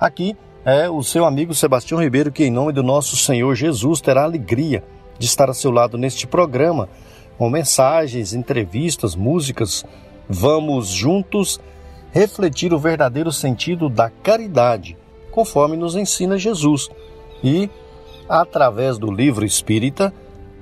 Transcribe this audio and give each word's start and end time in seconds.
Aqui 0.00 0.34
é 0.64 0.88
o 0.88 1.02
seu 1.02 1.26
amigo 1.26 1.52
Sebastião 1.52 2.00
Ribeiro, 2.00 2.32
que, 2.32 2.44
em 2.44 2.50
nome 2.50 2.72
do 2.72 2.82
nosso 2.82 3.16
Senhor 3.16 3.54
Jesus, 3.54 4.00
terá 4.00 4.24
alegria 4.24 4.82
de 5.18 5.26
estar 5.26 5.50
a 5.50 5.52
seu 5.52 5.70
lado 5.70 5.98
neste 5.98 6.26
programa, 6.26 6.88
com 7.36 7.50
mensagens, 7.50 8.32
entrevistas, 8.32 9.14
músicas. 9.14 9.84
Vamos 10.26 10.88
juntos 10.88 11.60
refletir 12.12 12.72
o 12.72 12.78
verdadeiro 12.78 13.30
sentido 13.30 13.90
da 13.90 14.08
caridade, 14.08 14.96
conforme 15.30 15.76
nos 15.76 15.94
ensina 15.94 16.38
Jesus, 16.38 16.88
e, 17.44 17.68
através 18.26 18.96
do 18.96 19.12
livro 19.12 19.44
espírita, 19.44 20.14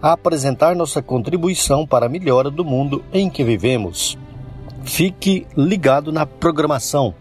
apresentar 0.02 0.74
nossa 0.74 1.01
contribuição 1.01 1.87
para 1.87 2.07
a 2.07 2.09
melhora 2.09 2.51
do 2.51 2.65
mundo 2.65 3.05
em 3.12 3.30
que 3.30 3.45
vivemos. 3.45 4.18
Fique 4.82 5.46
ligado 5.57 6.10
na 6.10 6.27
programação 6.27 7.15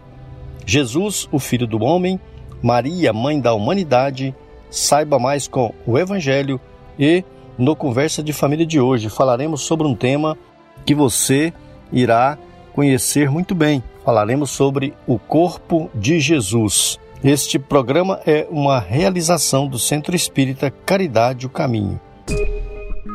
Jesus, 0.68 1.26
o 1.32 1.38
Filho 1.38 1.66
do 1.66 1.82
Homem, 1.82 2.20
Maria, 2.62 3.10
Mãe 3.10 3.40
da 3.40 3.54
Humanidade. 3.54 4.34
Saiba 4.68 5.18
mais 5.18 5.48
com 5.48 5.72
o 5.86 5.98
Evangelho 5.98 6.60
e 6.98 7.24
no 7.56 7.74
Conversa 7.74 8.22
de 8.22 8.34
Família 8.34 8.66
de 8.66 8.78
hoje 8.78 9.08
falaremos 9.08 9.62
sobre 9.62 9.86
um 9.86 9.94
tema 9.94 10.36
que 10.84 10.94
você 10.94 11.54
irá 11.90 12.36
conhecer 12.74 13.30
muito 13.30 13.54
bem. 13.54 13.82
Falaremos 14.04 14.50
sobre 14.50 14.92
o 15.06 15.18
corpo 15.18 15.90
de 15.94 16.20
Jesus. 16.20 17.00
Este 17.24 17.58
programa 17.58 18.20
é 18.26 18.46
uma 18.50 18.78
realização 18.78 19.66
do 19.66 19.78
Centro 19.78 20.14
Espírita 20.14 20.70
Caridade 20.70 21.46
o 21.46 21.50
Caminho. 21.50 21.98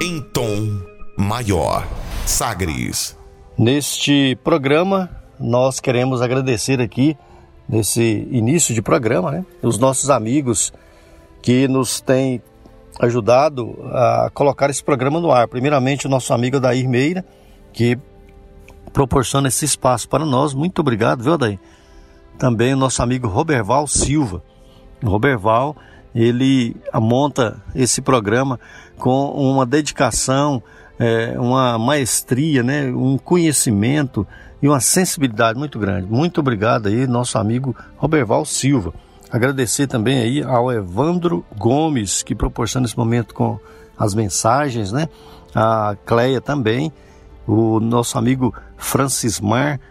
Em 0.01 0.19
tom 0.33 0.81
maior, 1.15 1.87
Sagres. 2.25 3.15
Neste 3.55 4.35
programa, 4.43 5.07
nós 5.39 5.79
queremos 5.79 6.19
agradecer 6.19 6.81
aqui 6.81 7.15
nesse 7.67 8.27
início 8.31 8.73
de 8.73 8.81
programa, 8.81 9.31
né? 9.31 9.45
Os 9.61 9.77
nossos 9.77 10.09
amigos 10.09 10.73
que 11.41 11.67
nos 11.67 11.99
têm 11.99 12.41
ajudado 12.99 13.75
a 13.91 14.29
colocar 14.33 14.69
esse 14.69 14.83
programa 14.83 15.19
no 15.19 15.31
ar. 15.31 15.47
Primeiramente, 15.47 16.07
o 16.07 16.09
nosso 16.09 16.33
amigo 16.33 16.57
Adair 16.57 16.87
Meira, 16.87 17.25
que 17.71 17.97
proporciona 18.91 19.47
esse 19.47 19.65
espaço 19.65 20.07
para 20.07 20.25
nós. 20.25 20.53
Muito 20.53 20.79
obrigado, 20.79 21.23
viu, 21.23 21.33
Adair? 21.33 21.59
Também 22.37 22.73
o 22.73 22.77
nosso 22.77 23.01
amigo 23.01 23.27
Roberval 23.27 23.87
Silva. 23.87 24.43
O 25.03 25.09
Roberval, 25.09 25.75
ele 26.13 26.75
monta 26.93 27.61
esse 27.75 28.01
programa 28.01 28.59
com 28.97 29.31
uma 29.31 29.65
dedicação, 29.65 30.61
é, 30.99 31.37
uma 31.39 31.77
maestria, 31.77 32.63
né, 32.63 32.85
um 32.91 33.17
conhecimento 33.17 34.25
e 34.63 34.67
uma 34.69 34.79
sensibilidade 34.79 35.59
muito 35.59 35.77
grande. 35.77 36.07
Muito 36.09 36.39
obrigado 36.39 36.87
aí, 36.87 37.05
nosso 37.05 37.37
amigo 37.37 37.75
Roberval 37.97 38.45
Silva. 38.45 38.93
Agradecer 39.29 39.87
também 39.87 40.19
aí 40.19 40.41
ao 40.41 40.71
Evandro 40.71 41.45
Gomes, 41.57 42.23
que 42.23 42.33
proporciona 42.33 42.87
esse 42.87 42.97
momento 42.97 43.33
com 43.33 43.59
as 43.97 44.15
mensagens, 44.15 44.93
né? 44.93 45.09
A 45.53 45.97
Cleia 46.05 46.39
também, 46.39 46.93
o 47.45 47.81
nosso 47.81 48.17
amigo 48.17 48.55
Francis 48.77 49.37
Mar, 49.41 49.81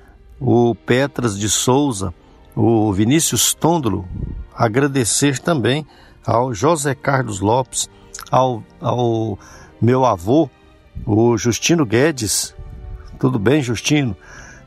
o 0.41 0.75
Petras 0.75 1.39
de 1.39 1.50
Souza, 1.50 2.15
o 2.56 2.91
Vinícius 2.94 3.53
Tôndolo. 3.53 4.09
Agradecer 4.54 5.39
também 5.39 5.87
ao 6.25 6.54
José 6.54 6.94
Carlos 6.94 7.41
Lopes, 7.41 7.91
ao, 8.31 8.62
ao 8.81 9.39
meu 9.78 10.06
avô, 10.06 10.49
o 11.04 11.37
Justino 11.37 11.84
Guedes. 11.84 12.54
Tudo 13.19 13.39
bem, 13.39 13.62
Justino? 13.62 14.16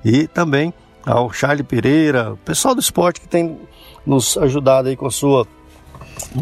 E 0.05 0.27
também 0.27 0.71
ao 1.03 1.33
Charlie 1.33 1.63
Pereira, 1.63 2.33
o 2.33 2.37
pessoal 2.37 2.75
do 2.75 2.79
esporte 2.79 3.19
que 3.19 3.27
tem 3.27 3.59
nos 4.05 4.37
ajudado 4.37 4.87
aí 4.87 4.95
com 4.95 5.07
a 5.07 5.11
sua, 5.11 5.47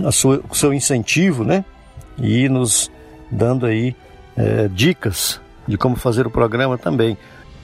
a 0.06 0.12
sua, 0.12 0.42
o 0.50 0.54
seu 0.54 0.74
incentivo, 0.74 1.46
né? 1.46 1.64
E 2.18 2.50
nos 2.50 2.92
dando 3.32 3.66
aí 3.66 3.96
é, 4.36 4.68
dicas 4.68 5.40
de 5.66 5.78
como 5.78 5.96
fazer 5.96 6.28
o 6.28 6.30
programa 6.30 6.78
também. 6.78 7.18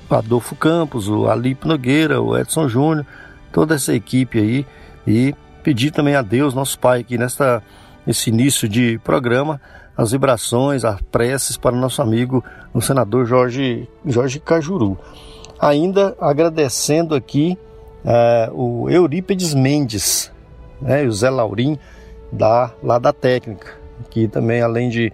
O 0.10 0.16
Adolfo 0.16 0.56
Campos, 0.56 1.10
o 1.10 1.30
Alipe 1.30 1.68
Nogueira, 1.68 2.22
o 2.22 2.38
Edson 2.38 2.70
Júnior, 2.70 3.06
toda 3.52 3.76
essa 3.76 3.94
equipe 3.94 4.40
aí 4.40 4.66
e 5.06 5.36
pedir 5.62 5.92
também 5.92 6.16
a 6.16 6.22
Deus, 6.22 6.54
nosso 6.54 6.80
Pai, 6.80 7.04
que 7.04 7.18
nesta 7.18 7.62
esse 8.08 8.30
início 8.30 8.68
de 8.68 8.98
programa, 9.04 9.62
as 9.96 10.12
vibrações, 10.12 10.86
as 10.86 11.00
preces 11.02 11.58
para 11.58 11.76
o 11.76 11.80
nosso 11.80 12.02
amigo, 12.02 12.44
o 12.74 12.82
senador 12.82 13.26
Jorge, 13.26 13.88
Jorge 14.06 14.40
Cajuru. 14.40 14.98
Ainda 15.60 16.16
agradecendo 16.20 17.14
aqui 17.16 17.58
uh, 18.06 18.54
o 18.54 18.90
Eurípides 18.90 19.54
Mendes 19.54 20.32
né, 20.82 21.04
e 21.04 21.08
o 21.08 21.12
Zé 21.12 21.30
Laurim, 21.30 21.78
da, 22.32 22.72
lá 22.84 23.00
da 23.00 23.12
técnica, 23.12 23.74
que 24.10 24.28
também, 24.28 24.62
além 24.62 24.90
de 24.90 25.12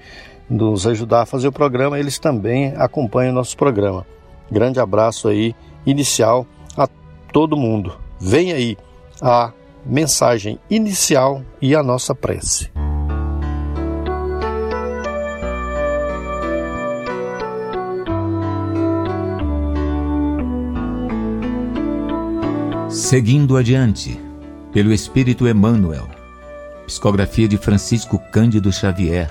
nos 0.49 0.85
ajudar 0.85 1.21
a 1.21 1.25
fazer 1.25 1.47
o 1.47 1.51
programa, 1.51 1.99
eles 1.99 2.19
também 2.19 2.73
acompanham 2.77 3.31
o 3.31 3.35
nosso 3.35 3.57
programa. 3.57 4.05
Grande 4.51 4.79
abraço 4.79 5.27
aí, 5.27 5.55
inicial, 5.85 6.45
a 6.77 6.87
todo 7.31 7.57
mundo. 7.57 7.97
Vem 8.19 8.53
aí 8.53 8.77
a 9.21 9.51
mensagem 9.85 10.59
inicial 10.69 11.41
e 11.61 11.75
a 11.75 11.81
nossa 11.81 12.13
prece. 12.13 12.69
Seguindo 22.95 23.57
adiante, 23.57 24.17
pelo 24.71 24.93
Espírito 24.93 25.45
Emmanuel, 25.45 26.07
psicografia 26.85 27.45
de 27.45 27.57
Francisco 27.57 28.17
Cândido 28.31 28.71
Xavier, 28.71 29.29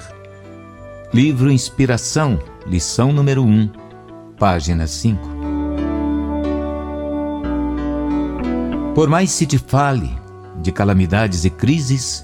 livro 1.14 1.50
Inspiração, 1.50 2.38
lição 2.66 3.10
número 3.10 3.42
1, 3.42 3.70
página 4.38 4.86
5. 4.86 5.18
Por 8.94 9.08
mais 9.08 9.30
se 9.30 9.46
te 9.46 9.56
fale 9.56 10.10
de 10.60 10.70
calamidades 10.70 11.46
e 11.46 11.50
crises, 11.50 12.22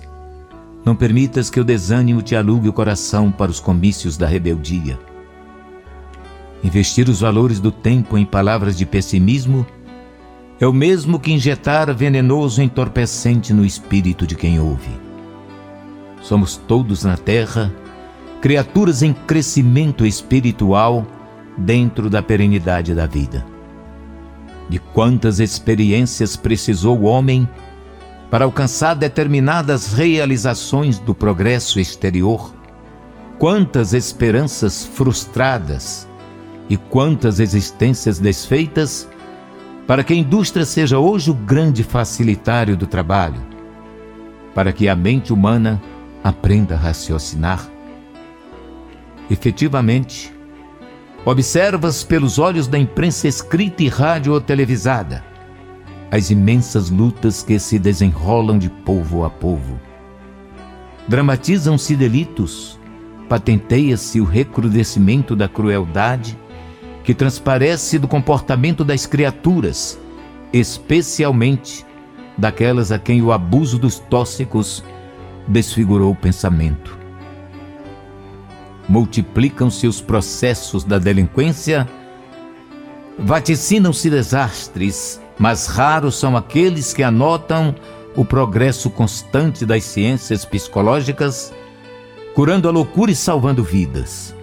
não 0.84 0.94
permitas 0.94 1.48
que 1.48 1.58
o 1.58 1.64
desânimo 1.64 2.20
te 2.20 2.36
alugue 2.36 2.68
o 2.68 2.72
coração 2.72 3.32
para 3.32 3.50
os 3.50 3.58
comícios 3.58 4.18
da 4.18 4.26
rebeldia. 4.26 5.00
Investir 6.62 7.08
os 7.08 7.22
valores 7.22 7.58
do 7.60 7.72
tempo 7.72 8.18
em 8.18 8.26
palavras 8.26 8.76
de 8.76 8.84
pessimismo 8.84 9.66
é 10.60 10.66
o 10.66 10.72
mesmo 10.74 11.18
que 11.18 11.32
injetar 11.32 11.92
venenoso 11.94 12.60
entorpecente 12.60 13.54
no 13.54 13.64
espírito 13.64 14.26
de 14.26 14.34
quem 14.34 14.60
ouve. 14.60 14.90
Somos 16.20 16.56
todos 16.56 17.02
na 17.02 17.16
Terra 17.16 17.72
criaturas 18.42 19.02
em 19.02 19.14
crescimento 19.14 20.04
espiritual 20.04 21.06
dentro 21.56 22.10
da 22.10 22.22
perenidade 22.22 22.94
da 22.94 23.06
vida. 23.06 23.44
De 24.68 24.78
quantas 24.78 25.40
experiências 25.40 26.36
precisou 26.36 27.00
o 27.00 27.04
homem 27.04 27.48
para 28.30 28.44
alcançar 28.44 28.94
determinadas 28.94 29.92
realizações 29.94 30.98
do 30.98 31.14
progresso 31.14 31.80
exterior? 31.80 32.54
Quantas 33.38 33.94
esperanças 33.94 34.84
frustradas 34.84 36.06
e 36.68 36.76
quantas 36.76 37.40
existências 37.40 38.18
desfeitas 38.18 39.08
para 39.90 40.04
que 40.04 40.12
a 40.12 40.16
indústria 40.16 40.64
seja 40.64 41.00
hoje 41.00 41.32
o 41.32 41.34
grande 41.34 41.82
facilitário 41.82 42.76
do 42.76 42.86
trabalho, 42.86 43.44
para 44.54 44.72
que 44.72 44.88
a 44.88 44.94
mente 44.94 45.32
humana 45.32 45.82
aprenda 46.22 46.76
a 46.76 46.78
raciocinar. 46.78 47.68
Efetivamente, 49.28 50.32
observas 51.24 52.04
pelos 52.04 52.38
olhos 52.38 52.68
da 52.68 52.78
imprensa 52.78 53.26
escrita 53.26 53.82
e 53.82 53.88
rádio 53.88 54.32
ou 54.32 54.40
televisada 54.40 55.24
as 56.08 56.30
imensas 56.30 56.88
lutas 56.88 57.42
que 57.42 57.58
se 57.58 57.76
desenrolam 57.76 58.60
de 58.60 58.70
povo 58.70 59.24
a 59.24 59.28
povo. 59.28 59.76
Dramatizam-se 61.08 61.96
delitos, 61.96 62.78
patenteia-se 63.28 64.20
o 64.20 64.24
recrudescimento 64.24 65.34
da 65.34 65.48
crueldade 65.48 66.38
que 67.04 67.14
transparece 67.14 67.98
do 67.98 68.06
comportamento 68.06 68.84
das 68.84 69.06
criaturas, 69.06 69.98
especialmente 70.52 71.84
daquelas 72.36 72.92
a 72.92 72.98
quem 72.98 73.22
o 73.22 73.32
abuso 73.32 73.78
dos 73.78 73.98
tóxicos 73.98 74.82
desfigurou 75.46 76.12
o 76.12 76.16
pensamento. 76.16 76.98
Multiplicam-se 78.88 79.86
os 79.86 80.00
processos 80.00 80.84
da 80.84 80.98
delinquência, 80.98 81.88
vaticinam-se 83.18 84.10
desastres, 84.10 85.20
mas 85.38 85.66
raros 85.66 86.18
são 86.18 86.36
aqueles 86.36 86.92
que 86.92 87.02
anotam 87.02 87.74
o 88.16 88.24
progresso 88.24 88.90
constante 88.90 89.64
das 89.64 89.84
ciências 89.84 90.44
psicológicas, 90.44 91.52
curando 92.34 92.68
a 92.68 92.72
loucura 92.72 93.10
e 93.10 93.16
salvando 93.16 93.62
vidas. 93.62 94.34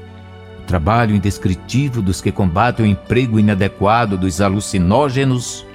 Trabalho 0.67 1.15
indescritível 1.15 2.01
dos 2.01 2.21
que 2.21 2.31
combatem 2.31 2.85
o 2.85 2.89
emprego 2.89 3.39
inadequado 3.39 4.17
dos 4.17 4.39
alucinógenos, 4.39 5.65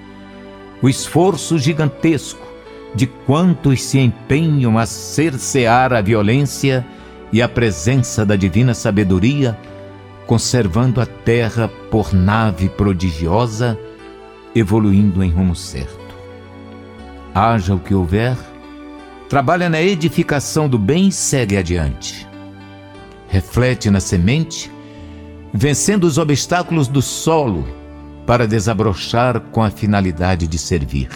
o 0.81 0.89
esforço 0.89 1.59
gigantesco 1.59 2.47
de 2.95 3.07
quantos 3.07 3.83
se 3.83 3.99
empenham 3.99 4.79
a 4.79 4.87
cercear 4.87 5.93
a 5.93 6.01
violência 6.01 6.87
e 7.33 7.43
a 7.43 7.49
presença 7.49 8.25
da 8.25 8.37
divina 8.37 8.75
sabedoria, 8.75 9.59
conservando 10.27 11.01
a 11.01 11.07
terra 11.07 11.69
por 11.91 12.13
nave 12.13 12.69
prodigiosa, 12.69 13.77
evoluindo 14.55 15.25
em 15.25 15.31
rumo 15.31 15.57
certo 15.57 16.03
haja 17.35 17.75
o 17.75 17.79
que 17.79 17.95
houver, 17.95 18.37
trabalha 19.29 19.69
na 19.69 19.81
edificação 19.81 20.69
do 20.69 20.79
bem 20.79 21.09
e 21.09 21.13
segue 21.13 21.57
adiante. 21.57 22.29
Reflete 23.29 23.91
na 23.91 24.01
semente, 24.01 24.71
vencendo 25.53 26.05
os 26.05 26.19
obstáculos 26.19 26.89
do 26.89 27.03
solo 27.03 27.67
para 28.27 28.47
desabrochar 28.47 29.41
com 29.41 29.63
a 29.63 29.71
finalidade 29.71 30.47
de 30.47 30.59
servir. 30.59 31.09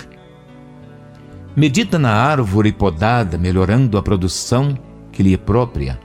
Medita 1.54 1.98
na 1.98 2.12
árvore 2.12 2.72
podada, 2.72 3.38
melhorando 3.38 3.96
a 3.96 4.02
produção 4.02 4.76
que 5.10 5.22
lhe 5.22 5.32
é 5.32 5.38
própria. 5.38 5.98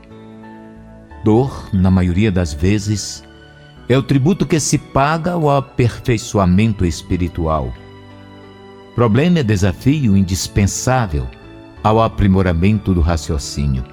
Dor, 1.23 1.69
na 1.73 1.91
maioria 1.91 2.31
das 2.31 2.53
vezes, 2.53 3.23
é 3.89 3.97
o 3.97 4.03
tributo 4.03 4.45
que 4.45 4.59
se 4.59 4.77
paga 4.77 5.31
ao 5.31 5.49
aperfeiçoamento 5.49 6.85
espiritual 6.85 7.73
Problema 8.95 9.39
é 9.39 9.43
desafio 9.43 10.17
indispensável 10.17 11.25
ao 11.81 12.01
aprimoramento 12.01 12.93
do 12.93 12.99
raciocínio. 12.99 13.85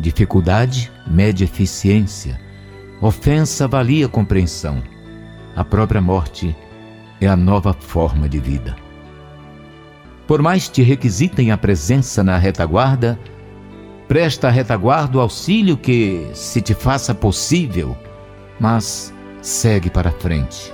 Dificuldade 0.00 0.90
mede 1.06 1.44
eficiência, 1.44 2.40
ofensa 3.00 3.64
avalia 3.64 4.08
compreensão. 4.08 4.82
A 5.54 5.64
própria 5.64 6.00
morte 6.00 6.56
é 7.20 7.26
a 7.26 7.36
nova 7.36 7.72
forma 7.72 8.28
de 8.28 8.38
vida. 8.38 8.76
Por 10.26 10.42
mais 10.42 10.68
te 10.68 10.82
requisitem 10.82 11.50
a 11.50 11.56
presença 11.56 12.22
na 12.22 12.36
retaguarda, 12.36 13.18
presta 14.08 14.48
à 14.48 14.50
retaguarda 14.50 15.18
o 15.18 15.20
auxílio 15.20 15.76
que 15.76 16.28
se 16.34 16.60
te 16.60 16.74
faça 16.74 17.14
possível, 17.14 17.96
mas 18.58 19.14
segue 19.40 19.88
para 19.88 20.10
frente. 20.10 20.72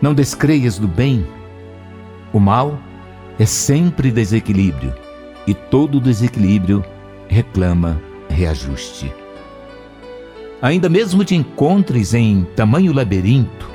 Não 0.00 0.14
descreias 0.14 0.78
do 0.78 0.88
bem 0.88 1.26
o 2.34 2.40
mal 2.40 2.76
é 3.38 3.46
sempre 3.46 4.10
desequilíbrio 4.10 4.92
e 5.46 5.54
todo 5.54 6.00
desequilíbrio 6.00 6.84
reclama 7.28 8.02
reajuste. 8.28 9.23
Ainda 10.62 10.88
mesmo 10.88 11.24
te 11.24 11.34
encontres 11.34 12.14
em 12.14 12.44
tamanho 12.56 12.92
labirinto 12.92 13.70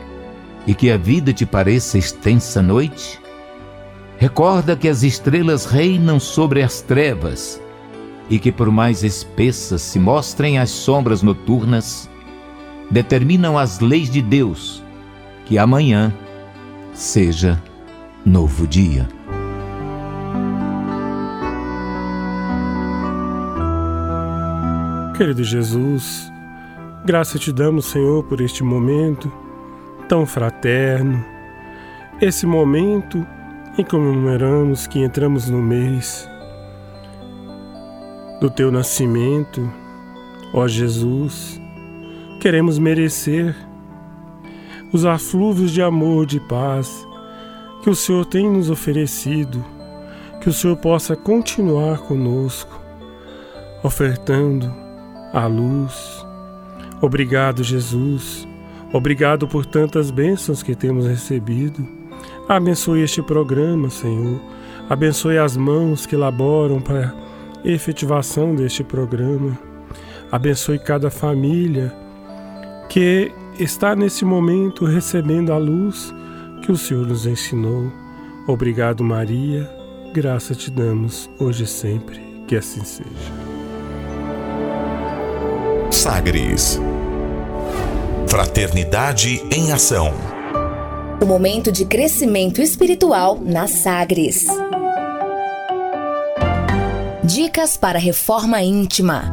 e 0.66 0.74
que 0.74 0.92
a 0.92 0.98
vida 0.98 1.34
te 1.34 1.46
pareça 1.46 1.98
extensa 1.98 2.62
noite, 2.62 3.20
recorda 4.18 4.76
que 4.76 4.88
as 4.88 5.04
estrelas 5.04 5.66
reinam 5.66 6.20
sobre 6.20 6.62
as 6.62 6.82
trevas 6.82 7.62
e 8.30 8.38
que, 8.38 8.52
por 8.52 8.72
mais 8.72 9.04
espessas 9.04 9.82
se 9.82 10.00
mostrem 10.00 10.60
as 10.60 10.70
sombras 10.70 11.24
noturnas, 11.24 12.10
determinam 12.92 13.58
as 13.58 13.80
leis 13.80 14.10
de 14.10 14.22
Deus 14.22 14.84
que 15.46 15.58
amanhã 15.58 16.14
seja 16.94 17.62
novo 18.26 18.68
dia. 18.68 19.08
Querido 25.18 25.44
Jesus, 25.44 26.32
graça 27.10 27.40
te 27.40 27.52
damos, 27.52 27.88
Senhor, 27.88 28.24
por 28.26 28.40
este 28.40 28.64
momento 28.64 29.34
tão 30.08 30.28
fraterno, 30.28 31.26
esse 32.22 32.46
momento 32.46 33.26
em 33.74 33.84
que 33.84 33.90
comemoramos 33.90 34.86
que 34.86 35.00
entramos 35.00 35.50
no 35.50 35.60
mês 35.60 36.30
do 38.40 38.48
teu 38.48 38.72
nascimento, 38.72 39.68
ó 40.54 40.68
Jesus. 40.68 41.60
Queremos 42.40 42.78
merecer 42.78 43.56
os 44.94 45.04
afluvios 45.04 45.72
de 45.72 45.82
amor, 45.82 46.28
de 46.28 46.40
paz 46.42 47.08
que 47.82 47.90
o 47.90 47.96
Senhor 47.96 48.24
tem 48.24 48.48
nos 48.48 48.70
oferecido, 48.70 49.66
que 50.42 50.50
o 50.50 50.54
Senhor 50.54 50.78
possa 50.78 51.16
continuar 51.16 52.02
conosco, 52.02 52.80
ofertando 53.82 54.72
a 55.34 55.48
luz. 55.48 56.19
Obrigado, 57.02 57.64
Jesus. 57.64 58.48
Obrigado 58.92 59.48
por 59.48 59.66
tantas 59.66 60.12
bênçãos 60.12 60.64
que 60.64 60.76
temos 60.76 61.08
recebido. 61.08 61.88
Abençoe 62.48 63.02
este 63.02 63.22
programa, 63.22 63.90
Senhor. 63.90 64.42
Abençoe 64.90 65.38
as 65.38 65.56
mãos 65.56 66.06
que 66.06 66.16
laboram 66.16 66.82
para 66.82 67.14
efetivação 67.64 68.56
deste 68.56 68.84
programa. 68.84 69.58
Abençoe 70.32 70.80
cada 70.80 71.10
família 71.10 71.94
que 72.90 73.32
está 73.60 73.96
nesse 73.96 74.26
momento 74.26 74.86
recebendo 74.86 75.54
a 75.54 75.58
luz 75.58 76.14
que 76.64 76.72
o 76.72 76.78
Senhor 76.78 77.06
nos 77.06 77.26
ensinou. 77.26 77.92
Obrigado, 78.48 79.04
Maria. 79.04 79.70
Graça 80.14 80.56
te 80.56 80.72
damos 80.72 81.30
hoje 81.40 81.64
e 81.64 81.68
sempre. 81.68 82.20
Que 82.48 82.56
assim 82.56 82.84
seja. 82.84 83.49
Sagres 85.92 86.80
Fraternidade 88.28 89.44
em 89.52 89.72
Ação. 89.72 90.14
O 91.20 91.26
momento 91.26 91.72
de 91.72 91.84
crescimento 91.84 92.62
espiritual 92.62 93.40
na 93.42 93.68
Sagres. 93.68 94.46
Dicas 97.24 97.76
para 97.76 97.98
reforma 97.98 98.62
íntima. 98.62 99.24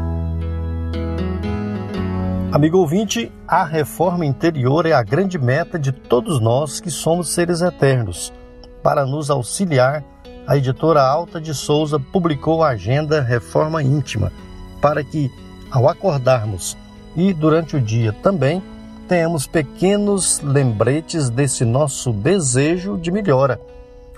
Amigo 2.50 2.78
ouvinte, 2.78 3.30
a 3.46 3.62
reforma 3.62 4.24
interior 4.24 4.86
é 4.86 4.92
a 4.92 5.02
grande 5.02 5.38
meta 5.38 5.78
de 5.78 5.92
todos 5.92 6.40
nós 6.40 6.80
que 6.80 6.90
somos 6.90 7.28
seres 7.28 7.60
eternos. 7.60 8.32
Para 8.82 9.04
nos 9.04 9.30
auxiliar, 9.30 10.02
a 10.46 10.56
editora 10.56 11.02
Alta 11.02 11.38
de 11.38 11.52
Souza 11.52 12.00
publicou 12.00 12.62
a 12.62 12.70
agenda 12.70 13.20
Reforma 13.20 13.82
Íntima, 13.82 14.32
para 14.80 15.04
que, 15.04 15.30
ao 15.76 15.90
acordarmos 15.90 16.74
e 17.14 17.34
durante 17.34 17.76
o 17.76 17.80
dia 17.80 18.10
também, 18.10 18.62
tenhamos 19.06 19.46
pequenos 19.46 20.40
lembretes 20.40 21.28
desse 21.28 21.66
nosso 21.66 22.14
desejo 22.14 22.96
de 22.96 23.10
melhora. 23.10 23.60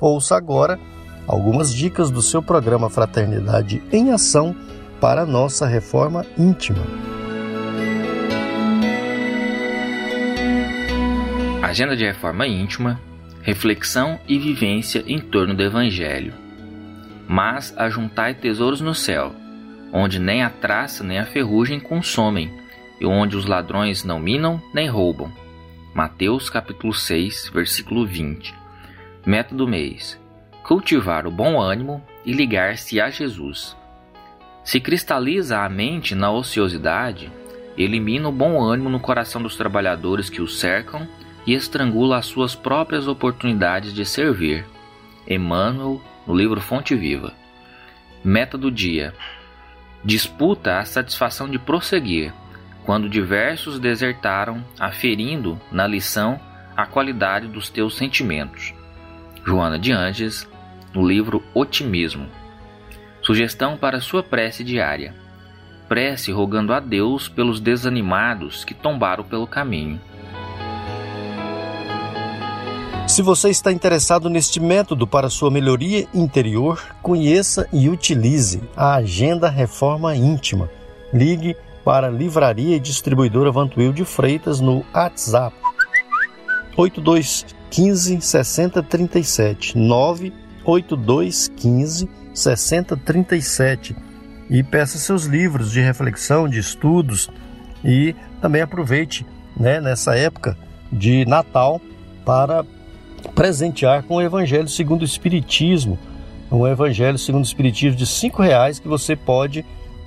Ouça 0.01 0.37
agora 0.37 0.79
algumas 1.27 1.75
dicas 1.75 2.13
do 2.13 2.23
seu 2.23 2.41
programa 2.41 2.89
Fraternidade 2.89 3.83
em 3.93 4.13
Ação 4.13 4.55
para 5.01 5.27
nossa 5.27 5.67
reforma 5.67 6.25
íntima. 6.39 6.85
Agenda 11.61 11.97
de 11.97 12.05
reforma 12.05 12.47
íntima, 12.47 13.01
reflexão 13.43 14.19
e 14.29 14.39
vivência 14.39 15.03
em 15.09 15.19
torno 15.19 15.55
do 15.55 15.63
Evangelho. 15.63 16.33
Mas 17.29 17.75
ajuntai 17.77 18.35
tesouros 18.35 18.81
no 18.81 18.95
céu, 18.95 19.35
onde 19.93 20.19
nem 20.19 20.43
a 20.43 20.51
traça 20.51 21.03
nem 21.03 21.19
a 21.19 21.27
ferrugem 21.27 21.81
consomem, 21.81 22.53
e 23.01 23.07
onde 23.07 23.37
os 23.37 23.47
ladrões 23.47 24.05
não 24.05 24.19
minam 24.19 24.61
nem 24.73 24.89
roubam. 24.89 25.33
Mateus 25.95 26.51
capítulo 26.51 26.93
6, 26.93 27.51
versículo 27.53 28.07
20. 28.07 28.55
Meta 29.25 29.55
do 29.55 29.67
mês: 29.67 30.21
cultivar 30.63 31.27
o 31.27 31.31
bom 31.31 31.61
ânimo 31.61 32.03
e 32.25 32.33
ligar-se 32.33 33.01
a 33.01 33.11
Jesus. 33.11 33.77
Se 34.63 34.81
cristaliza 34.81 35.61
a 35.61 35.69
mente 35.69 36.15
na 36.15 36.31
ociosidade, 36.31 37.33
elimina 37.77 38.29
o 38.29 38.33
bom 38.33 38.63
ânimo 38.63 38.91
no 38.91 39.01
coração 39.01 39.43
dos 39.43 39.57
trabalhadores 39.57 40.29
que 40.29 40.43
o 40.43 40.49
cercam 40.49 41.09
e 41.47 41.55
estrangula 41.55 42.19
as 42.19 42.27
suas 42.27 42.55
próprias 42.55 43.09
oportunidades 43.09 43.95
de 43.95 44.05
servir. 44.05 44.67
Emmanuel, 45.27 46.03
no 46.27 46.35
livro 46.35 46.61
Fonte 46.61 46.95
Viva. 46.95 47.33
Meta 48.23 48.59
do 48.59 48.71
dia: 48.71 49.15
disputa 50.09 50.79
a 50.79 50.87
satisfação 50.87 51.47
de 51.47 51.59
prosseguir, 51.59 52.33
quando 52.87 53.11
diversos 53.11 53.79
desertaram, 53.79 54.65
aferindo 54.81 55.61
na 55.71 55.87
lição 55.87 56.41
a 56.75 56.87
qualidade 56.87 57.47
dos 57.47 57.69
teus 57.69 57.95
sentimentos. 57.95 58.73
Joana 59.45 59.79
de 59.79 59.93
Anges, 59.93 60.49
no 60.95 61.07
livro 61.07 61.45
Otimismo. 61.53 62.27
Sugestão 63.21 63.77
para 63.77 64.01
sua 64.01 64.23
prece 64.23 64.65
diária. 64.65 65.15
Prece 65.91 66.33
rogando 66.33 66.73
a 66.73 66.81
Deus 66.81 67.29
pelos 67.29 67.61
desanimados 67.61 68.65
que 68.65 68.73
tombaram 68.73 69.25
pelo 69.25 69.47
caminho. 69.47 70.01
Se 73.09 73.23
você 73.23 73.49
está 73.49 73.73
interessado 73.73 74.29
neste 74.29 74.61
método 74.61 75.07
para 75.07 75.31
sua 75.31 75.51
melhoria 75.51 76.07
interior, 76.13 76.79
conheça 77.01 77.67
e 77.73 77.89
utilize 77.89 78.61
a 78.77 78.97
Agenda 78.97 79.49
Reforma 79.49 80.15
Íntima. 80.15 80.69
Ligue 81.13 81.57
para 81.83 82.11
Livraria 82.11 82.77
e 82.77 82.81
Distribuidora 82.81 83.51
Vantuil 83.51 83.95
de 83.95 84.05
Freitas 84.05 84.61
no 84.61 84.85
WhatsApp 84.95 85.57
8215 86.77 88.21
6037 88.21 89.79
98215 89.79 92.11
6037 92.35 93.97
e 94.51 94.63
peça 94.63 94.99
seus 94.99 95.25
livros 95.25 95.73
de 95.73 95.81
reflexão, 95.81 96.47
de 96.47 96.59
estudos 96.59 97.31
e 97.83 98.15
também 98.39 98.61
aproveite 98.61 99.25
né, 99.57 99.81
nessa 99.81 100.15
época 100.15 100.59
de 100.93 101.25
Natal 101.25 101.81
para 102.23 102.67
presentear 103.35 104.03
com 104.03 104.17
o 104.17 104.23
Evangelho 104.23 104.69
segundo 104.69 105.03
o 105.03 105.05
Espiritismo, 105.05 105.99
um 106.51 106.67
Evangelho 106.67 107.19
segundo 107.19 107.45
o 107.45 107.47
Espiritismo 107.47 107.97
de 107.97 108.07
cinco 108.07 108.43
reais 108.43 108.79
que 108.79 108.89
você 108.89 109.15
pode 109.15 109.65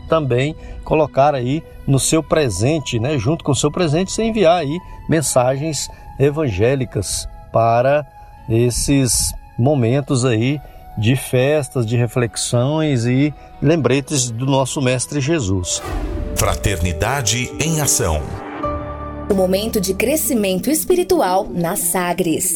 também 0.10 0.56
colocar 0.84 1.34
aí 1.34 1.64
no 1.88 2.00
seu 2.00 2.22
presente, 2.22 3.00
né? 3.00 3.18
Junto 3.18 3.44
com 3.44 3.54
o 3.54 3.56
seu 3.56 3.72
presente, 3.72 4.12
você 4.12 4.24
enviar 4.24 4.58
aí 4.60 4.78
mensagens 5.08 5.90
evangélicas 6.20 7.28
para 7.52 8.06
esses 8.50 9.34
momentos 9.58 10.26
aí 10.26 10.60
de 10.98 11.16
festas, 11.16 11.86
de 11.86 11.96
reflexões 11.96 13.06
e 13.06 13.34
lembretes 13.62 14.30
do 14.30 14.46
nosso 14.46 14.82
Mestre 14.82 15.22
Jesus. 15.22 15.82
Fraternidade 16.36 17.52
em 17.60 17.80
Ação. 17.80 18.22
O 19.30 19.34
momento 19.34 19.80
de 19.80 19.94
crescimento 19.94 20.70
espiritual 20.70 21.48
na 21.50 21.78
Sagres. 21.78 22.56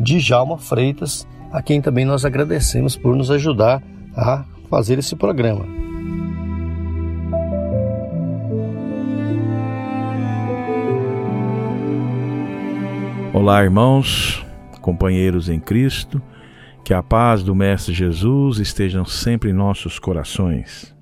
Djalma 0.00 0.58
Freitas, 0.58 1.26
a 1.52 1.62
quem 1.62 1.80
também 1.80 2.04
nós 2.04 2.24
agradecemos 2.24 2.96
por 2.96 3.14
nos 3.14 3.30
ajudar 3.30 3.82
a 4.16 4.44
fazer 4.68 4.98
esse 4.98 5.14
programa. 5.14 5.64
Olá, 13.32 13.62
irmãos, 13.62 14.44
companheiros 14.80 15.48
em 15.48 15.60
Cristo, 15.60 16.20
que 16.84 16.94
a 16.94 17.02
paz 17.02 17.42
do 17.42 17.54
Mestre 17.54 17.92
Jesus 17.92 18.58
esteja 18.58 19.04
sempre 19.04 19.50
em 19.50 19.52
nossos 19.52 19.98
corações. 19.98 20.94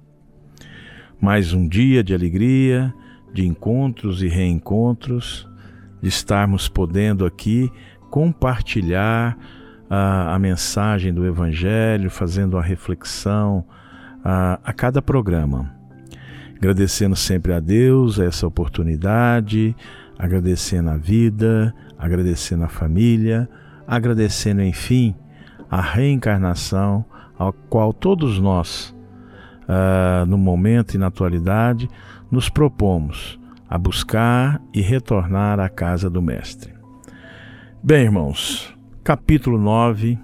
Mais 1.20 1.52
um 1.52 1.68
dia 1.68 2.02
de 2.02 2.14
alegria, 2.14 2.92
de 3.32 3.46
encontros 3.46 4.22
e 4.22 4.28
reencontros, 4.28 5.49
de 6.02 6.08
estarmos 6.08 6.68
podendo 6.68 7.25
aqui 7.25 7.70
compartilhar 8.12 9.38
a, 9.88 10.35
a 10.35 10.38
mensagem 10.38 11.14
do 11.14 11.26
Evangelho, 11.26 12.11
fazendo 12.11 12.59
a 12.59 12.62
reflexão 12.62 13.64
a, 14.23 14.61
a 14.62 14.71
cada 14.71 15.00
programa. 15.00 15.75
Agradecendo 16.54 17.16
sempre 17.16 17.54
a 17.54 17.59
Deus 17.59 18.19
essa 18.19 18.47
oportunidade, 18.47 19.75
agradecendo 20.19 20.90
a 20.90 20.97
vida, 20.99 21.75
agradecendo 21.99 22.64
a 22.64 22.69
família, 22.69 23.49
agradecendo, 23.87 24.62
enfim, 24.62 25.14
a 25.71 25.81
reencarnação 25.81 27.07
ao 27.38 27.50
qual 27.50 27.95
todos 27.95 28.38
nós, 28.38 28.95
uh, 29.62 30.26
no 30.26 30.37
momento 30.37 30.95
e 30.95 30.99
na 30.99 31.07
atualidade, 31.07 31.88
nos 32.31 32.50
propomos 32.50 33.40
a 33.71 33.78
buscar 33.78 34.61
e 34.75 34.83
retornar 34.83 35.59
à 35.59 35.71
casa 35.71 36.11
do 36.11 36.21
Mestre. 36.21 36.72
Bem, 37.85 38.05
irmãos, 38.05 38.73
capítulo 39.03 39.59
9: 39.59 40.17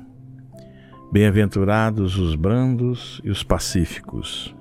Bem-aventurados 1.10 2.16
os 2.16 2.36
brandos 2.36 3.20
e 3.24 3.30
os 3.30 3.42
pacíficos. 3.42 4.54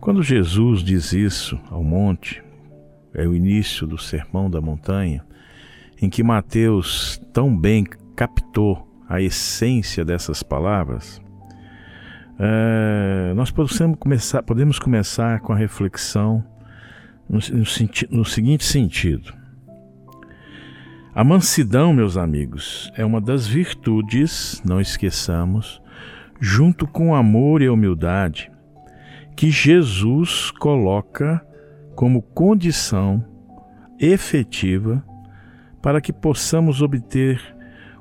Quando 0.00 0.24
Jesus 0.24 0.82
diz 0.82 1.12
isso 1.12 1.56
ao 1.70 1.84
monte, 1.84 2.42
é 3.14 3.28
o 3.28 3.32
início 3.32 3.86
do 3.86 3.96
Sermão 3.96 4.50
da 4.50 4.60
Montanha, 4.60 5.24
em 6.02 6.10
que 6.10 6.20
Mateus 6.20 7.22
tão 7.32 7.56
bem 7.56 7.84
captou 8.16 8.84
a 9.08 9.22
essência 9.22 10.04
dessas 10.04 10.42
palavras, 10.42 11.22
é, 12.40 13.32
nós 13.36 13.52
podemos 13.52 13.96
começar, 14.00 14.42
podemos 14.42 14.80
começar 14.80 15.38
com 15.38 15.52
a 15.52 15.56
reflexão 15.56 16.44
no, 17.30 17.38
no, 17.38 18.18
no 18.18 18.24
seguinte 18.24 18.64
sentido 18.64 19.45
a 21.16 21.24
mansidão, 21.24 21.94
meus 21.94 22.18
amigos, 22.18 22.92
é 22.94 23.02
uma 23.02 23.22
das 23.22 23.46
virtudes, 23.46 24.60
não 24.62 24.78
esqueçamos, 24.78 25.80
junto 26.38 26.86
com 26.86 27.14
amor 27.14 27.62
e 27.62 27.70
humildade, 27.70 28.52
que 29.34 29.50
Jesus 29.50 30.50
coloca 30.50 31.42
como 31.94 32.20
condição 32.20 33.24
efetiva 33.98 35.02
para 35.80 36.02
que 36.02 36.12
possamos 36.12 36.82
obter 36.82 37.40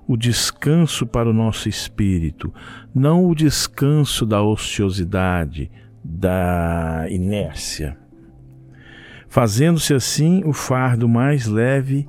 o 0.05 0.17
descanso 0.17 1.07
para 1.07 1.29
o 1.29 1.33
nosso 1.33 1.69
espírito, 1.69 2.53
não 2.93 3.29
o 3.29 3.33
descanso 3.33 4.25
da 4.25 4.43
ociosidade, 4.43 5.71
da 6.03 7.05
inércia, 7.09 7.97
fazendo-se 9.29 9.93
assim 9.93 10.43
o 10.43 10.51
fardo 10.51 11.07
mais 11.07 11.45
leve 11.45 12.05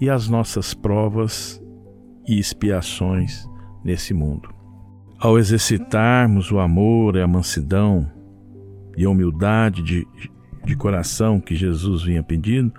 e 0.00 0.10
as 0.10 0.28
nossas 0.28 0.74
provas 0.74 1.62
e 2.26 2.38
expiações 2.38 3.48
nesse 3.84 4.12
mundo. 4.12 4.48
Ao 5.18 5.38
exercitarmos 5.38 6.50
o 6.50 6.58
amor 6.58 7.16
e 7.16 7.22
a 7.22 7.26
mansidão 7.26 8.10
e 8.96 9.04
a 9.04 9.10
humildade 9.10 9.82
de, 9.82 10.06
de 10.64 10.76
coração 10.76 11.40
que 11.40 11.54
Jesus 11.54 12.02
vinha 12.02 12.22
pedindo, 12.22 12.72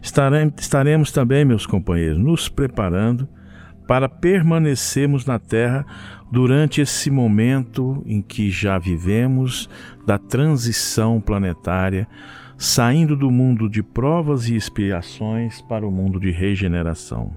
estaremos, 0.00 0.54
estaremos 0.58 1.12
também, 1.12 1.44
meus 1.44 1.66
companheiros, 1.66 2.18
nos 2.18 2.48
preparando 2.48 3.28
para 3.86 4.08
permanecermos 4.08 5.26
na 5.26 5.38
terra 5.38 5.84
durante 6.32 6.80
esse 6.80 7.10
momento 7.10 8.02
em 8.06 8.22
que 8.22 8.50
já 8.50 8.78
vivemos 8.78 9.68
da 10.06 10.18
transição 10.18 11.20
planetária 11.20 12.08
saindo 12.56 13.16
do 13.16 13.30
mundo 13.30 13.68
de 13.68 13.82
provas 13.82 14.48
e 14.48 14.56
expiações 14.56 15.60
para 15.62 15.86
o 15.86 15.90
mundo 15.90 16.20
de 16.20 16.30
regeneração. 16.30 17.34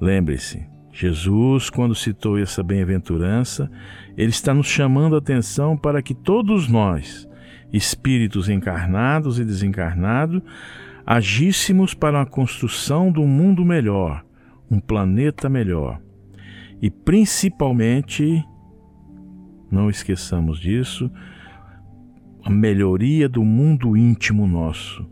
Lembre-se, 0.00 0.66
Jesus, 0.92 1.68
quando 1.68 1.94
citou 1.94 2.38
essa 2.38 2.62
bem-aventurança, 2.62 3.70
ele 4.16 4.30
está 4.30 4.54
nos 4.54 4.66
chamando 4.66 5.14
a 5.14 5.18
atenção 5.18 5.76
para 5.76 6.00
que 6.00 6.14
todos 6.14 6.68
nós, 6.68 7.28
espíritos 7.72 8.48
encarnados 8.48 9.38
e 9.38 9.44
desencarnados, 9.44 10.42
agíssemos 11.04 11.94
para 11.94 12.22
a 12.22 12.26
construção 12.26 13.12
de 13.12 13.20
um 13.20 13.26
mundo 13.26 13.64
melhor, 13.64 14.24
um 14.70 14.80
planeta 14.80 15.48
melhor. 15.48 16.00
E 16.80 16.90
principalmente, 16.90 18.42
não 19.70 19.88
esqueçamos 19.88 20.58
disso, 20.58 21.10
a 22.46 22.50
melhoria 22.50 23.28
do 23.28 23.44
mundo 23.44 23.96
íntimo 23.96 24.46
nosso, 24.46 25.04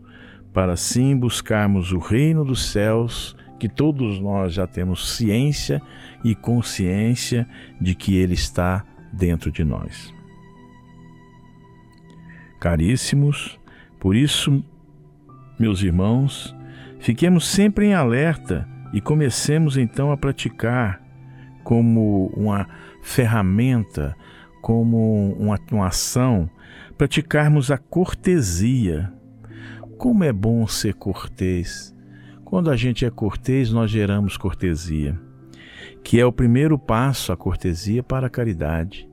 para 0.53 0.71
assim 0.71 1.17
buscarmos 1.17 1.91
o 1.91 1.99
reino 1.99 2.45
dos 2.45 2.71
céus, 2.71 3.35
que 3.59 3.67
todos 3.67 4.21
nós 4.21 4.53
já 4.53 4.65
temos 4.65 5.17
ciência 5.17 5.81
e 6.23 6.33
consciência 6.33 7.45
de 7.79 7.93
que 7.93 8.15
ele 8.15 8.35
está 8.35 8.85
dentro 9.11 9.51
de 9.51 9.65
nós. 9.65 10.13
Caríssimos, 12.57 13.59
por 13.99 14.15
isso 14.15 14.63
meus 15.59 15.83
irmãos, 15.83 16.55
fiquemos 16.99 17.45
sempre 17.47 17.87
em 17.87 17.93
alerta 17.93 18.65
e 18.93 19.01
comecemos 19.01 19.75
então 19.75 20.09
a 20.09 20.15
praticar 20.15 21.01
como 21.65 22.27
uma 22.27 22.65
ferramenta, 23.01 24.15
como 24.61 25.33
uma, 25.33 25.59
uma 25.69 25.87
ação, 25.87 26.49
praticarmos 26.97 27.71
a 27.71 27.77
cortesia. 27.77 29.11
Como 29.97 30.23
é 30.23 30.31
bom 30.31 30.65
ser 30.67 30.93
cortês. 30.93 31.95
Quando 32.43 32.69
a 32.69 32.75
gente 32.75 33.05
é 33.05 33.09
cortês, 33.09 33.71
nós 33.71 33.89
geramos 33.89 34.37
cortesia, 34.37 35.19
que 36.03 36.19
é 36.19 36.25
o 36.25 36.31
primeiro 36.31 36.77
passo 36.77 37.31
a 37.31 37.37
cortesia 37.37 38.03
para 38.03 38.27
a 38.27 38.29
caridade. 38.29 39.09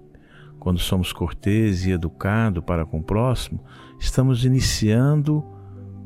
Quando 0.59 0.79
somos 0.79 1.13
cortês 1.13 1.85
e 1.87 1.91
educado 1.91 2.63
para 2.63 2.87
com 2.87 2.99
o 2.99 3.03
próximo, 3.03 3.65
estamos 3.99 4.45
iniciando 4.45 5.45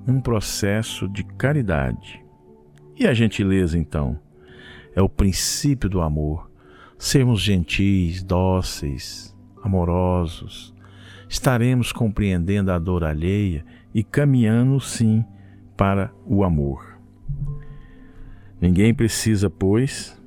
um 0.06 0.21
processo 0.21 1.09
de 1.09 1.25
caridade. 1.25 2.25
E 2.97 3.06
a 3.06 3.12
gentileza, 3.12 3.76
então? 3.76 4.18
É 4.95 5.02
o 5.02 5.09
princípio 5.09 5.90
do 5.90 6.00
amor. 6.00 6.50
Sermos 6.97 7.42
gentis, 7.42 8.23
dóceis, 8.23 9.37
amorosos. 9.62 10.75
Estaremos 11.28 11.92
compreendendo 11.92 12.71
a 12.71 12.78
dor 12.78 13.04
alheia 13.04 13.64
e 13.95 14.04
caminhando, 14.04 14.80
sim, 14.80 15.25
para 15.76 16.12
o 16.25 16.45
amor. 16.45 16.99
Ninguém 18.61 18.95
precisa, 18.95 19.50
pois, 19.50 20.21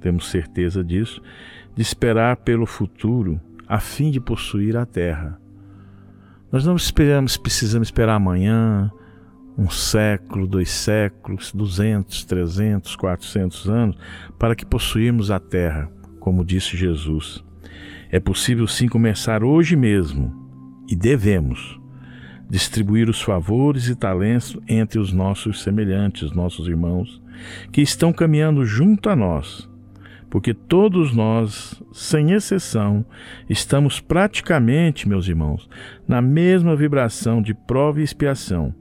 temos 0.00 0.28
certeza 0.28 0.82
disso, 0.82 1.22
de 1.74 1.82
esperar 1.82 2.38
pelo 2.38 2.66
futuro 2.66 3.40
a 3.66 3.78
fim 3.78 4.10
de 4.10 4.20
possuir 4.20 4.76
a 4.76 4.86
terra. 4.86 5.40
Nós 6.50 6.64
não 6.64 6.74
esperamos, 6.74 7.36
precisamos 7.36 7.88
esperar 7.88 8.14
amanhã, 8.14 8.90
um 9.56 9.68
século, 9.68 10.46
dois 10.46 10.70
séculos, 10.70 11.52
duzentos, 11.52 12.24
trezentos, 12.24 12.96
quatrocentos 12.96 13.68
anos 13.68 13.98
para 14.38 14.54
que 14.54 14.64
possuirmos 14.64 15.30
a 15.30 15.38
terra, 15.38 15.90
como 16.20 16.44
disse 16.44 16.76
Jesus. 16.76 17.44
É 18.10 18.18
possível 18.18 18.66
sim 18.66 18.88
começar 18.88 19.44
hoje 19.44 19.76
mesmo 19.76 20.34
e 20.88 20.96
devemos 20.96 21.78
distribuir 22.48 23.10
os 23.10 23.20
favores 23.20 23.88
e 23.88 23.94
talentos 23.94 24.58
entre 24.66 24.98
os 24.98 25.12
nossos 25.12 25.62
semelhantes, 25.62 26.32
nossos 26.32 26.66
irmãos, 26.66 27.22
que 27.70 27.82
estão 27.82 28.10
caminhando 28.10 28.64
junto 28.64 29.10
a 29.10 29.16
nós, 29.16 29.68
porque 30.30 30.54
todos 30.54 31.14
nós, 31.14 31.82
sem 31.92 32.32
exceção, 32.32 33.04
estamos 33.48 34.00
praticamente, 34.00 35.06
meus 35.06 35.28
irmãos, 35.28 35.68
na 36.06 36.22
mesma 36.22 36.74
vibração 36.74 37.42
de 37.42 37.52
prova 37.52 38.00
e 38.00 38.04
expiação, 38.04 38.74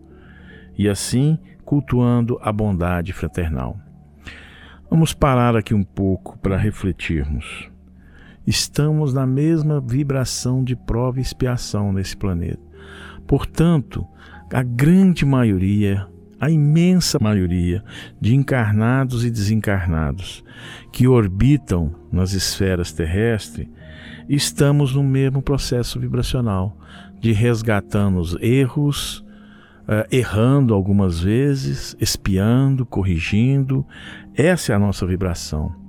e 0.78 0.88
assim 0.88 1.38
cultuando 1.66 2.40
a 2.42 2.52
bondade 2.54 3.12
fraternal. 3.12 3.78
Vamos 4.90 5.14
parar 5.14 5.58
aqui 5.58 5.74
um 5.74 5.84
pouco 5.84 6.38
para 6.40 6.56
refletirmos. 6.56 7.70
Estamos 8.48 9.14
na 9.14 9.28
mesma 9.28 9.82
vibração 9.82 10.64
de 10.64 10.76
prova 10.76 11.20
e 11.20 11.22
expiação 11.22 11.92
nesse 11.92 12.16
planeta. 12.16 12.62
Portanto, 13.28 14.08
a 14.52 14.64
grande 14.64 15.26
maioria 15.26 16.08
a 16.40 16.50
imensa 16.50 17.18
maioria 17.20 17.84
de 18.22 18.36
encarnados 18.36 19.26
e 19.26 19.32
desencarnados 19.32 20.44
que 20.92 21.08
orbitam 21.08 21.96
nas 22.12 22.34
esferas 22.34 22.92
terrestres, 22.92 23.68
estamos 24.30 24.94
no 24.94 25.04
mesmo 25.04 25.42
processo 25.42 26.00
vibracional 26.00 26.78
de 27.20 27.32
resgatando 27.32 28.20
os 28.20 28.38
erros, 28.40 29.20
uh, 29.88 30.06
errando 30.12 30.74
algumas 30.74 31.20
vezes, 31.20 31.96
espiando, 32.00 32.86
corrigindo. 32.86 33.86
Essa 34.36 34.74
é 34.74 34.76
a 34.76 34.80
nossa 34.80 35.06
vibração. 35.08 35.87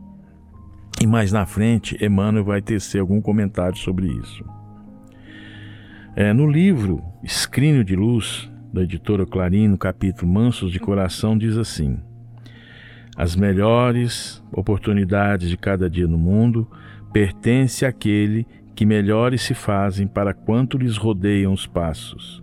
E 1.00 1.06
mais 1.06 1.30
na 1.30 1.46
frente, 1.46 1.96
Emmanuel 2.04 2.44
vai 2.44 2.60
tecer 2.60 3.00
algum 3.00 3.20
comentário 3.20 3.78
sobre 3.78 4.08
isso. 4.08 4.44
É, 6.16 6.32
no 6.32 6.50
livro 6.50 7.00
Escrínio 7.22 7.84
de 7.84 7.94
Luz, 7.94 8.50
da 8.72 8.82
editora 8.82 9.24
Clarim, 9.24 9.68
no 9.68 9.78
capítulo 9.78 10.30
Mansos 10.30 10.72
de 10.72 10.80
Coração, 10.80 11.38
diz 11.38 11.56
assim: 11.56 11.98
As 13.16 13.36
melhores 13.36 14.42
oportunidades 14.50 15.48
de 15.48 15.56
cada 15.56 15.88
dia 15.88 16.08
no 16.08 16.18
mundo 16.18 16.68
pertencem 17.12 17.86
àquele 17.86 18.44
que 18.74 18.84
melhores 18.84 19.42
se 19.42 19.54
fazem 19.54 20.08
para 20.08 20.34
quanto 20.34 20.76
lhes 20.76 20.96
rodeiam 20.96 21.52
os 21.52 21.64
passos. 21.64 22.42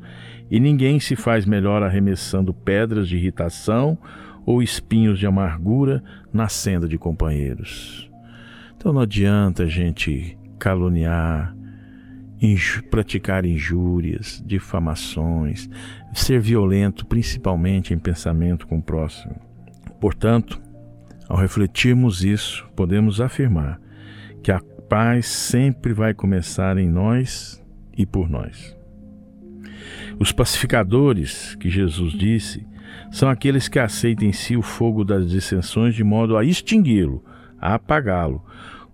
E 0.50 0.62
ninguém 0.62 0.98
se 1.02 1.18
faz 1.18 1.46
melhor 1.46 1.84
arremessando 1.84 2.54
pedras 2.54 3.10
de 3.10 3.18
irritação 3.18 3.98
ou 4.46 4.64
espinhos 4.64 5.20
de 5.20 5.28
amargura 5.28 6.02
na 6.32 6.48
senda 6.48 6.88
de 6.88 6.98
companheiros. 6.98 8.10
Então 8.86 8.94
não 8.94 9.02
adianta 9.02 9.64
a 9.64 9.68
gente 9.68 10.38
caluniar, 10.60 11.56
inj 12.40 12.84
praticar 12.84 13.44
injúrias, 13.44 14.44
difamações, 14.46 15.68
ser 16.14 16.40
violento, 16.40 17.04
principalmente 17.04 17.96
em 17.96 17.98
pensamento 17.98 18.68
com 18.68 18.78
o 18.78 18.84
próximo. 18.84 19.42
Portanto, 20.00 20.62
ao 21.28 21.36
refletirmos 21.36 22.24
isso, 22.24 22.70
podemos 22.76 23.20
afirmar 23.20 23.82
que 24.44 24.52
a 24.52 24.62
paz 24.88 25.26
sempre 25.26 25.92
vai 25.92 26.14
começar 26.14 26.78
em 26.78 26.88
nós 26.88 27.60
e 27.98 28.06
por 28.06 28.30
nós. 28.30 28.78
Os 30.20 30.32
pacificadores, 30.32 31.56
que 31.56 31.72
Jesus 31.72 32.14
disse, 32.14 32.64
são 33.10 33.30
aqueles 33.30 33.68
que 33.68 33.80
aceitam 33.80 34.28
em 34.28 34.32
si 34.32 34.56
o 34.56 34.62
fogo 34.62 35.04
das 35.04 35.28
dissensões 35.28 35.96
de 35.96 36.04
modo 36.04 36.38
a 36.38 36.46
extingui-lo, 36.46 37.26
a 37.60 37.74
apagá-lo, 37.74 38.46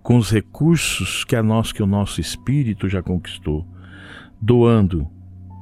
com 0.02 0.16
os 0.16 0.30
recursos 0.30 1.24
que 1.24 1.36
a 1.36 1.42
nós 1.42 1.72
que 1.72 1.82
o 1.82 1.86
nosso 1.86 2.20
espírito 2.20 2.88
já 2.88 3.02
conquistou, 3.02 3.66
doando, 4.40 5.08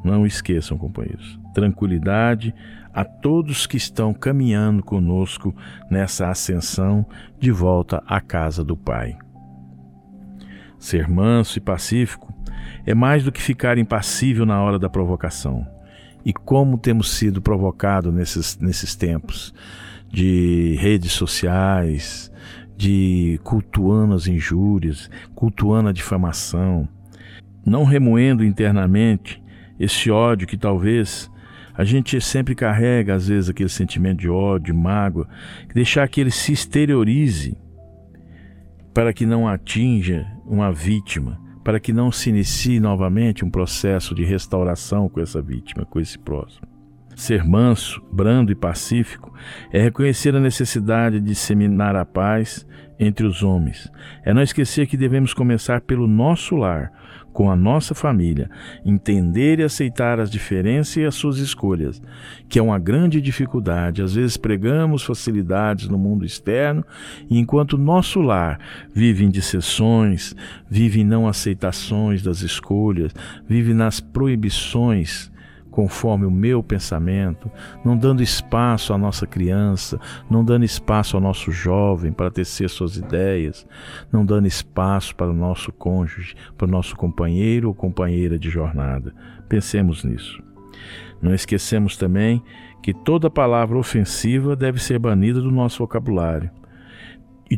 não 0.05 0.27
esqueçam, 0.27 0.79
companheiros, 0.79 1.39
tranquilidade 1.55 2.55
a 2.93 3.05
todos 3.05 3.67
que 3.67 3.77
estão 3.77 4.13
caminhando 4.13 4.83
conosco 4.83 5.55
nessa 5.91 6.29
ascensão 6.29 7.07
de 7.39 7.51
volta 7.51 8.03
à 8.07 8.21
casa 8.21 8.65
do 8.65 8.77
Pai. 8.77 9.17
Ser 10.79 11.07
manso 11.09 11.59
e 11.59 11.61
pacífico 11.61 12.33
é 12.87 12.95
mais 12.95 13.23
do 13.23 13.31
que 13.31 13.41
ficar 13.41 13.79
impassível 13.79 14.47
na 14.47 14.61
hora 14.61 14.79
da 14.79 14.89
provocação. 14.89 15.67
E 16.25 16.33
como 16.33 16.79
temos 16.79 17.11
sido 17.13 17.41
provocados 17.41 18.13
nesses, 18.13 18.59
nesses 18.59 18.97
tempos 18.97 19.55
de 20.09 20.77
redes 20.81 21.13
sociais, 21.13 22.30
de 22.81 23.39
cultuando 23.45 24.15
as 24.15 24.27
injúrias, 24.27 25.11
cultuando 25.35 25.91
a 25.91 25.93
difamação, 25.93 26.89
não 27.65 27.85
remoendo 27.85 28.43
internamente 28.43 29.43
esse 29.79 30.11
ódio 30.11 30.49
que 30.49 30.57
talvez 30.57 31.31
a 31.75 31.85
gente 31.85 32.19
sempre 32.23 32.55
carrega, 32.55 33.15
às 33.15 33.29
vezes, 33.29 33.51
aquele 33.51 33.69
sentimento 33.69 34.21
de 34.21 34.31
ódio, 34.31 34.73
de 34.73 34.81
mágoa, 34.81 35.29
deixar 35.75 36.09
que 36.09 36.23
ele 36.23 36.31
se 36.31 36.55
exteriorize 36.55 37.55
para 38.95 39.13
que 39.13 39.27
não 39.27 39.47
atinja 39.47 40.27
uma 40.47 40.73
vítima, 40.73 41.39
para 41.63 41.79
que 41.79 41.93
não 41.93 42.11
se 42.11 42.31
inicie 42.31 42.81
novamente 42.81 43.45
um 43.45 43.51
processo 43.51 44.15
de 44.15 44.25
restauração 44.25 45.07
com 45.07 45.21
essa 45.21 45.43
vítima, 45.43 45.85
com 45.85 46.01
esse 46.01 46.19
próximo. 46.19 46.70
Ser 47.15 47.45
manso, 47.45 48.03
brando 48.13 48.51
e 48.51 48.55
pacífico 48.55 49.35
é 49.73 49.83
reconhecer 49.83 50.35
a 50.35 50.41
necessidade 50.41 51.21
de 51.21 51.27
disseminar 51.27 51.95
a 51.97 52.05
paz 52.05 52.67
entre 52.99 53.27
os 53.27 53.43
homens. 53.43 53.91
É 54.25 54.35
não 54.35 54.43
esquecer 54.43 54.87
que 54.87 54.97
devemos 54.97 55.33
começar 55.33 55.81
pelo 55.81 56.07
nosso 56.07 56.55
lar, 56.55 56.93
com 57.33 57.51
a 57.51 57.57
nossa 57.57 57.95
família, 57.95 58.51
entender 58.85 59.59
e 59.59 59.63
aceitar 59.63 60.19
as 60.19 60.31
diferenças 60.31 60.97
e 60.97 61.05
as 61.05 61.15
suas 61.15 61.39
escolhas, 61.39 62.03
que 62.49 62.59
é 62.59 62.63
uma 62.63 62.79
grande 62.79 63.21
dificuldade. 63.21 64.03
Às 64.03 64.15
vezes 64.15 64.37
pregamos 64.37 65.03
facilidades 65.03 65.89
no 65.89 65.97
mundo 65.97 66.25
externo, 66.25 66.85
e 67.29 67.39
enquanto 67.39 67.79
nosso 67.79 68.21
lar 68.21 68.59
vive 68.93 69.25
em 69.25 69.31
dissessões, 69.31 70.35
vive 70.69 71.01
em 71.01 71.05
não 71.05 71.27
aceitações 71.27 72.23
das 72.23 72.43
escolhas, 72.43 73.15
vive 73.49 73.73
nas 73.73 74.01
proibições 74.01 75.30
conforme 75.81 76.27
o 76.27 76.31
meu 76.31 76.63
pensamento, 76.63 77.51
não 77.83 77.97
dando 77.97 78.23
espaço 78.23 78.93
à 78.93 78.99
nossa 78.99 79.27
criança, 79.27 79.99
não 80.31 80.45
dando 80.45 80.63
espaço 80.63 81.17
ao 81.17 81.23
nosso 81.23 81.51
jovem 81.51 82.13
para 82.13 82.31
tecer 82.31 82.69
suas 82.69 82.99
ideias, 82.99 83.67
não 84.13 84.23
dando 84.23 84.47
espaço 84.47 85.17
para 85.17 85.31
o 85.31 85.35
nosso 85.35 85.73
cônjuge, 85.73 86.35
para 86.59 86.67
o 86.67 86.71
nosso 86.71 86.95
companheiro 86.95 87.69
ou 87.69 87.75
companheira 87.75 88.39
de 88.39 88.51
jornada. 88.51 89.15
Pensemos 89.49 90.05
nisso. 90.05 90.43
Não 91.23 91.33
esquecemos 91.33 91.97
também 91.97 92.43
que 92.83 92.93
toda 92.93 93.31
palavra 93.31 93.79
ofensiva 93.79 94.55
deve 94.55 94.83
ser 94.83 94.99
banida 94.99 95.41
do 95.41 95.51
nosso 95.51 95.79
vocabulário. 95.79 96.51
E 97.51 97.57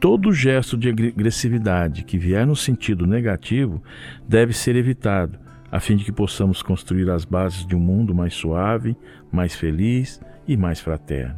todo 0.00 0.32
gesto 0.32 0.74
de 0.74 0.88
agressividade 0.88 2.02
que 2.02 2.16
vier 2.16 2.46
no 2.46 2.56
sentido 2.56 3.06
negativo 3.06 3.82
deve 4.26 4.54
ser 4.54 4.74
evitado 4.74 5.47
a 5.70 5.80
fim 5.80 5.96
de 5.96 6.04
que 6.04 6.12
possamos 6.12 6.62
construir 6.62 7.10
as 7.10 7.24
bases 7.24 7.66
de 7.66 7.76
um 7.76 7.80
mundo 7.80 8.14
mais 8.14 8.34
suave, 8.34 8.96
mais 9.30 9.54
feliz 9.54 10.20
e 10.46 10.56
mais 10.56 10.80
fraterno. 10.80 11.36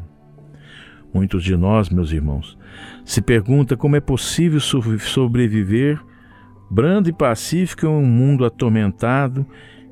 Muitos 1.12 1.42
de 1.42 1.56
nós, 1.56 1.90
meus 1.90 2.12
irmãos, 2.12 2.56
se 3.04 3.20
perguntam 3.20 3.76
como 3.76 3.96
é 3.96 4.00
possível 4.00 4.60
sobreviver 4.60 6.00
brando 6.70 7.08
e 7.08 7.12
pacífico 7.12 7.86
em 7.86 7.88
um 7.88 8.06
mundo 8.06 8.44
atormentado 8.44 9.44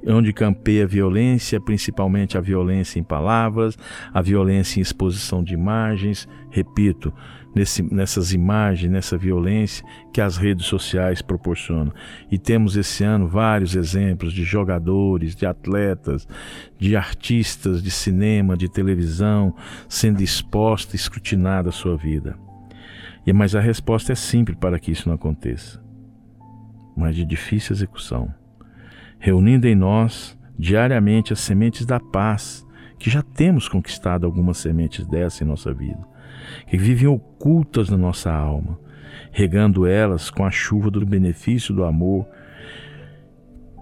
onde 0.07 0.33
campeia 0.33 0.85
a 0.85 0.87
violência, 0.87 1.61
principalmente 1.61 2.39
a 2.39 2.41
violência 2.41 3.01
em 3.01 3.03
palavras, 3.03 3.77
a 4.13 4.23
violência 4.23 4.79
em 4.79 4.83
exposição 4.83 5.43
de 5.43 5.55
imagens, 5.55 6.29
repito, 6.51 7.13
nesse, 7.59 7.83
nessas 7.83 8.33
imagens, 8.33 8.91
nessa 8.91 9.17
violência 9.17 9.85
que 10.13 10.21
as 10.21 10.37
redes 10.37 10.67
sociais 10.67 11.21
proporcionam. 11.21 11.93
E 12.31 12.39
temos 12.39 12.77
esse 12.77 13.05
ano 13.05 13.29
vários 13.29 13.75
exemplos 13.75 14.33
de 14.33 14.45
jogadores, 14.45 15.35
de 15.35 15.45
atletas, 15.45 16.27
de 16.79 16.97
artistas 16.97 17.83
de 17.83 17.91
cinema, 17.91 18.57
de 18.57 18.69
televisão, 18.69 19.55
sendo 19.89 20.23
exposta, 20.23 20.97
escrutinada 20.97 21.69
a 21.69 21.73
sua 21.73 21.97
vida. 21.97 22.37
E 23.27 23.33
mas 23.33 23.55
a 23.55 23.61
resposta 23.61 24.13
é 24.13 24.15
simples 24.15 24.57
para 24.59 24.79
que 24.79 24.91
isso 24.91 25.09
não 25.09 25.15
aconteça, 25.15 25.83
mas 26.97 27.15
de 27.15 27.25
difícil 27.25 27.75
execução 27.75 28.33
reunindo 29.19 29.67
em 29.67 29.75
nós 29.75 30.39
diariamente 30.59 31.33
as 31.33 31.41
sementes 31.41 31.87
da 31.87 32.01
paz, 32.01 32.67
que 32.99 33.11
já 33.11 33.23
temos 33.23 33.69
conquistado 33.69 34.27
algumas 34.27 34.59
sementes 34.59 35.07
dessa 35.07 35.45
em 35.45 35.47
nossa 35.47 35.73
vida, 35.73 36.01
que 36.67 36.77
vivem 36.77 37.09
ocultas 37.09 37.89
na 37.89 37.97
nossa 37.97 38.33
alma, 38.33 38.79
regando 39.31 39.87
elas 39.87 40.31
com 40.31 40.45
a 40.45 40.51
chuva 40.51 40.91
do 40.91 41.05
benefício 41.05 41.75
do 41.75 41.85
amor, 41.85 42.27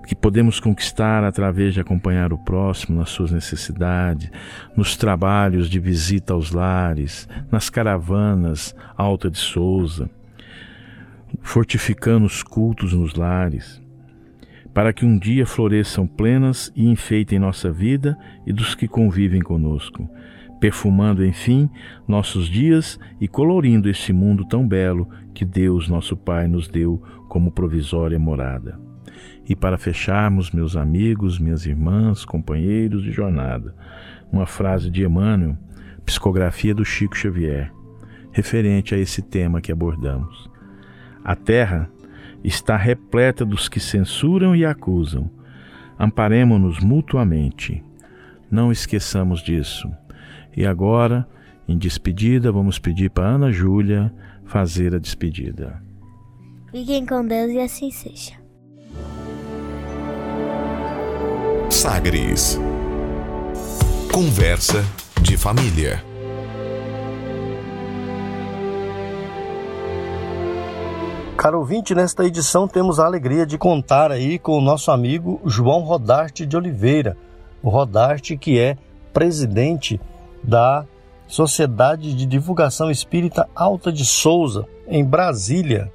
que 0.07 0.15
podemos 0.15 0.61
conquistar 0.61 1.25
através 1.25 1.75
de 1.75 1.81
acompanhar 1.81 2.33
o 2.33 2.39
próximo 2.39 2.99
nas 2.99 3.11
suas 3.11 3.33
necessidades, 3.33 4.31
nos 4.77 4.97
trabalhos 4.97 5.69
de 5.69 5.81
visita 5.81 6.33
aos 6.33 6.53
lares, 6.53 7.29
nas 7.51 7.69
caravanas 7.69 8.75
Alta 8.97 9.29
de 9.29 9.39
Souza, 9.39 10.09
fortificando 11.43 12.25
os 12.25 12.43
cultos 12.43 12.93
nos 12.93 13.15
lares 13.15 13.85
para 14.77 14.93
que 14.93 15.07
um 15.07 15.17
dia 15.17 15.47
floresçam 15.47 16.07
plenas 16.07 16.71
e 16.77 16.87
enfeitem 16.87 17.39
nossa 17.39 17.73
vida 17.73 18.15
e 18.47 18.53
dos 18.53 18.75
que 18.75 18.87
convivem 18.87 19.41
conosco, 19.41 20.07
perfumando, 20.61 21.25
enfim, 21.25 21.69
nossos 22.07 22.49
dias 22.49 22.99
e 23.21 23.29
colorindo 23.29 23.89
este 23.89 24.13
mundo 24.13 24.45
tão 24.47 24.67
belo 24.67 25.09
que 25.35 25.45
Deus, 25.45 25.89
nosso 25.89 26.17
Pai, 26.17 26.49
nos 26.49 26.69
deu 26.69 27.03
como 27.29 27.51
provisória 27.51 28.19
morada. 28.19 28.79
E 29.49 29.55
para 29.55 29.79
fecharmos, 29.79 30.51
meus 30.51 30.77
amigos, 30.77 31.39
minhas 31.39 31.67
irmãs, 31.67 32.25
companheiros 32.25 33.03
de 33.03 33.13
jornada, 33.13 33.75
uma 34.33 34.47
frase 34.47 34.91
de 34.91 35.05
Emmanuel, 35.05 35.57
psicografia 36.05 36.75
do 36.75 36.85
Chico 36.85 37.17
Xavier, 37.17 37.73
referente 38.33 38.95
a 38.95 38.99
esse 38.99 39.23
tema 39.23 39.61
que 39.61 39.71
abordamos. 39.71 40.51
A 41.25 41.35
Terra 41.35 41.91
está 42.43 42.77
repleta 42.77 43.45
dos 43.45 43.69
que 43.69 43.81
censuram 43.81 44.55
e 44.55 44.65
acusam. 44.65 45.31
Amparemo-nos 45.99 46.81
mutuamente. 46.81 47.83
Não 48.51 48.71
esqueçamos 48.71 49.43
disso. 49.43 49.91
E 50.57 50.65
agora, 50.65 51.29
em 51.69 51.77
despedida, 51.77 52.51
vamos 52.51 52.79
pedir 52.79 53.11
para 53.11 53.29
Ana 53.29 53.53
Júlia 53.53 54.13
fazer 54.47 54.95
a 54.95 54.99
despedida. 54.99 55.83
Fiquem 56.71 57.05
com 57.05 57.27
Deus 57.27 57.51
e 57.51 57.59
assim 57.59 57.91
seja. 57.91 58.33
Sagres 61.71 62.59
Conversa 64.13 64.83
de 65.21 65.37
família. 65.37 66.03
Caro 71.37 71.59
ouvinte, 71.59 71.95
nesta 71.95 72.25
edição 72.25 72.67
temos 72.67 72.99
a 72.99 73.05
alegria 73.05 73.45
de 73.45 73.59
contar 73.59 74.11
aí 74.11 74.39
com 74.39 74.57
o 74.57 74.61
nosso 74.61 74.91
amigo 74.91 75.39
João 75.45 75.81
Rodarte 75.81 76.47
de 76.47 76.57
Oliveira. 76.57 77.15
O 77.63 77.69
Rodarte 77.69 78.39
que 78.39 78.59
é 78.59 78.79
presidente 79.13 80.01
da 80.47 80.87
Sociedade 81.27 82.15
de 82.15 82.25
Divulgação 82.25 82.91
Espírita 82.91 83.49
Alta 83.55 83.93
de 83.93 84.05
Souza, 84.05 84.65
em 84.87 85.05
Brasília, 85.05 85.93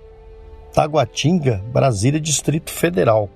Taguatinga, 0.73 1.63
Brasília, 1.71 2.19
Distrito 2.19 2.69
Federal. 2.69 3.29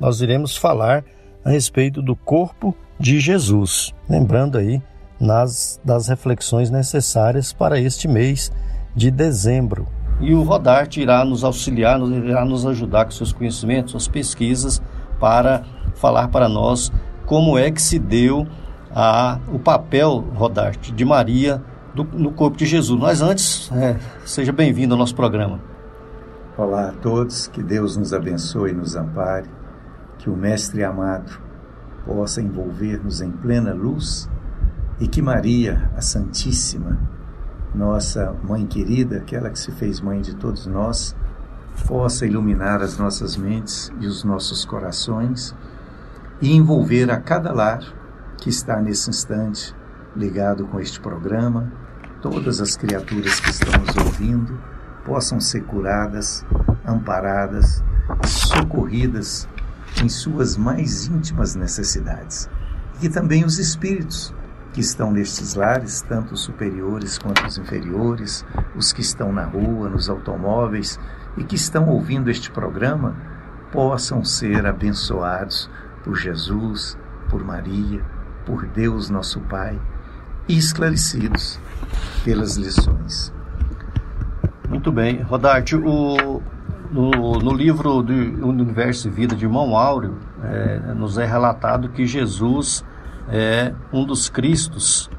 Nós 0.00 0.20
iremos 0.20 0.56
falar 0.56 1.04
a 1.44 1.50
respeito 1.50 2.00
do 2.00 2.16
corpo 2.16 2.74
de 2.98 3.20
Jesus. 3.20 3.92
Lembrando 4.08 4.56
aí 4.56 4.80
nas, 5.20 5.80
das 5.84 6.08
reflexões 6.08 6.70
necessárias 6.70 7.52
para 7.52 7.78
este 7.78 8.08
mês 8.08 8.50
de 8.94 9.10
dezembro. 9.10 9.86
E 10.20 10.34
o 10.34 10.42
Rodarte 10.42 11.00
irá 11.00 11.24
nos 11.24 11.44
auxiliar, 11.44 12.00
irá 12.00 12.44
nos 12.44 12.64
ajudar 12.66 13.04
com 13.04 13.10
seus 13.10 13.32
conhecimentos, 13.32 13.92
suas 13.92 14.08
pesquisas, 14.08 14.80
para 15.18 15.64
falar 15.94 16.28
para 16.28 16.48
nós 16.48 16.90
como 17.26 17.58
é 17.58 17.70
que 17.70 17.80
se 17.80 17.98
deu 17.98 18.46
a, 18.94 19.38
o 19.48 19.58
papel, 19.58 20.24
Rodarte, 20.34 20.92
de 20.92 21.04
Maria 21.04 21.62
do, 21.94 22.04
no 22.04 22.32
corpo 22.32 22.56
de 22.56 22.66
Jesus. 22.66 23.00
Mas 23.00 23.20
antes, 23.22 23.70
é, 23.72 23.98
seja 24.24 24.52
bem-vindo 24.52 24.94
ao 24.94 24.98
nosso 24.98 25.14
programa. 25.14 25.60
Olá 26.56 26.88
a 26.88 26.92
todos, 26.92 27.46
que 27.46 27.62
Deus 27.62 27.96
nos 27.96 28.12
abençoe 28.12 28.70
e 28.70 28.74
nos 28.74 28.94
ampare, 28.94 29.48
que 30.18 30.28
o 30.28 30.36
Mestre 30.36 30.84
amado 30.84 31.40
possa 32.04 32.42
envolver-nos 32.42 33.20
em 33.20 33.30
plena 33.30 33.72
luz 33.72 34.28
e 35.00 35.08
que 35.08 35.22
Maria, 35.22 35.90
a 35.96 36.00
Santíssima, 36.00 36.98
nossa 37.74 38.34
mãe 38.42 38.66
querida, 38.66 39.16
aquela 39.16 39.48
que 39.48 39.58
se 39.58 39.72
fez 39.72 40.00
mãe 40.00 40.20
de 40.20 40.34
todos 40.36 40.66
nós, 40.66 41.16
possa 41.86 42.26
iluminar 42.26 42.82
as 42.82 42.98
nossas 42.98 43.36
mentes 43.36 43.90
e 43.98 44.06
os 44.06 44.22
nossos 44.22 44.64
corações 44.64 45.54
e 46.40 46.52
envolver 46.54 47.10
a 47.10 47.18
cada 47.18 47.52
lar 47.52 47.80
que 48.42 48.48
está 48.50 48.82
nesse 48.82 49.08
instante 49.08 49.72
ligado 50.16 50.66
com 50.66 50.80
este 50.80 50.98
programa, 50.98 51.72
todas 52.20 52.60
as 52.60 52.76
criaturas 52.76 53.38
que 53.38 53.50
estão 53.50 53.80
nos 53.80 53.96
ouvindo 53.96 54.60
possam 55.04 55.38
ser 55.38 55.62
curadas, 55.62 56.44
amparadas, 56.84 57.84
socorridas 58.26 59.48
em 60.02 60.08
suas 60.08 60.56
mais 60.56 61.06
íntimas 61.06 61.54
necessidades. 61.54 62.50
E 62.96 63.02
que 63.02 63.08
também 63.08 63.44
os 63.44 63.60
espíritos 63.60 64.34
que 64.72 64.80
estão 64.80 65.12
nestes 65.12 65.54
lares, 65.54 66.02
tanto 66.02 66.34
os 66.34 66.40
superiores 66.40 67.18
quanto 67.18 67.46
os 67.46 67.58
inferiores, 67.58 68.44
os 68.74 68.92
que 68.92 69.02
estão 69.02 69.32
na 69.32 69.44
rua, 69.44 69.88
nos 69.88 70.10
automóveis 70.10 70.98
e 71.36 71.44
que 71.44 71.54
estão 71.54 71.88
ouvindo 71.88 72.28
este 72.28 72.50
programa, 72.50 73.14
possam 73.70 74.24
ser 74.24 74.66
abençoados 74.66 75.70
por 76.02 76.16
Jesus, 76.16 76.98
por 77.30 77.44
Maria, 77.44 78.04
por 78.44 78.66
Deus 78.66 79.10
nosso 79.10 79.40
Pai 79.40 79.78
e 80.48 80.56
esclarecidos 80.56 81.60
pelas 82.24 82.56
lições. 82.56 83.32
Muito 84.68 84.90
bem. 84.90 85.22
Rodarte, 85.22 85.76
o, 85.76 86.42
no, 86.90 87.10
no 87.10 87.52
livro 87.52 88.02
do 88.02 88.12
Universo 88.48 89.08
e 89.08 89.10
Vida 89.10 89.34
de 89.34 89.44
Irmão 89.44 89.76
Áureo, 89.76 90.18
é, 90.42 90.94
nos 90.94 91.18
é 91.18 91.24
relatado 91.24 91.88
que 91.88 92.06
Jesus 92.06 92.84
é 93.28 93.72
um 93.92 94.04
dos 94.04 94.28
Cristos 94.28 95.10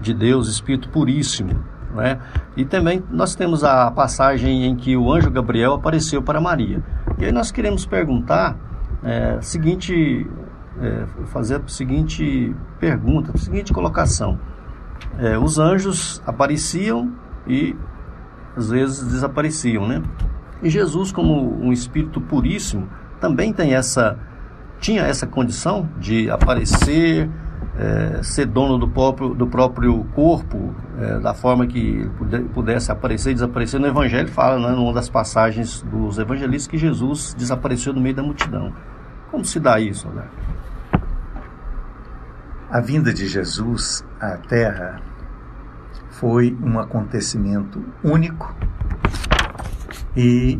de 0.00 0.12
Deus, 0.12 0.48
Espírito 0.48 0.88
Puríssimo. 0.88 1.64
Né? 1.94 2.18
E 2.56 2.64
também 2.64 3.02
nós 3.10 3.34
temos 3.34 3.64
a 3.64 3.90
passagem 3.90 4.66
em 4.66 4.74
que 4.74 4.96
o 4.96 5.12
anjo 5.12 5.30
Gabriel 5.30 5.74
apareceu 5.74 6.22
para 6.22 6.40
Maria. 6.40 6.82
E 7.18 7.24
aí 7.24 7.32
nós 7.32 7.50
queremos 7.50 7.84
perguntar 7.84 8.56
é, 9.02 9.38
seguinte, 9.40 10.26
é, 10.80 11.06
fazer 11.26 11.56
a 11.56 11.68
seguinte 11.68 12.54
pergunta, 12.78 13.32
a 13.34 13.38
seguinte 13.38 13.72
colocação. 13.72 14.38
É, 15.18 15.38
os 15.38 15.58
anjos 15.58 16.22
apareciam 16.26 17.12
e 17.46 17.76
às 18.56 18.70
vezes 18.70 19.02
desapareciam, 19.04 19.86
né? 19.86 20.02
E 20.62 20.70
Jesus, 20.70 21.10
como 21.10 21.60
um 21.60 21.72
espírito 21.72 22.20
puríssimo, 22.20 22.88
também 23.20 23.52
tem 23.52 23.74
essa 23.74 24.18
tinha 24.82 25.02
essa 25.02 25.28
condição 25.28 25.88
de 25.96 26.28
aparecer, 26.28 27.30
é, 27.78 28.20
ser 28.22 28.46
dono 28.46 28.76
do 28.76 28.88
próprio, 28.88 29.32
do 29.32 29.46
próprio 29.46 30.04
corpo, 30.12 30.74
é, 30.98 31.20
da 31.20 31.32
forma 31.32 31.66
que 31.68 32.10
pudesse 32.52 32.90
aparecer 32.90 33.30
e 33.30 33.34
desaparecer. 33.34 33.78
No 33.78 33.86
Evangelho 33.86 34.28
fala, 34.28 34.58
né, 34.58 34.74
numa 34.74 34.92
das 34.92 35.08
passagens 35.08 35.82
dos 35.82 36.18
evangelistas, 36.18 36.66
que 36.66 36.76
Jesus 36.76 37.32
desapareceu 37.38 37.92
no 37.92 38.00
meio 38.00 38.16
da 38.16 38.24
multidão. 38.24 38.72
Como 39.30 39.44
se 39.44 39.60
dá 39.60 39.78
isso, 39.78 40.08
né? 40.08 40.24
A 42.72 42.80
vinda 42.80 43.12
de 43.12 43.28
Jesus 43.28 44.02
à 44.18 44.38
Terra 44.38 44.98
foi 46.08 46.56
um 46.62 46.78
acontecimento 46.80 47.84
único 48.02 48.56
e 50.16 50.58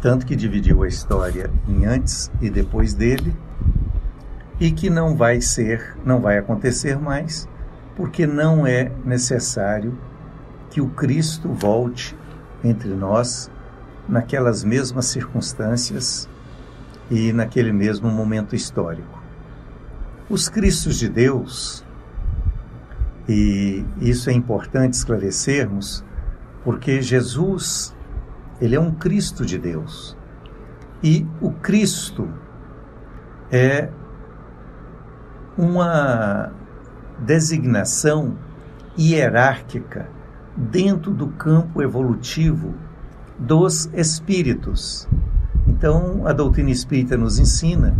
tanto 0.00 0.26
que 0.26 0.34
dividiu 0.34 0.82
a 0.82 0.88
história 0.88 1.52
em 1.68 1.86
antes 1.86 2.32
e 2.40 2.50
depois 2.50 2.94
dele 2.94 3.32
e 4.58 4.72
que 4.72 4.90
não 4.90 5.14
vai 5.14 5.40
ser, 5.40 5.96
não 6.04 6.20
vai 6.20 6.36
acontecer 6.36 6.98
mais, 6.98 7.48
porque 7.94 8.26
não 8.26 8.66
é 8.66 8.90
necessário 9.04 9.96
que 10.68 10.80
o 10.80 10.88
Cristo 10.88 11.48
volte 11.48 12.18
entre 12.64 12.88
nós 12.88 13.48
naquelas 14.08 14.64
mesmas 14.64 15.06
circunstâncias 15.06 16.28
e 17.08 17.32
naquele 17.32 17.72
mesmo 17.72 18.10
momento 18.10 18.56
histórico. 18.56 19.21
Os 20.30 20.48
Cristos 20.48 20.96
de 20.98 21.08
Deus, 21.08 21.84
e 23.28 23.84
isso 24.00 24.30
é 24.30 24.32
importante 24.32 24.94
esclarecermos, 24.94 26.04
porque 26.64 27.02
Jesus, 27.02 27.94
ele 28.60 28.74
é 28.74 28.80
um 28.80 28.92
Cristo 28.92 29.44
de 29.44 29.58
Deus. 29.58 30.16
E 31.02 31.26
o 31.40 31.50
Cristo 31.50 32.28
é 33.50 33.88
uma 35.58 36.52
designação 37.18 38.36
hierárquica 38.98 40.08
dentro 40.56 41.12
do 41.12 41.28
campo 41.28 41.82
evolutivo 41.82 42.74
dos 43.38 43.86
espíritos. 43.92 45.08
Então, 45.66 46.26
a 46.26 46.32
doutrina 46.32 46.70
espírita 46.70 47.16
nos 47.16 47.38
ensina 47.38 47.96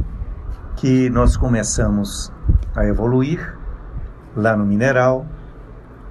que 0.82 1.08
nós 1.08 1.36
começamos 1.36 2.32
a 2.74 2.84
evoluir 2.84 3.56
lá 4.34 4.56
no 4.56 4.66
mineral, 4.66 5.24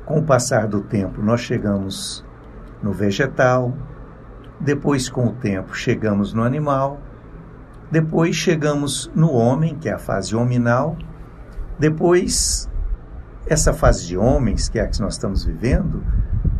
com 0.05 0.19
o 0.19 0.23
passar 0.23 0.65
do 0.65 0.79
tempo, 0.79 1.21
nós 1.21 1.41
chegamos 1.41 2.23
no 2.81 2.93
vegetal, 2.93 3.73
depois, 4.61 5.09
com 5.09 5.27
o 5.27 5.33
tempo, 5.33 5.75
chegamos 5.75 6.33
no 6.33 6.41
animal, 6.41 7.01
depois 7.91 8.33
chegamos 8.33 9.11
no 9.13 9.33
homem, 9.33 9.75
que 9.75 9.89
é 9.89 9.91
a 9.91 9.99
fase 9.99 10.37
hominal, 10.37 10.95
depois, 11.77 12.69
essa 13.45 13.73
fase 13.73 14.07
de 14.07 14.17
homens, 14.17 14.69
que 14.69 14.79
é 14.79 14.83
a 14.83 14.87
que 14.87 15.01
nós 15.01 15.15
estamos 15.15 15.43
vivendo, 15.43 16.01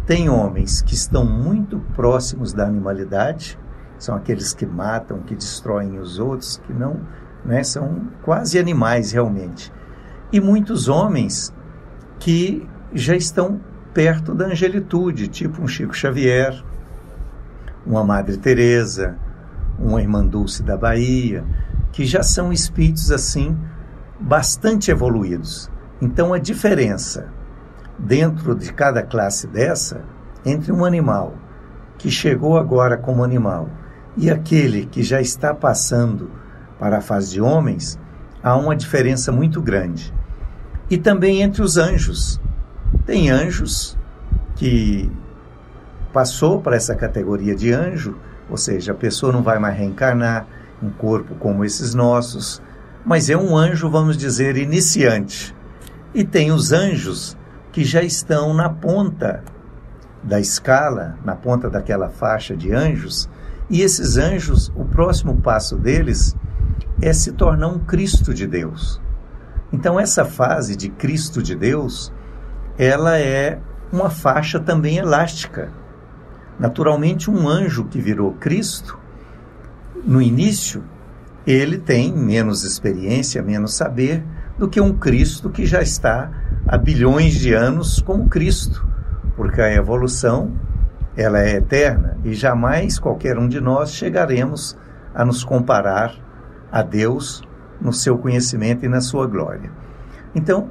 tem 0.06 0.28
homens 0.28 0.82
que 0.82 0.95
estão 0.95 1.24
muito 1.24 1.80
próximos 1.95 2.52
da 2.52 2.65
animalidade, 2.65 3.58
são 3.97 4.13
aqueles 4.17 4.54
que 4.54 4.65
matam, 4.65 5.21
que 5.21 5.34
destroem 5.34 5.97
os 5.97 6.19
outros, 6.19 6.58
que 6.58 6.74
não, 6.74 7.00
né, 7.43 7.63
são 7.63 8.08
quase 8.23 8.60
animais 8.60 9.12
realmente. 9.12 9.71
E 10.32 10.39
muitos 10.39 10.88
homens 10.88 11.54
que 12.19 12.67
já 12.93 13.15
estão 13.15 13.60
perto 13.93 14.34
da 14.34 14.45
angelitude, 14.45 15.27
tipo 15.27 15.62
um 15.62 15.67
Chico 15.67 15.93
Xavier, 15.93 16.63
uma 17.86 18.04
Madre 18.04 18.38
Teresa, 18.38 19.17
uma 19.77 20.01
Irmã 20.01 20.25
Dulce 20.25 20.63
da 20.63 20.77
Bahia, 20.77 21.43
que 21.91 22.06
já 22.06 22.23
são 22.23 22.54
espíritos 22.54 23.12
assim 23.12 23.58
bastante 24.19 24.91
evoluídos. 24.91 25.69
Então 26.01 26.34
a 26.34 26.39
diferença 26.39 27.27
dentro 27.97 28.56
de 28.56 28.71
cada 28.71 29.04
classe 29.04 29.47
dessa 29.47 30.01
entre 30.45 30.71
um 30.71 30.86
animal 30.86 31.36
que 31.97 32.10
chegou 32.10 32.58
agora 32.58 32.97
como 32.97 33.23
animal 33.23 33.69
e 34.17 34.30
aquele 34.30 34.86
que 34.86 35.04
já 35.04 35.21
está 35.21 35.54
passando 35.54 36.32
para 36.82 36.98
a 36.98 37.02
fase 37.02 37.34
de 37.34 37.39
homens, 37.39 38.00
há 38.41 38.58
uma 38.58 38.76
diferença 38.76 39.32
muito 39.32 39.62
grande. 39.62 40.12
E 40.89 40.98
também 40.98 41.44
entre 41.44 41.62
os 41.62 41.78
anjos. 41.78 42.41
Tem 43.06 43.30
anjos 43.30 43.96
que 44.56 45.08
passou 46.12 46.60
para 46.60 46.76
essa 46.76 46.96
categoria 46.96 47.56
de 47.56 47.72
anjo, 47.72 48.17
ou 48.50 48.58
seja, 48.58 48.94
a 48.94 48.96
pessoa 48.96 49.32
não 49.32 49.44
vai 49.44 49.60
mais 49.60 49.78
reencarnar 49.78 50.48
em 50.82 50.89
corpo 50.89 51.36
como 51.36 51.63
esses 51.63 51.94
nossos, 51.94 52.60
mas 53.06 53.30
é 53.30 53.38
um 53.38 53.56
anjo, 53.56 53.88
vamos 53.88 54.17
dizer, 54.17 54.58
iniciante. 54.58 55.56
E 56.15 56.24
tem 56.24 56.52
os 56.52 56.72
anjos 56.72 57.38
que 57.72 57.84
já 57.84 58.02
estão 58.02 58.56
na 58.56 58.70
ponta 58.70 59.44
da 60.24 60.39
escala, 60.39 61.15
na 61.24 61.36
ponta 61.36 61.70
daquela 61.70 62.10
faixa 62.10 62.58
de 62.58 62.74
anjos, 62.74 63.30
e 63.70 63.82
esses 63.82 64.17
anjos, 64.17 64.72
o 64.76 64.84
próximo 64.84 65.38
passo 65.38 65.78
deles 65.78 66.36
é 67.02 67.12
se 67.12 67.32
tornar 67.32 67.68
um 67.68 67.80
Cristo 67.80 68.34
de 68.34 68.46
Deus. 68.46 69.02
Então 69.74 70.00
essa 70.00 70.24
fase 70.26 70.76
de 70.76 70.90
Cristo 70.90 71.42
de 71.42 71.56
Deus, 71.56 72.14
ela 72.78 73.18
é 73.18 73.60
uma 73.92 74.10
faixa 74.10 74.60
também 74.60 74.98
elástica. 74.98 75.72
Naturalmente, 76.60 77.30
um 77.30 77.48
anjo 77.50 77.86
que 77.86 78.00
virou 78.00 78.34
Cristo, 78.34 79.00
no 80.06 80.22
início, 80.22 80.84
ele 81.46 81.78
tem 81.78 82.14
menos 82.14 82.64
experiência, 82.64 83.42
menos 83.42 83.74
saber 83.74 84.24
do 84.58 84.70
que 84.70 84.80
um 84.80 84.94
Cristo 84.94 85.50
que 85.50 85.66
já 85.66 85.82
está 85.82 86.32
há 86.68 86.78
bilhões 86.78 87.34
de 87.34 87.54
anos 87.54 88.00
como 88.00 88.30
Cristo, 88.30 88.88
porque 89.36 89.60
a 89.60 89.74
evolução 89.74 90.54
ela 91.16 91.42
é 91.42 91.56
eterna 91.56 92.18
e 92.24 92.34
jamais 92.34 93.00
qualquer 93.00 93.38
um 93.38 93.48
de 93.48 93.60
nós 93.60 93.92
chegaremos 93.92 94.78
a 95.14 95.26
nos 95.26 95.44
comparar 95.44 96.16
a 96.71 96.81
Deus 96.81 97.43
no 97.79 97.91
seu 97.91 98.17
conhecimento 98.17 98.86
e 98.86 98.89
na 98.89 99.01
sua 99.01 99.27
glória. 99.27 99.71
Então, 100.34 100.69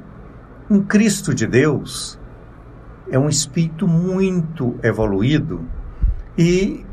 um 0.69 0.81
Cristo 0.81 1.33
de 1.33 1.45
Deus 1.45 2.19
é 3.09 3.19
um 3.19 3.27
espírito 3.27 3.87
muito 3.87 4.75
evoluído 4.81 5.65
e 6.37 6.85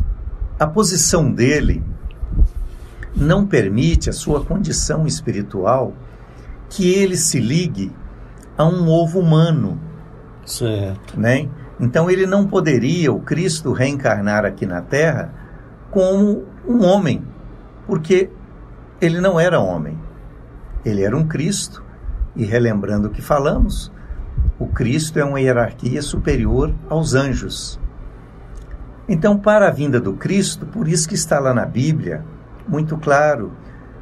a 0.59 0.67
posição 0.67 1.33
dele 1.33 1.83
não 3.15 3.47
permite 3.47 4.11
a 4.11 4.13
sua 4.13 4.45
condição 4.45 5.07
espiritual 5.07 5.93
que 6.69 6.93
ele 6.93 7.17
se 7.17 7.39
ligue 7.39 7.93
a 8.57 8.65
um 8.67 8.89
ovo 8.89 9.21
humano. 9.21 9.81
Certo. 10.45 11.19
Né? 11.19 11.49
Então 11.81 12.11
ele 12.11 12.27
não 12.27 12.47
poderia, 12.47 13.13
o 13.13 13.21
Cristo, 13.21 13.73
reencarnar 13.73 14.45
aqui 14.45 14.67
na 14.67 14.83
Terra 14.83 15.33
como 15.91 16.45
um 16.67 16.85
homem, 16.85 17.23
porque 17.87 18.31
ele 19.01 19.21
não 19.21 19.39
era 19.39 19.61
homem. 19.61 19.99
Ele 20.85 21.03
era 21.03 21.17
um 21.17 21.27
Cristo. 21.27 21.85
E 22.37 22.45
relembrando 22.45 23.09
o 23.09 23.11
que 23.11 23.23
falamos, 23.23 23.93
o 24.59 24.67
Cristo 24.67 25.19
é 25.19 25.25
uma 25.25 25.41
hierarquia 25.41 26.03
superior 26.03 26.75
aos 26.89 27.15
anjos. 27.15 27.81
Então, 29.09 29.39
para 29.39 29.69
a 29.69 29.71
vinda 29.71 30.01
do 30.01 30.13
Cristo, 30.13 30.67
por 30.67 30.87
isso 30.87 31.09
que 31.09 31.15
está 31.15 31.39
lá 31.39 31.55
na 31.55 31.65
Bíblia, 31.65 32.25
muito 32.69 32.97
claro 32.99 33.53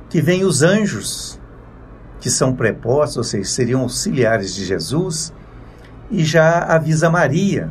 que 0.08 0.20
vem 0.20 0.44
os 0.44 0.62
anjos, 0.62 1.40
que 2.20 2.28
são 2.30 2.54
prepostos, 2.54 3.16
ou 3.16 3.24
seja, 3.24 3.48
seriam 3.48 3.82
auxiliares 3.82 4.54
de 4.54 4.64
Jesus, 4.64 5.32
e 6.10 6.24
já 6.24 6.60
avisa 6.60 7.08
Maria 7.08 7.70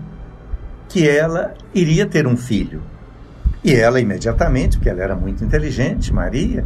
que 0.88 1.07
ela 1.07 1.53
iria 1.73 2.05
ter 2.05 2.25
um 2.25 2.38
filho. 2.38 2.81
E 3.63 3.73
ela 3.73 3.99
imediatamente, 3.99 4.77
porque 4.77 4.89
ela 4.89 5.01
era 5.01 5.15
muito 5.15 5.43
inteligente, 5.43 6.13
Maria, 6.13 6.63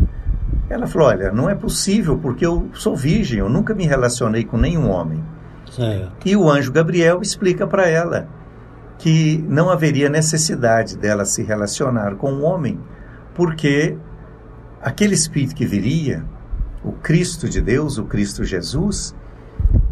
ela 0.70 0.86
falou: 0.86 1.08
Olha, 1.08 1.32
não 1.32 1.50
é 1.50 1.56
possível 1.56 2.18
porque 2.18 2.46
eu 2.46 2.70
sou 2.74 2.96
virgem, 2.96 3.40
eu 3.40 3.50
nunca 3.50 3.74
me 3.74 3.86
relacionei 3.86 4.46
com 4.46 4.58
nenhum 4.58 4.90
homem. 4.90 5.24
E 6.24 6.36
o 6.36 6.50
anjo 6.50 6.72
Gabriel 6.72 7.22
explica 7.22 7.66
para 7.66 7.88
ela 7.88 8.28
que 8.98 9.44
não 9.48 9.70
haveria 9.70 10.10
necessidade 10.10 10.98
dela 10.98 11.26
se 11.26 11.42
relacionar 11.42 12.16
com 12.16 12.32
um 12.32 12.44
homem, 12.44 12.80
porque 13.34 13.98
aquele 14.82 15.14
espírito 15.14 15.56
que 15.56 15.66
viria, 15.66 16.24
o 16.84 16.92
Cristo 16.92 17.48
de 17.48 17.62
Deus, 17.62 17.98
o 17.98 18.06
Cristo 18.06 18.44
Jesus, 18.44 19.16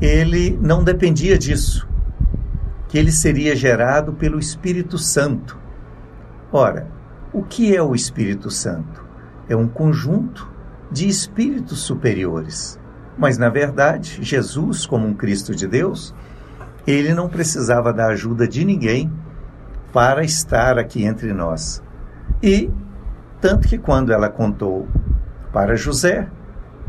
ele 0.01 0.57
não 0.61 0.83
dependia 0.83 1.37
disso, 1.37 1.87
que 2.87 2.97
ele 2.97 3.11
seria 3.11 3.55
gerado 3.55 4.13
pelo 4.13 4.39
Espírito 4.39 4.97
Santo. 4.97 5.57
Ora, 6.51 6.87
o 7.33 7.43
que 7.43 7.75
é 7.75 7.81
o 7.81 7.95
Espírito 7.95 8.49
Santo? 8.51 9.05
É 9.49 9.55
um 9.55 9.67
conjunto 9.67 10.56
de 10.91 11.07
espíritos 11.07 11.79
superiores. 11.79 12.79
Mas, 13.17 13.37
na 13.37 13.49
verdade, 13.49 14.19
Jesus, 14.21 14.85
como 14.85 15.07
um 15.07 15.13
Cristo 15.13 15.55
de 15.55 15.67
Deus, 15.67 16.13
ele 16.85 17.13
não 17.13 17.27
precisava 17.27 17.91
da 17.91 18.07
ajuda 18.07 18.47
de 18.47 18.63
ninguém 18.63 19.11
para 19.91 20.23
estar 20.23 20.77
aqui 20.77 21.03
entre 21.03 21.33
nós. 21.33 21.83
E 22.41 22.69
tanto 23.41 23.67
que 23.67 23.77
quando 23.77 24.11
ela 24.11 24.29
contou 24.29 24.87
para 25.51 25.75
José, 25.75 26.27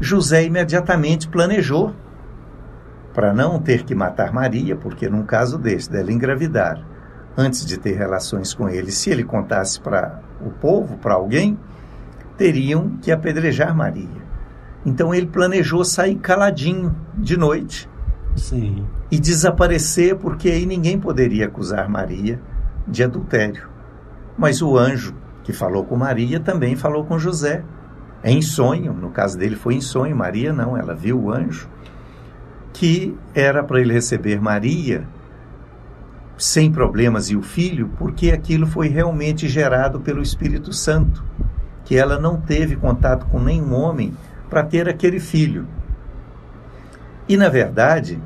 José 0.00 0.44
imediatamente 0.44 1.28
planejou 1.28 1.94
para 3.12 3.32
não 3.32 3.58
ter 3.58 3.82
que 3.84 3.94
matar 3.94 4.32
Maria, 4.32 4.76
porque 4.76 5.08
num 5.08 5.24
caso 5.24 5.58
desse, 5.58 5.90
dela 5.90 6.12
engravidar, 6.12 6.80
antes 7.36 7.64
de 7.66 7.78
ter 7.78 7.96
relações 7.96 8.54
com 8.54 8.68
ele, 8.68 8.92
se 8.92 9.10
ele 9.10 9.24
contasse 9.24 9.80
para 9.80 10.20
o 10.40 10.50
povo, 10.50 10.96
para 10.98 11.14
alguém, 11.14 11.58
teriam 12.38 12.96
que 13.02 13.10
apedrejar 13.12 13.76
Maria. 13.76 14.28
Então 14.86 15.12
ele 15.12 15.26
planejou 15.26 15.84
sair 15.84 16.14
caladinho 16.14 16.96
de 17.14 17.36
noite 17.36 17.90
Sim. 18.36 18.86
e 19.10 19.18
desaparecer, 19.18 20.16
porque 20.16 20.48
aí 20.48 20.64
ninguém 20.64 20.98
poderia 20.98 21.46
acusar 21.46 21.88
Maria 21.90 22.40
de 22.86 23.02
adultério. 23.02 23.68
Mas 24.38 24.62
o 24.62 24.78
anjo 24.78 25.14
que 25.42 25.52
falou 25.52 25.84
com 25.84 25.96
Maria 25.96 26.38
também 26.38 26.76
falou 26.76 27.04
com 27.04 27.18
José. 27.18 27.64
em 28.22 28.40
sonho, 28.40 28.92
no 28.92 29.10
caso 29.10 29.36
dele 29.36 29.56
foi 29.56 29.74
em 29.74 29.80
sonho, 29.80 30.16
Maria 30.16 30.52
não, 30.52 30.76
ela 30.76 30.94
viu 30.94 31.20
o 31.20 31.32
anjo, 31.32 31.68
que 32.72 33.16
era 33.34 33.62
para 33.62 33.80
ele 33.80 33.92
receber 33.92 34.40
Maria 34.40 35.06
sem 36.36 36.70
problemas 36.70 37.30
e 37.30 37.36
o 37.36 37.42
filho, 37.42 37.90
porque 37.98 38.30
aquilo 38.30 38.66
foi 38.66 38.88
realmente 38.88 39.48
gerado 39.48 40.00
pelo 40.00 40.22
Espírito 40.22 40.72
Santo, 40.72 41.24
que 41.88 41.96
ela 41.96 42.18
não 42.18 42.38
teve 42.38 42.76
contato 42.76 43.24
com 43.28 43.40
nenhum 43.40 43.72
homem 43.72 44.14
para 44.50 44.62
ter 44.62 44.86
aquele 44.90 45.18
filho. 45.18 45.66
E 47.26 47.34
na 47.34 47.48
verdade, 47.48 48.20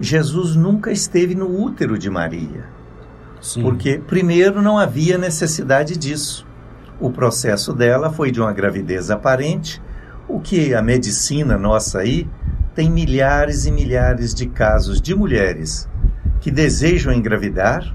Jesus 0.00 0.56
nunca 0.56 0.90
esteve 0.90 1.32
no 1.32 1.48
útero 1.48 1.96
de 1.96 2.10
Maria. 2.10 2.64
Sim. 3.40 3.62
Porque, 3.62 4.02
primeiro, 4.04 4.60
não 4.60 4.76
havia 4.76 5.16
necessidade 5.16 5.96
disso. 5.96 6.44
O 6.98 7.08
processo 7.08 7.72
dela 7.72 8.10
foi 8.10 8.32
de 8.32 8.40
uma 8.40 8.52
gravidez 8.52 9.08
aparente, 9.08 9.80
o 10.26 10.40
que 10.40 10.74
a 10.74 10.82
medicina 10.82 11.56
nossa 11.56 12.00
aí 12.00 12.28
tem 12.74 12.90
milhares 12.90 13.66
e 13.66 13.70
milhares 13.70 14.34
de 14.34 14.46
casos 14.46 15.00
de 15.00 15.14
mulheres 15.14 15.88
que 16.40 16.50
desejam 16.50 17.12
engravidar 17.12 17.94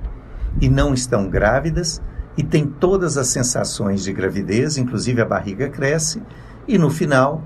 e 0.61 0.69
não 0.69 0.93
estão 0.93 1.27
grávidas 1.27 2.01
e 2.37 2.43
têm 2.43 2.65
todas 2.65 3.17
as 3.17 3.27
sensações 3.27 4.03
de 4.03 4.13
gravidez, 4.13 4.77
inclusive 4.77 5.21
a 5.21 5.25
barriga 5.25 5.69
cresce, 5.69 6.21
e 6.67 6.77
no 6.77 6.89
final 6.89 7.43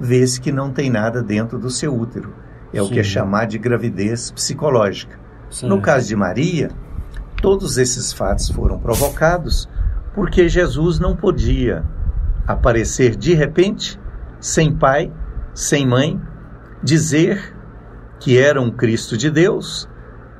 vê-se 0.00 0.40
que 0.40 0.52
não 0.52 0.72
tem 0.72 0.90
nada 0.90 1.22
dentro 1.22 1.58
do 1.58 1.70
seu 1.70 1.94
útero. 1.94 2.34
É 2.72 2.80
Sim. 2.80 2.86
o 2.86 2.88
que 2.88 3.00
é 3.00 3.02
chamar 3.02 3.46
de 3.46 3.58
gravidez 3.58 4.30
psicológica. 4.30 5.18
Sim. 5.50 5.68
No 5.68 5.80
caso 5.80 6.08
de 6.08 6.16
Maria, 6.16 6.70
todos 7.40 7.78
esses 7.78 8.12
fatos 8.12 8.50
foram 8.50 8.78
provocados 8.78 9.68
porque 10.14 10.48
Jesus 10.48 10.98
não 10.98 11.14
podia 11.14 11.84
aparecer 12.46 13.16
de 13.16 13.34
repente, 13.34 14.00
sem 14.40 14.74
pai, 14.74 15.12
sem 15.54 15.86
mãe, 15.86 16.20
dizer 16.82 17.54
que 18.18 18.38
era 18.38 18.60
um 18.60 18.70
Cristo 18.70 19.16
de 19.16 19.30
Deus 19.30 19.88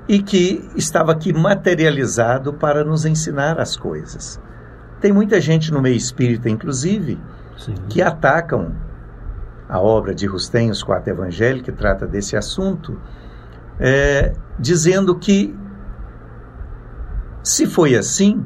e 0.08 0.22
que 0.22 0.68
estava 0.76 1.12
aqui 1.12 1.32
materializado 1.32 2.52
para 2.52 2.84
nos 2.84 3.04
ensinar 3.04 3.58
as 3.58 3.76
coisas. 3.76 4.40
Tem 5.00 5.12
muita 5.12 5.40
gente 5.40 5.72
no 5.72 5.82
meio 5.82 5.96
espírita, 5.96 6.48
inclusive, 6.48 7.18
Sim. 7.58 7.74
que 7.88 8.00
atacam 8.00 8.74
a 9.68 9.80
obra 9.80 10.14
de 10.14 10.26
Rustem, 10.26 10.70
os 10.70 10.82
quatro 10.82 11.10
evangelhos, 11.10 11.62
que 11.62 11.72
trata 11.72 12.06
desse 12.06 12.36
assunto, 12.36 12.98
é, 13.78 14.32
dizendo 14.58 15.18
que 15.18 15.54
se 17.42 17.66
foi 17.66 17.94
assim, 17.96 18.44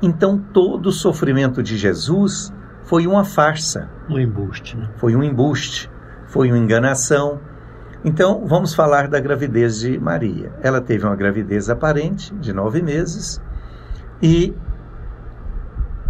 então 0.00 0.38
todo 0.38 0.86
o 0.86 0.92
sofrimento 0.92 1.62
de 1.62 1.76
Jesus 1.76 2.52
foi 2.84 3.06
uma 3.06 3.24
farsa. 3.24 3.88
Um 4.08 4.18
embuste. 4.18 4.76
Né? 4.76 4.88
Foi 4.96 5.16
um 5.16 5.22
embuste, 5.22 5.90
foi 6.26 6.48
uma 6.48 6.58
enganação. 6.58 7.40
Então 8.04 8.44
vamos 8.46 8.74
falar 8.74 9.08
da 9.08 9.20
gravidez 9.20 9.78
de 9.78 9.98
Maria. 9.98 10.52
Ela 10.62 10.80
teve 10.80 11.06
uma 11.06 11.16
gravidez 11.16 11.70
aparente 11.70 12.34
de 12.34 12.52
nove 12.52 12.82
meses 12.82 13.40
e 14.20 14.54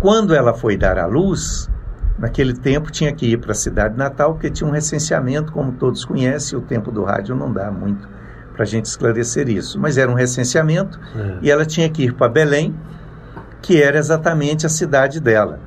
quando 0.01 0.35
ela 0.35 0.55
foi 0.55 0.77
dar 0.77 0.99
à 0.99 1.07
luz, 1.07 1.71
Naquele 2.19 2.53
tempo 2.55 2.93
tinha 2.93 3.13
que 3.13 3.27
ir 3.27 3.39
para 3.39 3.51
a 3.51 3.55
cidade 3.55 3.97
natal, 3.97 4.35
porque 4.35 4.49
tinha 4.49 4.69
um 4.69 4.73
recenseamento, 4.73 5.51
como 5.51 5.73
todos 5.73 6.05
conhecem, 6.05 6.57
o 6.59 6.63
tempo 6.63 6.93
do 6.93 7.03
rádio 7.03 7.35
não 7.35 7.53
dá 7.53 7.69
muito 7.69 8.09
para 8.53 8.63
a 8.63 8.67
gente 8.67 8.85
esclarecer 8.85 9.49
isso. 9.49 9.77
Mas 9.77 9.99
era 9.99 10.09
um 10.11 10.15
recenseamento 10.15 11.01
é. 11.17 11.39
e 11.43 11.51
ela 11.51 11.65
tinha 11.65 11.89
que 11.89 12.05
ir 12.05 12.15
para 12.15 12.29
Belém, 12.29 12.75
que 13.61 13.83
era 13.83 13.99
exatamente 13.99 14.65
a 14.67 14.69
cidade 14.69 15.21
dela. 15.21 15.59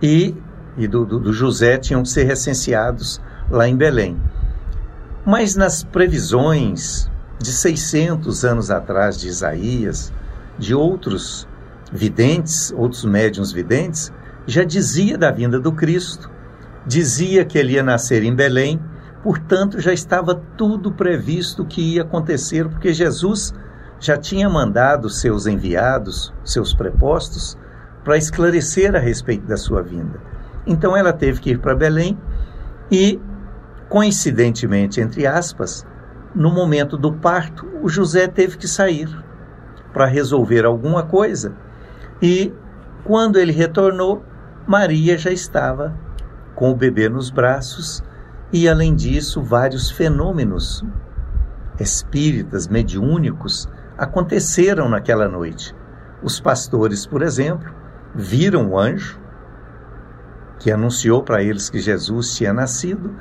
E, 0.00 0.36
e 0.76 0.86
do, 0.86 1.04
do, 1.04 1.18
do 1.18 1.32
José 1.32 1.78
tinham 1.78 2.02
que 2.02 2.10
ser 2.10 2.24
recenseados 2.24 3.20
lá 3.50 3.66
em 3.66 3.74
Belém. 3.74 4.16
Mas 5.24 5.56
nas 5.56 5.82
previsões 5.82 7.10
de 7.38 7.52
600 7.52 8.44
anos 8.44 8.70
atrás 8.70 9.18
de 9.18 9.28
Isaías, 9.28 10.12
de 10.58 10.74
outros 10.74 11.48
videntes, 11.92 12.72
outros 12.76 13.04
médiums 13.04 13.52
videntes, 13.52 14.12
já 14.46 14.64
dizia 14.64 15.16
da 15.16 15.30
vinda 15.30 15.58
do 15.58 15.72
Cristo, 15.72 16.30
dizia 16.86 17.44
que 17.44 17.58
ele 17.58 17.74
ia 17.74 17.82
nascer 17.82 18.22
em 18.22 18.34
Belém, 18.34 18.80
portanto 19.22 19.80
já 19.80 19.92
estava 19.92 20.34
tudo 20.56 20.92
previsto 20.92 21.64
que 21.64 21.94
ia 21.94 22.02
acontecer, 22.02 22.68
porque 22.68 22.92
Jesus 22.92 23.54
já 23.98 24.18
tinha 24.18 24.50
mandado 24.50 25.08
seus 25.08 25.46
enviados, 25.46 26.34
seus 26.44 26.74
prepostos, 26.74 27.56
para 28.04 28.18
esclarecer 28.18 28.94
a 28.94 28.98
respeito 28.98 29.46
da 29.46 29.56
sua 29.56 29.82
vinda. 29.82 30.20
Então 30.66 30.96
ela 30.96 31.12
teve 31.12 31.40
que 31.40 31.50
ir 31.50 31.58
para 31.58 31.74
Belém 31.74 32.18
e, 32.90 33.18
coincidentemente, 33.94 35.00
entre 35.00 35.24
aspas, 35.24 35.86
no 36.34 36.52
momento 36.52 36.96
do 36.96 37.12
parto, 37.12 37.64
o 37.80 37.88
José 37.88 38.26
teve 38.26 38.56
que 38.56 38.66
sair 38.66 39.08
para 39.92 40.04
resolver 40.04 40.64
alguma 40.64 41.04
coisa. 41.04 41.54
E 42.20 42.52
quando 43.04 43.38
ele 43.38 43.52
retornou, 43.52 44.24
Maria 44.66 45.16
já 45.16 45.30
estava 45.30 45.96
com 46.56 46.72
o 46.72 46.74
bebê 46.74 47.08
nos 47.08 47.30
braços 47.30 48.02
e, 48.52 48.68
além 48.68 48.96
disso, 48.96 49.40
vários 49.40 49.92
fenômenos 49.92 50.84
espíritas, 51.78 52.66
mediúnicos, 52.66 53.68
aconteceram 53.96 54.88
naquela 54.88 55.28
noite. 55.28 55.72
Os 56.20 56.40
pastores, 56.40 57.06
por 57.06 57.22
exemplo, 57.22 57.72
viram 58.12 58.70
o 58.70 58.76
anjo 58.76 59.20
que 60.58 60.72
anunciou 60.72 61.22
para 61.22 61.44
eles 61.44 61.70
que 61.70 61.78
Jesus 61.78 62.34
tinha 62.34 62.52
nascido 62.52 63.14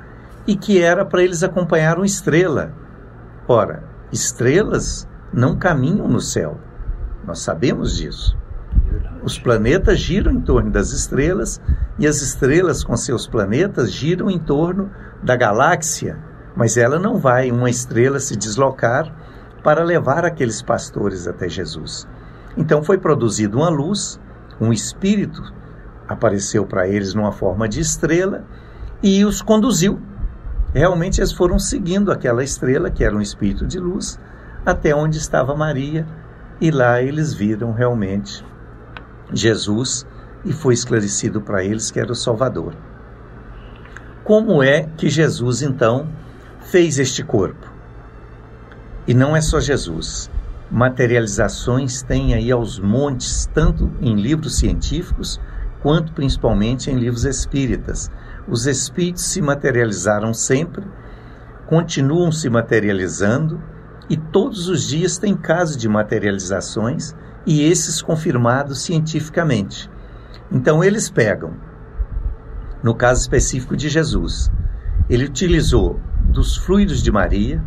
e 0.47 0.56
que 0.56 0.82
era 0.82 1.06
para 1.06 1.23
eles 1.23 1.43
acompanhar 1.43 1.97
uma 1.97 2.06
estrela. 2.06 2.73
Ora, 3.47 3.84
estrelas 4.12 5.08
não 5.34 5.58
caminham 5.58 6.08
no 6.08 6.19
céu. 6.19 6.60
Nós 7.25 7.39
sabemos 7.39 7.95
disso. 7.95 8.38
Os 9.23 9.39
planetas 9.39 9.99
giram 9.99 10.32
em 10.32 10.41
torno 10.41 10.69
das 10.69 10.91
estrelas 10.91 11.62
e 11.97 12.06
as 12.06 12.21
estrelas 12.21 12.84
com 12.84 12.95
seus 12.97 13.25
planetas 13.25 13.91
giram 13.91 14.29
em 14.29 14.38
torno 14.38 14.91
da 15.23 15.36
galáxia, 15.36 16.17
mas 16.56 16.75
ela 16.75 16.99
não 16.99 17.17
vai 17.17 17.49
uma 17.49 17.69
estrela 17.69 18.19
se 18.19 18.36
deslocar 18.36 19.13
para 19.63 19.84
levar 19.84 20.25
aqueles 20.25 20.62
pastores 20.62 21.27
até 21.27 21.47
Jesus. 21.47 22.06
Então 22.58 22.84
foi 22.84 22.97
produzida 22.97 23.56
uma 23.56 23.69
luz, 23.69 24.19
um 24.60 24.73
espírito 24.73 25.41
apareceu 26.08 26.65
para 26.65 26.88
eles 26.88 27.13
numa 27.13 27.32
forma 27.32 27.67
de 27.67 27.79
estrela 27.79 28.43
e 29.01 29.23
os 29.25 29.41
conduziu. 29.41 29.99
Realmente 30.73 31.19
eles 31.19 31.31
foram 31.31 31.59
seguindo 31.59 32.12
aquela 32.12 32.43
estrela, 32.43 32.89
que 32.89 33.03
era 33.03 33.15
um 33.15 33.21
espírito 33.21 33.65
de 33.65 33.79
luz, 33.79 34.19
até 34.65 34.95
onde 34.95 35.17
estava 35.17 35.55
Maria, 35.55 36.05
e 36.59 36.71
lá 36.71 37.01
eles 37.01 37.33
viram 37.33 37.71
realmente 37.73 38.43
Jesus 39.31 40.05
e 40.45 40.51
foi 40.51 40.73
esclarecido 40.73 41.41
para 41.41 41.63
eles 41.63 41.91
que 41.91 41.99
era 41.99 42.12
o 42.12 42.15
Salvador. 42.15 42.73
Como 44.23 44.63
é 44.63 44.83
que 44.97 45.09
Jesus 45.09 45.62
então 45.62 46.07
fez 46.62 46.97
este 46.97 47.23
corpo? 47.23 47.71
E 49.05 49.13
não 49.13 49.36
é 49.36 49.41
só 49.41 49.59
Jesus. 49.59 50.31
Materializações 50.71 52.01
tem 52.01 52.33
aí 52.33 52.51
aos 52.51 52.79
montes, 52.79 53.49
tanto 53.53 53.91
em 54.01 54.15
livros 54.15 54.57
científicos 54.57 55.39
quanto 55.81 56.13
principalmente 56.13 56.89
em 56.89 56.95
livros 56.95 57.25
espíritas. 57.25 58.09
Os 58.47 58.65
espíritos 58.65 59.23
se 59.25 59.41
materializaram 59.41 60.34
sempre, 60.34 60.86
continuam 61.65 62.32
se 62.32 62.49
materializando 62.49 63.62
e 64.10 64.17
todos 64.17 64.67
os 64.67 64.88
dias 64.88 65.17
tem 65.17 65.36
casos 65.36 65.77
de 65.77 65.88
materializações 65.88 67.15
e 67.45 67.63
esses 67.63 68.01
confirmados 68.01 68.82
cientificamente. 68.82 69.89
Então 70.51 70.84
eles 70.84 71.10
pegam, 71.10 71.53
no 72.84 72.93
caso 72.93 73.22
específico 73.22 73.78
de 73.78 73.88
Jesus, 73.88 74.51
ele 75.09 75.26
utilizou 75.26 75.99
dos 76.26 76.57
fluidos 76.57 77.01
de 77.01 77.11
Maria, 77.11 77.63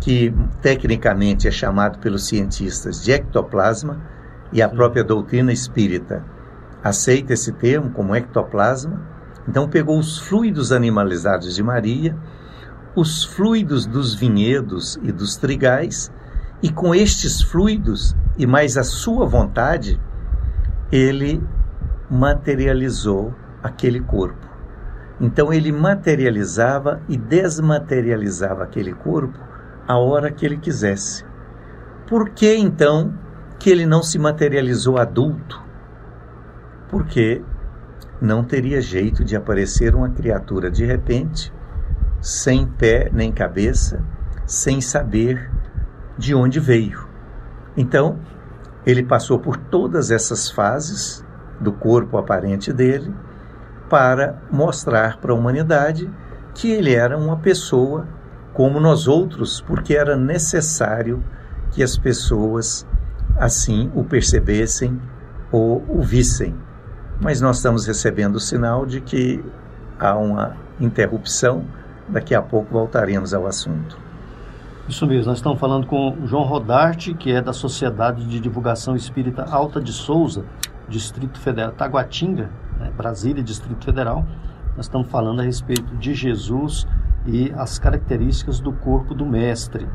que 0.00 0.34
tecnicamente 0.60 1.48
é 1.48 1.50
chamado 1.50 1.98
pelos 1.98 2.26
cientistas 2.26 3.02
de 3.02 3.12
ectoplasma, 3.12 4.00
e 4.52 4.60
a 4.60 4.68
própria 4.68 5.04
doutrina 5.04 5.52
espírita 5.52 6.24
aceita 6.82 7.32
esse 7.32 7.52
termo 7.52 7.90
como 7.90 8.16
ectoplasma. 8.16 9.00
Então 9.48 9.68
pegou 9.68 9.98
os 9.98 10.18
fluidos 10.18 10.72
animalizados 10.72 11.54
de 11.54 11.62
Maria, 11.62 12.16
os 12.94 13.24
fluidos 13.24 13.86
dos 13.86 14.14
vinhedos 14.14 14.98
e 15.02 15.12
dos 15.12 15.36
trigais, 15.36 16.12
e 16.62 16.70
com 16.70 16.94
estes 16.94 17.42
fluidos 17.42 18.14
e 18.36 18.46
mais 18.46 18.76
a 18.76 18.84
sua 18.84 19.26
vontade, 19.26 20.00
ele 20.92 21.42
materializou 22.10 23.34
aquele 23.62 24.00
corpo. 24.00 24.48
Então 25.20 25.52
ele 25.52 25.70
materializava 25.70 27.00
e 27.08 27.16
desmaterializava 27.16 28.64
aquele 28.64 28.92
corpo 28.92 29.38
a 29.86 29.98
hora 29.98 30.30
que 30.30 30.44
ele 30.44 30.56
quisesse. 30.56 31.24
Por 32.06 32.30
que 32.30 32.56
então 32.56 33.14
que 33.58 33.70
ele 33.70 33.86
não 33.86 34.02
se 34.02 34.18
materializou 34.18 34.98
adulto? 34.98 35.62
Porque 36.88 37.42
não 38.20 38.44
teria 38.44 38.80
jeito 38.80 39.24
de 39.24 39.34
aparecer 39.34 39.94
uma 39.94 40.10
criatura 40.10 40.70
de 40.70 40.84
repente, 40.84 41.52
sem 42.20 42.66
pé 42.66 43.08
nem 43.12 43.32
cabeça, 43.32 44.02
sem 44.46 44.80
saber 44.80 45.50
de 46.18 46.34
onde 46.34 46.60
veio. 46.60 47.08
Então, 47.76 48.18
ele 48.84 49.02
passou 49.02 49.38
por 49.38 49.56
todas 49.56 50.10
essas 50.10 50.50
fases 50.50 51.24
do 51.60 51.72
corpo 51.72 52.18
aparente 52.18 52.72
dele 52.72 53.14
para 53.88 54.40
mostrar 54.50 55.18
para 55.18 55.32
a 55.32 55.34
humanidade 55.34 56.10
que 56.54 56.70
ele 56.70 56.94
era 56.94 57.16
uma 57.16 57.36
pessoa 57.36 58.06
como 58.52 58.80
nós 58.80 59.06
outros, 59.06 59.60
porque 59.60 59.94
era 59.94 60.16
necessário 60.16 61.22
que 61.70 61.82
as 61.82 61.96
pessoas 61.96 62.86
assim 63.36 63.90
o 63.94 64.04
percebessem 64.04 65.00
ou 65.50 65.84
o 65.88 66.02
vissem. 66.02 66.54
Mas 67.20 67.40
nós 67.40 67.56
estamos 67.56 67.86
recebendo 67.86 68.36
o 68.36 68.40
sinal 68.40 68.86
de 68.86 69.00
que 69.00 69.44
há 69.98 70.16
uma 70.16 70.56
interrupção, 70.80 71.64
daqui 72.08 72.34
a 72.34 72.40
pouco 72.40 72.72
voltaremos 72.72 73.34
ao 73.34 73.46
assunto. 73.46 73.98
Isso 74.88 75.06
mesmo, 75.06 75.26
nós 75.26 75.38
estamos 75.38 75.60
falando 75.60 75.86
com 75.86 76.16
João 76.24 76.44
Rodarte, 76.44 77.12
que 77.12 77.30
é 77.30 77.42
da 77.42 77.52
Sociedade 77.52 78.26
de 78.26 78.40
Divulgação 78.40 78.96
Espírita 78.96 79.44
Alta 79.44 79.80
de 79.80 79.92
Souza, 79.92 80.44
Distrito 80.88 81.38
Federal, 81.38 81.72
Taguatinga, 81.72 82.50
né, 82.78 82.90
Brasília, 82.96 83.42
Distrito 83.42 83.84
Federal. 83.84 84.24
Nós 84.74 84.86
estamos 84.86 85.08
falando 85.08 85.40
a 85.40 85.44
respeito 85.44 85.94
de 85.96 86.14
Jesus 86.14 86.88
e 87.26 87.52
as 87.54 87.78
características 87.78 88.60
do 88.60 88.72
corpo 88.72 89.14
do 89.14 89.26
Mestre. 89.26 89.86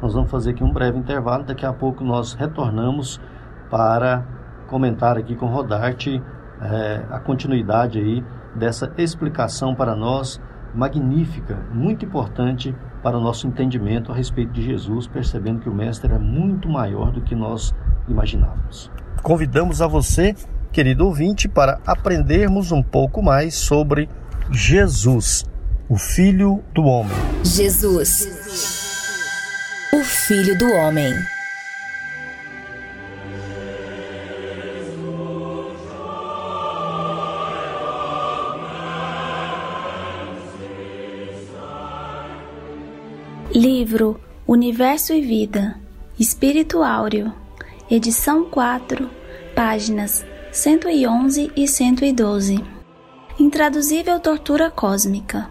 Nós 0.00 0.14
vamos 0.14 0.30
fazer 0.30 0.50
aqui 0.50 0.62
um 0.62 0.72
breve 0.72 0.96
intervalo, 0.96 1.42
daqui 1.42 1.66
a 1.66 1.72
pouco 1.72 2.04
nós 2.04 2.34
retornamos 2.34 3.20
para 3.68 4.24
comentar 4.68 5.18
aqui 5.18 5.34
com 5.34 5.46
Rodarte 5.46 6.22
é, 6.60 7.04
a 7.10 7.18
continuidade 7.18 7.98
aí 7.98 8.24
dessa 8.54 8.92
explicação 8.98 9.74
para 9.74 9.94
nós 9.94 10.40
magnífica, 10.74 11.56
muito 11.72 12.04
importante 12.04 12.74
para 13.02 13.16
o 13.16 13.20
nosso 13.20 13.46
entendimento 13.46 14.12
a 14.12 14.14
respeito 14.14 14.52
de 14.52 14.62
Jesus, 14.62 15.06
percebendo 15.06 15.60
que 15.60 15.68
o 15.68 15.74
Mestre 15.74 16.12
é 16.12 16.18
muito 16.18 16.68
maior 16.68 17.12
do 17.12 17.20
que 17.20 17.34
nós 17.34 17.74
imaginávamos. 18.08 18.90
Convidamos 19.22 19.80
a 19.80 19.86
você, 19.86 20.34
querido 20.72 21.06
ouvinte, 21.06 21.48
para 21.48 21.80
aprendermos 21.86 22.72
um 22.72 22.82
pouco 22.82 23.22
mais 23.22 23.54
sobre 23.54 24.08
Jesus, 24.50 25.44
o 25.88 25.96
Filho 25.96 26.62
do 26.74 26.84
Homem. 26.84 27.12
Jesus, 27.44 28.28
o 29.92 30.02
Filho 30.02 30.58
do 30.58 30.66
Homem. 30.72 31.12
Livro 43.58 44.20
Universo 44.46 45.12
e 45.12 45.20
Vida, 45.20 45.80
Espírito 46.16 46.80
Áureo, 46.80 47.34
edição 47.90 48.44
4, 48.44 49.10
páginas 49.52 50.24
111 50.52 51.50
e 51.56 51.66
112. 51.66 52.64
Intraduzível 53.36 54.20
Tortura 54.20 54.70
Cósmica. 54.70 55.50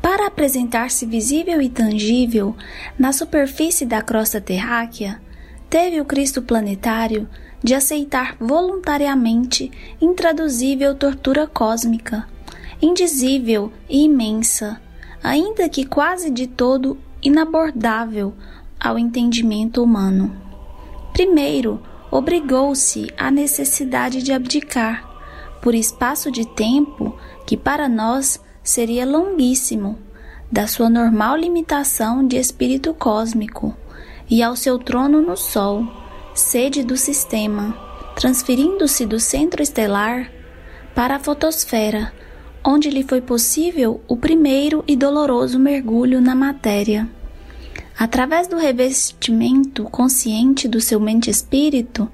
Para 0.00 0.26
apresentar-se 0.26 1.04
visível 1.04 1.60
e 1.60 1.68
tangível 1.68 2.56
na 2.98 3.12
superfície 3.12 3.84
da 3.84 4.00
crosta 4.00 4.40
terráquea, 4.40 5.20
teve 5.68 6.00
o 6.00 6.06
Cristo 6.06 6.40
planetário 6.40 7.28
de 7.62 7.74
aceitar 7.74 8.36
voluntariamente 8.40 9.70
intraduzível 10.00 10.94
tortura 10.94 11.46
cósmica, 11.46 12.26
indizível 12.80 13.70
e 13.86 14.04
imensa 14.04 14.80
ainda 15.22 15.68
que 15.68 15.84
quase 15.84 16.30
de 16.30 16.46
todo 16.46 16.98
inabordável 17.22 18.34
ao 18.78 18.98
entendimento 18.98 19.82
humano. 19.82 20.34
Primeiro, 21.12 21.82
obrigou-se 22.10 23.12
à 23.16 23.30
necessidade 23.30 24.22
de 24.22 24.32
abdicar, 24.32 25.08
por 25.60 25.74
espaço 25.74 26.30
de 26.30 26.46
tempo 26.46 27.14
que 27.46 27.56
para 27.56 27.88
nós 27.88 28.40
seria 28.62 29.04
longuíssimo, 29.04 29.98
da 30.50 30.66
sua 30.66 30.88
normal 30.88 31.36
limitação 31.36 32.26
de 32.26 32.36
espírito 32.36 32.92
cósmico, 32.94 33.76
e 34.28 34.42
ao 34.42 34.56
seu 34.56 34.78
trono 34.78 35.20
no 35.20 35.36
Sol, 35.36 35.84
sede 36.34 36.82
do 36.82 36.96
sistema, 36.96 37.76
transferindo-se 38.16 39.04
do 39.06 39.20
centro 39.20 39.62
estelar 39.62 40.30
para 40.94 41.16
a 41.16 41.18
fotosfera, 41.18 42.12
onde 42.64 42.90
lhe 42.90 43.02
foi 43.02 43.20
possível 43.20 44.00
o 44.06 44.16
primeiro 44.16 44.84
e 44.86 44.94
doloroso 44.94 45.58
mergulho 45.58 46.20
na 46.20 46.34
matéria. 46.34 47.08
Através 47.98 48.46
do 48.46 48.56
revestimento 48.56 49.84
consciente 49.84 50.66
do 50.66 50.80
seu 50.80 50.98
mente-espírito 50.98 52.10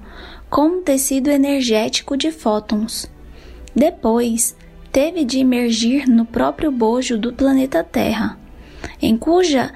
com 0.49 0.67
um 0.67 0.81
tecido 0.81 1.29
energético 1.29 2.15
de 2.15 2.31
fótons. 2.31 3.09
Depois, 3.75 4.55
teve 4.91 5.23
de 5.23 5.39
emergir 5.39 6.07
no 6.07 6.25
próprio 6.25 6.71
bojo 6.71 7.17
do 7.17 7.31
planeta 7.33 7.83
Terra, 7.83 8.39
em 9.01 9.17
cuja 9.17 9.71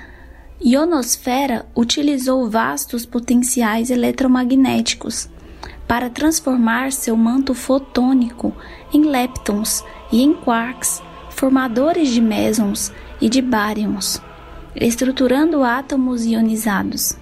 ionosfera 0.64 1.66
utilizou 1.76 2.50
vastos 2.50 3.06
potenciais 3.06 3.90
eletromagnéticos 3.90 5.30
para 5.88 6.10
transformar 6.10 6.92
seu 6.92 7.18
manto 7.18 7.54
fotônico 7.54 8.56
em 8.94 9.04
leptons 9.04 9.84
e 10.12 10.22
em 10.22 10.34
quarks, 10.34 11.02
formadores 11.30 12.10
de 12.10 12.22
mesons 12.22 12.92
e 13.20 13.30
de 13.30 13.42
baryons, 13.42 14.22
estruturando 14.76 15.64
átomos 15.64 16.26
ionizados. 16.26 17.18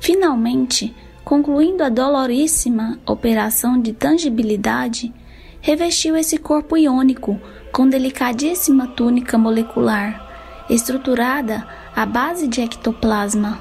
Finalmente, 0.00 0.94
concluindo 1.24 1.84
a 1.84 1.88
doloríssima 1.88 2.98
operação 3.06 3.80
de 3.80 3.92
tangibilidade, 3.92 5.12
revestiu 5.60 6.16
esse 6.16 6.38
corpo 6.38 6.76
iônico 6.76 7.40
com 7.72 7.88
delicadíssima 7.88 8.88
túnica 8.88 9.38
molecular, 9.38 10.66
estruturada 10.68 11.66
à 11.94 12.06
base 12.06 12.48
de 12.48 12.60
ectoplasma, 12.60 13.60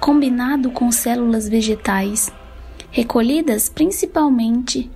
combinado 0.00 0.70
com 0.70 0.90
células 0.90 1.48
vegetais, 1.48 2.32
recolhidas 2.90 3.68
principalmente, 3.68 4.90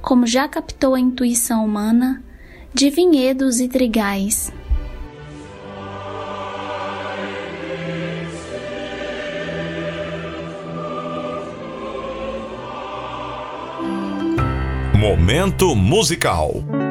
como 0.00 0.26
já 0.26 0.48
captou 0.48 0.94
a 0.94 1.00
intuição 1.00 1.64
humana, 1.64 2.22
de 2.74 2.88
vinhedos 2.88 3.60
e 3.60 3.68
trigais. 3.68 4.52
Momento 14.98 15.74
musical. 15.74 16.81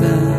the 0.00 0.37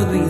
a 0.00 0.06
todo 0.06 0.29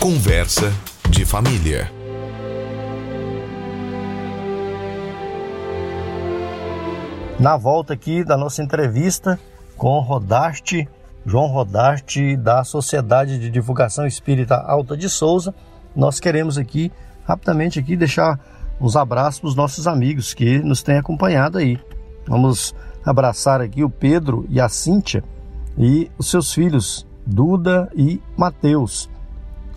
Conversa 0.00 0.72
de 1.10 1.24
família. 1.26 1.90
Na 7.40 7.56
volta 7.56 7.94
aqui 7.94 8.22
da 8.22 8.36
nossa 8.36 8.62
entrevista 8.62 9.40
com 9.76 9.98
Rodarte, 9.98 10.88
João 11.26 11.48
Rodarte, 11.48 12.36
da 12.36 12.62
Sociedade 12.62 13.40
de 13.40 13.50
Divulgação 13.50 14.06
Espírita 14.06 14.54
Alta 14.54 14.96
de 14.96 15.10
Souza, 15.10 15.52
nós 15.96 16.20
queremos 16.20 16.56
aqui, 16.56 16.92
rapidamente 17.24 17.80
aqui, 17.80 17.96
deixar 17.96 18.38
uns 18.80 18.94
abraços 18.94 19.40
para 19.40 19.48
os 19.48 19.56
nossos 19.56 19.88
amigos 19.88 20.32
que 20.32 20.60
nos 20.60 20.80
têm 20.80 20.98
acompanhado 20.98 21.58
aí. 21.58 21.76
Vamos 22.24 22.72
abraçar 23.04 23.60
aqui 23.60 23.82
o 23.82 23.90
Pedro 23.90 24.46
e 24.48 24.60
a 24.60 24.68
Cíntia 24.68 25.24
e 25.76 26.08
os 26.16 26.30
seus 26.30 26.54
filhos, 26.54 27.04
Duda 27.26 27.90
e 27.96 28.22
Mateus. 28.36 29.10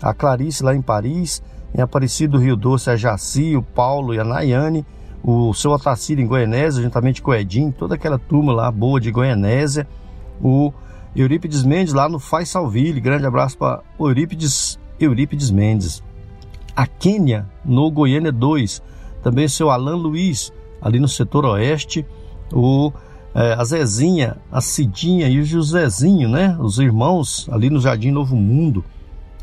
A 0.02 0.12
Clarice 0.12 0.62
lá 0.62 0.74
em 0.74 0.82
Paris, 0.82 1.42
em 1.74 1.80
Aparecido 1.80 2.38
Rio 2.38 2.56
Doce, 2.56 2.90
a 2.90 2.96
Jaci, 2.96 3.56
o 3.56 3.62
Paulo 3.62 4.12
e 4.12 4.18
a 4.18 4.24
Nayane, 4.24 4.84
o 5.22 5.54
seu 5.54 5.70
Otacílio 5.70 6.22
em 6.22 6.26
Goianésia, 6.26 6.82
juntamente 6.82 7.22
com 7.22 7.30
o 7.30 7.34
Edinho, 7.34 7.72
toda 7.76 7.94
aquela 7.94 8.18
turma 8.18 8.52
lá 8.52 8.70
boa 8.70 9.00
de 9.00 9.10
Goianésia, 9.10 9.86
o 10.40 10.72
Eurípides 11.14 11.62
Mendes 11.62 11.94
lá 11.94 12.08
no 12.08 12.18
Faz 12.18 12.48
Salville, 12.48 13.00
grande 13.00 13.26
abraço 13.26 13.56
para 13.56 13.82
Eurípides, 13.98 14.78
Eurípides 14.98 15.50
Mendes. 15.50 16.02
A 16.74 16.86
Quênia 16.86 17.46
no 17.64 17.90
Goiânia 17.90 18.32
2, 18.32 18.82
também 19.22 19.44
o 19.44 19.50
seu 19.50 19.70
Alan 19.70 19.96
Luiz, 19.96 20.52
ali 20.80 20.98
no 20.98 21.08
setor 21.08 21.44
oeste, 21.44 22.04
o 22.52 22.92
é, 23.34 23.54
a 23.54 23.64
Zezinha, 23.64 24.36
a 24.50 24.60
Cidinha 24.60 25.26
e 25.28 25.40
o 25.40 25.44
Josézinho, 25.44 26.28
né? 26.28 26.56
Os 26.60 26.78
irmãos 26.78 27.48
ali 27.50 27.70
no 27.70 27.80
Jardim 27.80 28.10
Novo 28.10 28.36
Mundo, 28.36 28.84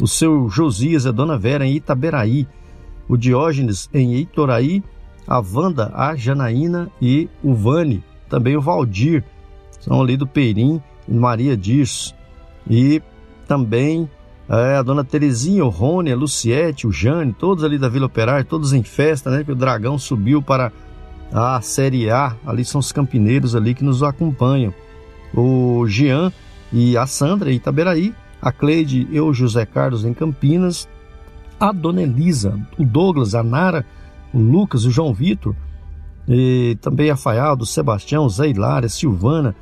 o 0.02 0.08
seu 0.08 0.50
Josias 0.50 1.06
e 1.06 1.10
a 1.10 1.12
Dona 1.12 1.38
Vera 1.38 1.66
em 1.66 1.76
Itaberaí, 1.76 2.48
o 3.08 3.18
Diógenes 3.18 3.90
em 3.94 4.14
Eitoraí, 4.14 4.84
a 5.28 5.40
Wanda, 5.40 5.92
a 5.94 6.16
Janaína 6.16 6.90
e 7.02 7.30
o 7.44 7.54
Vane, 7.54 8.04
também 8.30 8.56
o 8.56 8.62
Valdir, 8.62 9.24
são 9.80 10.02
ali 10.02 10.18
do 10.18 10.28
Perim, 10.28 10.82
Maria 11.08 11.56
Dirce, 11.56 12.14
e 12.70 13.02
também 13.48 14.10
é, 14.48 14.78
a 14.78 14.82
Dona 14.82 15.04
Terezinha, 15.04 15.64
o 15.64 15.70
Rony, 15.70 16.12
a 16.12 16.16
Luciete, 16.16 16.88
o 16.88 16.92
Jane, 16.92 17.34
todos 17.34 17.64
ali 17.64 17.78
da 17.78 17.88
Vila 17.88 18.08
Operária, 18.08 18.44
todos 18.44 18.74
em 18.74 18.84
festa, 18.84 19.30
né? 19.30 19.44
Que 19.44 19.52
o 19.52 19.56
Dragão 19.56 19.98
subiu 19.98 20.42
para 20.42 20.72
a 21.32 21.62
Série 21.62 22.10
A, 22.10 22.36
ali 22.46 22.66
são 22.66 22.80
os 22.80 22.92
campineiros 22.92 23.56
ali 23.56 23.76
que 23.76 23.84
nos 23.84 24.02
acompanham. 24.02 24.74
O 25.34 25.86
Jean 25.88 26.32
e 26.74 26.98
a 26.98 27.06
Sandra 27.06 27.52
Itaberaí, 27.52 28.14
a 28.42 28.52
Cleide 28.52 29.08
e 29.12 29.20
o 29.20 29.34
José 29.34 29.66
Carlos 29.66 30.06
em 30.06 30.14
Campinas, 30.14 30.88
a 31.60 31.72
Dona 31.72 32.02
Elisa, 32.02 32.60
o 32.78 32.86
Douglas, 32.86 33.36
a 33.36 33.44
Nara, 33.44 33.86
o 34.34 34.40
Lucas, 34.40 34.86
o 34.86 34.92
João 34.92 35.14
Vitor, 35.14 35.56
e 36.28 36.78
também 36.80 37.10
a 37.10 37.16
Faialdo, 37.16 37.64
o 37.64 37.68
Sebastião, 37.68 38.26
o 38.26 38.30
Zé 38.30 38.48
Hilária, 38.48 38.86
a 38.86 38.90
Silvana, 38.90 39.56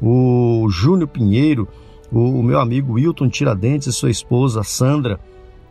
o 0.00 0.66
Júnior 0.70 1.08
Pinheiro, 1.08 1.68
o, 2.10 2.40
o 2.40 2.42
meu 2.42 2.58
amigo 2.58 2.94
Wilton 2.94 3.28
Tiradentes 3.28 3.88
e 3.88 3.92
sua 3.92 4.10
esposa 4.10 4.62
Sandra, 4.62 5.18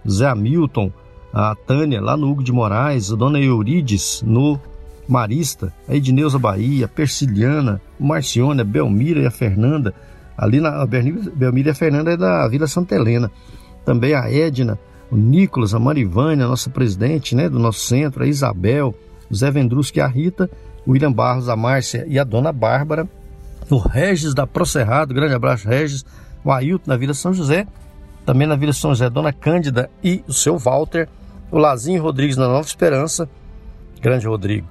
Zé 0.08 0.28
Hamilton, 0.28 0.92
a 1.34 1.56
Tânia 1.56 2.02
lá 2.02 2.18
no 2.18 2.30
Hugo 2.30 2.44
de 2.44 2.52
Moraes, 2.52 3.12
a 3.12 3.16
Dona 3.16 3.40
Eurides 3.40 4.22
no 4.26 4.60
Marista, 5.08 5.74
a 5.88 5.96
Edneuza 5.96 6.38
Bahia, 6.38 6.86
a 6.86 6.90
Persiliana, 6.90 7.82
o 8.00 8.06
Marcione, 8.06 8.62
a 8.62 8.66
Belmira 8.66 9.22
e 9.22 9.26
a 9.26 9.32
Fernanda, 9.32 9.94
ali 10.38 10.60
na 10.60 10.82
a 10.82 10.86
Belmira 10.86 11.70
e 11.70 11.72
a 11.72 11.76
Fernanda 11.76 12.12
é 12.12 12.18
da 12.18 12.48
Vila 12.48 12.68
Santa 12.68 12.96
Helena, 12.96 13.32
também 13.86 14.14
a 14.14 14.32
Edna, 14.32 14.78
o 15.12 15.18
Nicolas, 15.18 15.74
a 15.74 15.80
Marivânia, 15.80 16.46
a 16.46 16.50
nossa 16.50 16.70
presidente 16.70 17.36
né, 17.36 17.50
do 17.50 17.60
nosso 17.60 17.80
centro, 17.80 18.24
a 18.24 18.28
Isabel, 18.28 18.96
o 19.30 19.36
Zé 19.36 19.52
Vendruschi 19.52 20.00
e 20.00 20.02
a 20.02 20.08
Rita, 20.08 20.50
o 20.86 20.92
William 20.92 21.12
Barros, 21.12 21.50
a 21.50 21.56
Márcia 21.56 22.06
e 22.08 22.18
a 22.18 22.24
Dona 22.24 22.52
Bárbara, 22.52 23.08
o 23.70 23.78
Regis 23.78 24.34
da 24.34 24.48
Procerrado, 24.48 25.14
grande 25.14 25.34
abraço 25.34 25.68
Regis, 25.68 26.06
o 26.44 26.52
Ailton 26.52 26.90
na 26.90 26.98
Vila 26.98 27.14
São 27.14 27.34
José, 27.34 27.68
também 28.26 28.48
na 28.48 28.56
Vila 28.56 28.74
São 28.74 28.92
José, 28.92 29.10
Dona 29.10 29.34
Cândida 29.34 29.90
e 30.04 30.24
o 30.28 30.34
seu 30.34 30.58
Walter, 30.58 31.08
o 31.52 31.58
Lazinho 31.58 32.02
Rodrigues 32.02 32.38
na 32.38 32.48
Nova 32.48 32.66
Esperança, 32.66 33.30
grande 34.02 34.28
Rodrigo, 34.28 34.68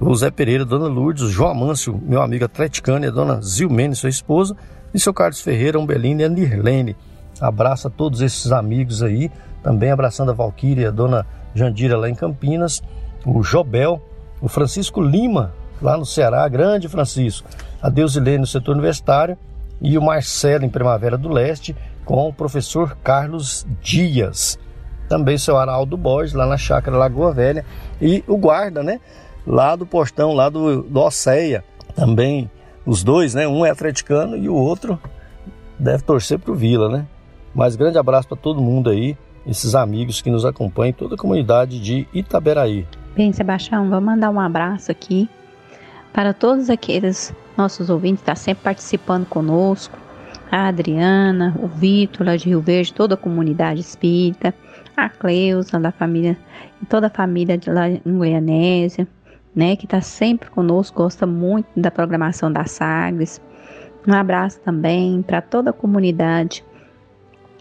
o 0.00 0.14
Zé 0.14 0.30
Pereira, 0.30 0.64
Dona 0.64 0.86
Lourdes, 0.86 1.22
o 1.22 1.30
João 1.30 1.50
Amâncio, 1.50 2.00
meu 2.04 2.20
amigo 2.20 2.44
atleticano, 2.44 3.04
e 3.04 3.08
a 3.08 3.10
Dona 3.10 3.40
Zilmene, 3.40 3.94
sua 3.94 4.10
esposa, 4.10 4.56
e 4.94 5.00
seu 5.00 5.12
Carlos 5.12 5.40
Ferreira, 5.40 5.78
Umbelina 5.78 6.22
e 6.22 6.24
a 6.24 6.28
Nirlene. 6.28 6.96
Abraço 7.40 7.88
a 7.88 7.90
todos 7.90 8.20
esses 8.20 8.52
amigos 8.52 9.02
aí, 9.02 9.30
também 9.62 9.90
abraçando 9.90 10.30
a 10.30 10.34
Valquíria, 10.34 10.88
a 10.88 10.92
dona 10.92 11.26
Jandira 11.54 11.98
lá 11.98 12.08
em 12.08 12.14
Campinas, 12.14 12.80
o 13.26 13.42
Jobel, 13.42 14.00
o 14.40 14.48
Francisco 14.48 15.00
Lima, 15.00 15.52
lá 15.82 15.96
no 15.96 16.06
Ceará, 16.06 16.46
grande 16.48 16.88
Francisco, 16.88 17.48
a 17.82 17.88
Deusilene 17.88 18.38
no 18.38 18.46
setor 18.46 18.72
universitário 18.72 19.36
e 19.80 19.98
o 19.98 20.02
Marcelo 20.02 20.64
em 20.64 20.70
Primavera 20.70 21.18
do 21.18 21.28
Leste 21.28 21.74
com 22.04 22.28
o 22.28 22.32
professor 22.32 22.96
Carlos 23.02 23.66
Dias. 23.82 24.58
Também 25.08 25.36
seu 25.36 25.56
Araldo 25.56 25.96
Borges, 25.96 26.34
lá 26.34 26.46
na 26.46 26.56
chácara 26.56 26.96
Lagoa 26.96 27.32
Velha. 27.32 27.64
E 28.00 28.24
o 28.26 28.36
guarda, 28.36 28.82
né? 28.82 29.00
Lá 29.46 29.76
do 29.76 29.86
postão, 29.86 30.32
lá 30.32 30.48
do, 30.48 30.82
do 30.82 31.00
Oceia. 31.00 31.64
Também 31.94 32.50
os 32.86 33.02
dois, 33.02 33.34
né? 33.34 33.46
Um 33.46 33.64
é 33.64 33.70
atleticano 33.70 34.36
e 34.36 34.48
o 34.48 34.54
outro 34.54 34.98
deve 35.78 36.02
torcer 36.02 36.38
para 36.38 36.52
o 36.52 36.54
Vila, 36.54 36.88
né? 36.88 37.06
Mas 37.54 37.76
grande 37.76 37.98
abraço 37.98 38.28
para 38.28 38.36
todo 38.36 38.60
mundo 38.60 38.90
aí, 38.90 39.16
esses 39.46 39.74
amigos 39.74 40.20
que 40.20 40.30
nos 40.30 40.44
acompanham, 40.44 40.92
toda 40.92 41.14
a 41.14 41.18
comunidade 41.18 41.80
de 41.80 42.06
Itaberaí. 42.12 42.86
Bem, 43.14 43.32
Sebastião, 43.32 43.88
vou 43.88 44.00
mandar 44.00 44.30
um 44.30 44.40
abraço 44.40 44.90
aqui 44.90 45.28
para 46.12 46.32
todos 46.32 46.70
aqueles 46.70 47.34
nossos 47.56 47.90
ouvintes 47.90 48.22
que 48.22 48.30
estão 48.30 48.36
sempre 48.36 48.64
participando 48.64 49.26
conosco, 49.26 49.96
a 50.50 50.68
Adriana, 50.68 51.54
o 51.60 51.66
Vitor 51.66 52.26
lá 52.26 52.36
de 52.36 52.46
Rio 52.46 52.60
Verde, 52.60 52.92
toda 52.92 53.14
a 53.14 53.18
comunidade 53.18 53.80
espírita, 53.80 54.54
a 54.96 55.08
Cleusa 55.08 55.78
da 55.80 55.90
família, 55.90 56.38
toda 56.88 57.08
a 57.08 57.10
família 57.10 57.58
de 57.58 57.70
lá 57.70 57.88
em 57.88 58.00
Goianésia, 58.04 59.08
né, 59.54 59.76
que 59.76 59.86
está 59.86 60.00
sempre 60.00 60.50
conosco, 60.50 61.02
gosta 61.02 61.26
muito 61.26 61.68
da 61.76 61.90
programação 61.90 62.52
da 62.52 62.64
Sagres. 62.64 63.40
Um 64.06 64.12
abraço 64.12 64.60
também 64.60 65.22
para 65.22 65.40
toda 65.40 65.70
a 65.70 65.72
comunidade 65.72 66.64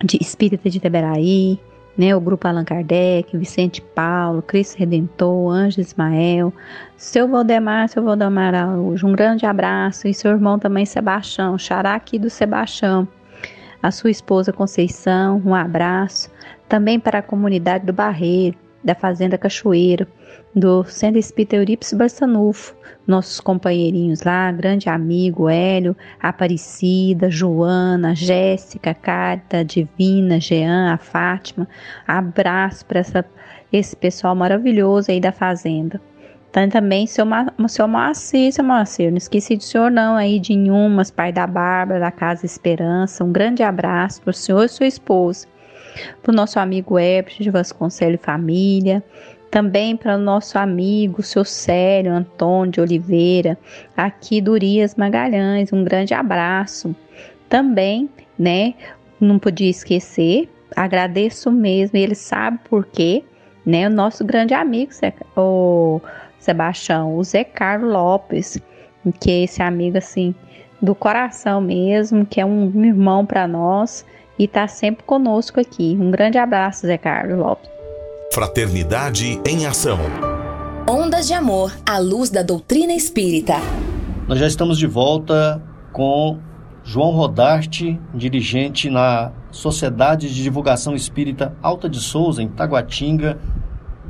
de 0.04 0.18
espírita 0.20 0.70
de 0.70 0.80
Teberaí, 0.80 1.60
né, 1.98 2.16
o 2.16 2.20
grupo 2.20 2.48
Allan 2.48 2.66
Kardec, 2.66 3.38
Vicente 3.38 3.82
Paulo, 3.82 4.42
Cristo 4.42 4.80
Redentor, 4.80 5.52
Anjo 5.52 5.80
Ismael, 5.80 6.52
seu 6.98 7.28
Valdemar, 7.28 7.88
seu 7.88 8.04
Valdemar 8.04 8.56
Araújo, 8.56 9.08
um 9.08 9.14
grande 9.14 9.46
abraço, 9.46 10.08
e 10.08 10.14
seu 10.14 10.32
irmão 10.32 10.58
também 10.58 10.86
Sebastião, 10.86 11.58
xará 11.58 11.94
aqui 11.94 12.18
do 12.18 12.30
Sebastião, 12.30 13.08
a 13.82 13.92
sua 13.92 14.10
esposa 14.10 14.52
Conceição, 14.52 15.42
um 15.46 15.54
abraço, 15.54 16.32
também 16.68 17.00
para 17.00 17.20
a 17.20 17.24
comunidade 17.24 17.86
do 17.86 17.94
Barreiro, 17.94 18.58
da 18.84 18.94
Fazenda 18.94 19.38
Cachoeiro, 19.38 20.06
do 20.56 20.84
Centro 20.84 21.20
Espírita 21.20 21.56
Eurípides 21.56 21.94
Barçanufo, 21.94 22.76
nossos 23.08 23.40
companheirinhos 23.40 24.22
lá, 24.24 24.52
grande 24.52 24.90
amigo 24.90 25.50
Hélio, 25.50 25.96
Aparecida, 26.22 27.30
Joana, 27.30 28.16
Jéssica, 28.16 28.94
Carta, 28.94 29.64
Divina, 29.64 30.40
Jean, 30.40 30.94
a 30.94 30.98
Fátima. 30.98 31.68
Abraço 32.08 32.86
para 32.86 33.02
esse 33.72 33.96
pessoal 33.96 34.36
maravilhoso 34.36 35.12
aí 35.12 35.20
da 35.20 35.32
Fazenda. 35.32 36.00
Tem 36.52 36.70
também 36.70 37.08
seu, 37.08 37.26
seu 37.68 37.88
Moacir, 37.88 38.54
seu 38.54 38.64
Moacir, 38.64 39.10
não 39.10 39.18
esqueci 39.18 39.58
do 39.58 39.64
senhor 39.64 39.90
não 39.90 40.16
aí, 40.16 40.40
de 40.40 40.54
Inhumas, 40.54 41.10
pai 41.10 41.34
da 41.34 41.48
Bárbara, 41.48 42.00
da 42.00 42.12
Casa 42.12 42.46
Esperança. 42.46 43.24
Um 43.24 43.32
grande 43.32 43.64
abraço 43.64 44.22
para 44.22 44.30
o 44.30 44.34
senhor 44.34 44.64
e 44.64 44.70
sua 44.70 44.86
esposa. 44.86 45.48
Para 46.22 46.32
o 46.32 46.36
nosso 46.36 46.60
amigo 46.60 46.98
Herbert 46.98 47.38
de 47.40 47.50
Vasconcelos 47.50 48.20
e 48.20 48.24
família 48.24 49.04
também 49.54 49.96
para 49.96 50.16
o 50.16 50.20
nosso 50.20 50.58
amigo, 50.58 51.22
seu 51.22 51.46
Célio 51.46 52.12
Antônio 52.12 52.72
de 52.72 52.82
Oliveira, 52.82 53.56
aqui 53.96 54.42
do 54.42 54.54
Urias 54.54 54.96
Magalhães, 54.96 55.72
um 55.72 55.84
grande 55.84 56.12
abraço. 56.12 56.96
Também, 57.48 58.10
né, 58.38 58.74
não 59.22 59.38
podia 59.38 59.70
esquecer, 59.70 60.50
agradeço 60.76 61.52
mesmo, 61.52 61.96
ele 61.96 62.16
sabe 62.16 62.62
por 62.68 62.84
quê, 62.88 63.24
né, 63.64 63.88
o 63.88 63.92
nosso 63.92 64.26
grande 64.26 64.56
amigo, 64.56 64.92
o 65.38 66.02
Sebastião, 66.40 67.16
o 67.16 67.24
Zé 67.24 67.44
Carlos 67.44 67.92
Lopes, 67.92 68.58
que 69.20 69.30
é 69.30 69.44
esse 69.44 69.62
amigo, 69.62 70.00
assim, 70.00 70.34
do 70.82 70.96
coração 70.96 71.62
mesmo, 71.62 72.26
que 72.26 72.42
é 72.42 72.46
um 72.46 72.84
irmão 72.84 73.24
para 73.24 73.48
nós 73.48 74.04
e 74.38 74.46
está 74.46 74.68
sempre 74.68 75.04
conosco 75.04 75.60
aqui. 75.60 75.98
Um 76.00 76.12
grande 76.12 76.38
abraço, 76.38 76.88
Zé 76.88 76.98
Carlos 76.98 77.38
Lopes. 77.38 77.70
Fraternidade 78.34 79.40
em 79.48 79.66
Ação. 79.66 80.00
Ondas 80.90 81.28
de 81.28 81.34
Amor 81.34 81.72
à 81.86 82.00
luz 82.00 82.30
da 82.30 82.42
doutrina 82.42 82.94
espírita. 82.94 83.54
Nós 84.28 84.40
já 84.40 84.48
estamos 84.48 84.78
de 84.78 84.88
volta 84.88 85.62
com 85.92 86.40
João 86.84 87.12
Rodarte, 87.12 88.00
dirigente 88.14 88.90
na 88.90 89.32
Sociedade 89.52 90.34
de 90.34 90.44
Divulgação 90.44 90.96
Espírita 90.96 91.56
Alta 91.62 91.88
de 91.88 92.00
Souza, 92.00 92.42
em 92.42 92.48
Taguatinga, 92.48 93.38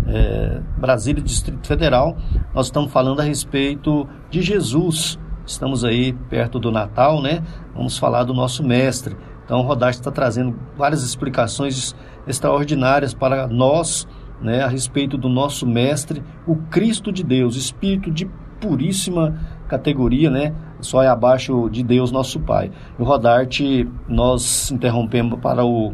é, 0.07 0.61
Brasília, 0.77 1.21
Distrito 1.21 1.67
Federal. 1.67 2.17
Nós 2.53 2.67
estamos 2.67 2.91
falando 2.91 3.19
a 3.19 3.23
respeito 3.23 4.07
de 4.29 4.41
Jesus. 4.41 5.19
Estamos 5.45 5.83
aí 5.83 6.13
perto 6.29 6.59
do 6.59 6.71
Natal, 6.71 7.21
né? 7.21 7.43
Vamos 7.75 7.97
falar 7.97 8.23
do 8.23 8.33
nosso 8.33 8.63
mestre. 8.63 9.15
Então, 9.45 9.59
o 9.59 9.63
Rodarte 9.63 9.99
está 9.99 10.11
trazendo 10.11 10.55
várias 10.77 11.03
explicações 11.03 11.95
extraordinárias 12.25 13.13
para 13.13 13.47
nós 13.47 14.07
né, 14.41 14.61
a 14.61 14.67
respeito 14.67 15.17
do 15.17 15.29
nosso 15.29 15.65
Mestre, 15.65 16.23
o 16.45 16.55
Cristo 16.55 17.11
de 17.11 17.23
Deus, 17.23 17.55
Espírito 17.55 18.11
de 18.11 18.29
puríssima 18.59 19.39
categoria, 19.67 20.29
né? 20.29 20.53
Só 20.79 21.01
é 21.01 21.07
abaixo 21.07 21.69
de 21.69 21.83
Deus, 21.83 22.11
nosso 22.11 22.39
Pai. 22.39 22.71
No 22.97 23.05
Rodarte, 23.05 23.89
nós 24.07 24.71
interrompemos 24.71 25.39
para 25.39 25.65
o, 25.65 25.93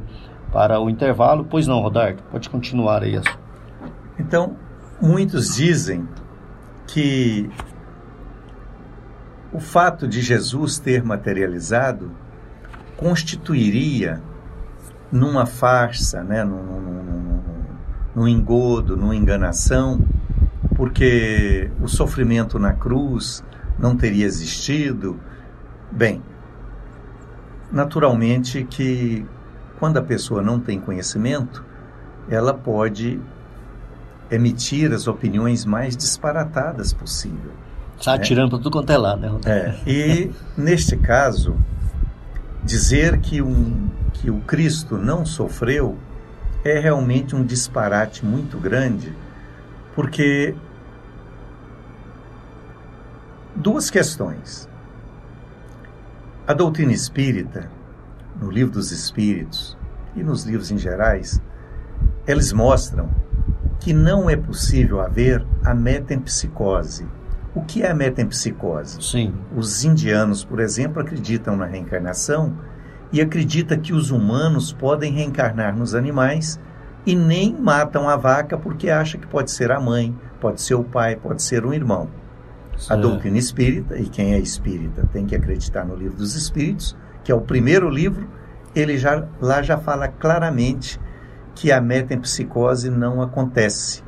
para 0.51 0.79
o 0.79 0.89
intervalo. 0.89 1.45
Pois 1.45 1.67
não, 1.67 1.79
Rodarte, 1.79 2.21
pode 2.31 2.49
continuar 2.49 3.03
aí. 3.03 3.19
Então, 4.19 4.55
muitos 5.01 5.55
dizem 5.55 6.07
que 6.87 7.49
o 9.53 9.59
fato 9.59 10.07
de 10.07 10.21
Jesus 10.21 10.79
ter 10.79 11.03
materializado 11.03 12.11
constituiria 12.99 14.21
numa 15.09 15.45
farsa, 15.45 16.21
né, 16.21 16.43
num, 16.43 16.61
num, 16.61 16.81
num, 16.81 17.41
num 18.13 18.27
engodo, 18.27 18.97
numa 18.97 19.15
enganação, 19.15 20.05
porque 20.75 21.71
o 21.81 21.87
sofrimento 21.87 22.59
na 22.59 22.73
cruz 22.73 23.41
não 23.79 23.95
teria 23.95 24.25
existido. 24.25 25.17
Bem, 25.89 26.21
naturalmente 27.71 28.65
que 28.65 29.25
quando 29.79 29.97
a 29.97 30.01
pessoa 30.01 30.41
não 30.41 30.59
tem 30.59 30.77
conhecimento, 30.77 31.63
ela 32.29 32.53
pode 32.53 33.19
emitir 34.29 34.91
as 34.91 35.07
opiniões 35.07 35.63
mais 35.63 35.95
disparatadas 35.95 36.91
possível. 36.91 37.53
Está 37.97 38.11
né? 38.11 38.17
atirando 38.17 38.49
para 38.49 38.59
tudo 38.59 38.71
quanto 38.71 38.91
é 38.91 38.97
lá, 38.97 39.15
né? 39.15 39.31
É, 39.45 39.75
e 39.87 40.31
neste 40.57 40.97
caso, 40.97 41.55
dizer 42.63 43.19
que 43.19 43.41
um, 43.41 43.89
que 44.13 44.29
o 44.29 44.39
Cristo 44.41 44.97
não 44.97 45.25
sofreu 45.25 45.97
é 46.63 46.79
realmente 46.79 47.35
um 47.35 47.43
disparate 47.43 48.25
muito 48.25 48.57
grande, 48.57 49.13
porque 49.95 50.55
duas 53.55 53.89
questões. 53.89 54.67
A 56.45 56.53
doutrina 56.53 56.91
espírita, 56.91 57.69
no 58.39 58.49
livro 58.49 58.73
dos 58.73 58.91
Espíritos 58.91 59.77
e 60.15 60.23
nos 60.23 60.43
livros 60.43 60.71
em 60.71 60.77
gerais, 60.77 61.41
eles 62.25 62.51
mostram 62.51 63.09
que 63.79 63.93
não 63.93 64.29
é 64.29 64.35
possível 64.35 65.01
haver 65.01 65.45
a 65.63 65.73
metempsicose. 65.73 67.05
O 67.53 67.61
que 67.61 67.81
é 67.81 67.89
a 67.89 67.95
metempsicose? 67.95 69.01
Sim. 69.01 69.33
Os 69.55 69.83
indianos, 69.83 70.43
por 70.43 70.59
exemplo, 70.59 71.01
acreditam 71.01 71.57
na 71.57 71.65
reencarnação 71.65 72.55
e 73.11 73.19
acredita 73.21 73.75
que 73.75 73.91
os 73.91 74.11
humanos 74.11 74.71
podem 74.71 75.11
reencarnar 75.11 75.75
nos 75.75 75.95
animais 75.95 76.59
e 77.05 77.15
nem 77.15 77.55
matam 77.55 78.07
a 78.07 78.15
vaca 78.15 78.57
porque 78.57 78.89
acha 78.89 79.17
que 79.17 79.25
pode 79.25 79.49
ser 79.49 79.71
a 79.71 79.79
mãe, 79.79 80.15
pode 80.39 80.61
ser 80.61 80.75
o 80.75 80.83
pai, 80.83 81.15
pode 81.15 81.41
ser 81.41 81.65
um 81.65 81.73
irmão. 81.73 82.07
A 82.87 82.95
doutrina 82.95 83.37
espírita, 83.37 83.97
e 83.97 84.07
quem 84.07 84.33
é 84.33 84.39
espírita 84.39 85.09
tem 85.11 85.25
que 85.25 85.35
acreditar 85.35 85.83
no 85.83 85.95
livro 85.95 86.17
dos 86.17 86.35
espíritos, 86.35 86.95
que 87.23 87.31
é 87.31 87.35
o 87.35 87.41
primeiro 87.41 87.89
livro, 87.89 88.29
ele 88.75 88.97
já 88.97 89.27
lá 89.41 89.61
já 89.61 89.77
fala 89.77 90.07
claramente 90.07 90.99
que 91.55 91.71
a 91.71 91.81
metempsicose 91.81 92.89
não 92.89 93.21
acontece. 93.21 94.03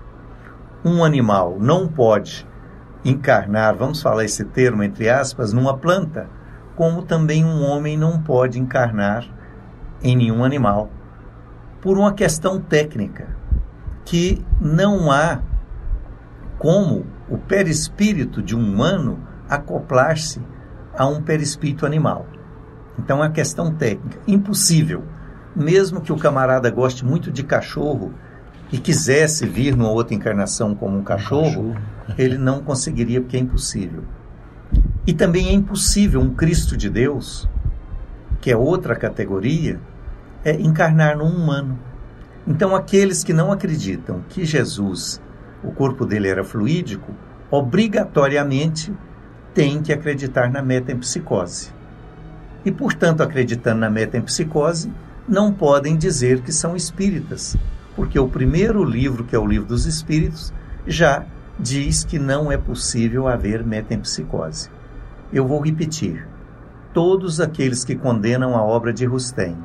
Um 0.86 1.04
animal 1.04 1.58
não 1.60 1.88
pode 1.88 2.48
encarnar, 3.04 3.76
vamos 3.76 4.02
falar 4.02 4.26
esse 4.26 4.46
termo 4.46 4.84
entre 4.84 5.10
aspas, 5.10 5.54
numa 5.54 5.78
planta 5.78 6.28
como 6.76 7.04
também 7.04 7.46
um 7.46 7.64
homem 7.64 7.98
não 7.98 8.22
pode 8.22 8.60
encarnar 8.60 9.26
em 10.02 10.16
nenhum 10.16 10.44
animal, 10.44 10.90
por 11.80 11.98
uma 11.98 12.14
questão 12.14 12.60
técnica, 12.60 13.36
que 14.04 14.44
não 14.60 15.12
há 15.12 15.42
como 16.58 17.06
o 17.30 17.38
perispírito 17.38 18.42
de 18.42 18.56
um 18.56 18.60
humano 18.60 19.20
acoplar-se 19.50 20.42
a 20.98 21.06
um 21.06 21.22
perispírito 21.22 21.86
animal. 21.86 22.26
Então 22.98 23.18
é 23.18 23.22
uma 23.22 23.32
questão 23.32 23.74
técnica, 23.74 24.20
impossível. 24.28 25.04
mesmo 25.56 26.02
que 26.02 26.14
o 26.14 26.18
camarada 26.18 26.70
goste 26.70 27.06
muito 27.06 27.30
de 27.30 27.44
cachorro 27.44 28.14
e 28.72 28.78
quisesse 28.78 29.46
vir 29.46 29.76
numa 29.76 29.92
outra 29.92 30.16
encarnação 30.16 30.74
como 30.74 30.98
um 30.98 31.04
cachorro, 31.04 31.76
ele 32.18 32.38
não 32.38 32.62
conseguiria 32.62 33.20
porque 33.20 33.38
é 33.38 33.40
impossível. 33.40 34.04
E 35.06 35.14
também 35.14 35.50
é 35.50 35.52
impossível 35.52 36.22
um 36.22 36.34
Cristo 36.34 36.78
de 36.78 36.90
Deus, 36.90 37.50
que 38.40 38.50
é 38.50 38.56
outra 38.56 38.96
categoria, 38.96 39.80
é 40.44 40.54
encarnar 40.54 41.18
num 41.18 41.26
humano. 41.26 41.78
Então, 42.48 42.76
aqueles 42.76 43.24
que 43.24 43.34
não 43.34 43.52
acreditam 43.52 44.22
que 44.30 44.46
Jesus, 44.46 45.22
o 45.64 45.72
corpo 45.72 46.06
dele 46.06 46.28
era 46.28 46.44
fluídico, 46.44 47.14
obrigatoriamente 47.52 48.94
têm 49.54 49.82
que 49.82 49.92
acreditar 49.92 50.50
na 50.50 50.62
metempsicose. 50.62 51.72
E, 52.64 52.72
portanto, 52.72 53.22
acreditando 53.22 53.82
na 53.82 53.90
metempsicose, 53.90 54.92
não 55.28 55.52
podem 55.52 55.98
dizer 55.98 56.42
que 56.42 56.52
são 56.52 56.76
espíritas, 56.76 57.58
porque 58.02 58.18
o 58.18 58.28
primeiro 58.28 58.84
livro, 58.84 59.24
que 59.24 59.36
é 59.36 59.38
o 59.38 59.46
Livro 59.46 59.68
dos 59.68 59.86
Espíritos, 59.86 60.52
já 60.88 61.24
diz 61.60 62.04
que 62.04 62.18
não 62.18 62.52
é 62.52 62.58
possível 62.58 63.28
haver 63.28 63.64
metempsicose. 63.64 64.72
Eu 65.32 65.48
vou 65.48 65.62
repetir. 65.62 66.28
Todos 66.96 67.40
aqueles 67.40 67.86
que 67.86 67.96
condenam 67.96 68.58
a 68.58 68.64
obra 68.64 68.92
de 68.92 69.06
Rustem 69.06 69.56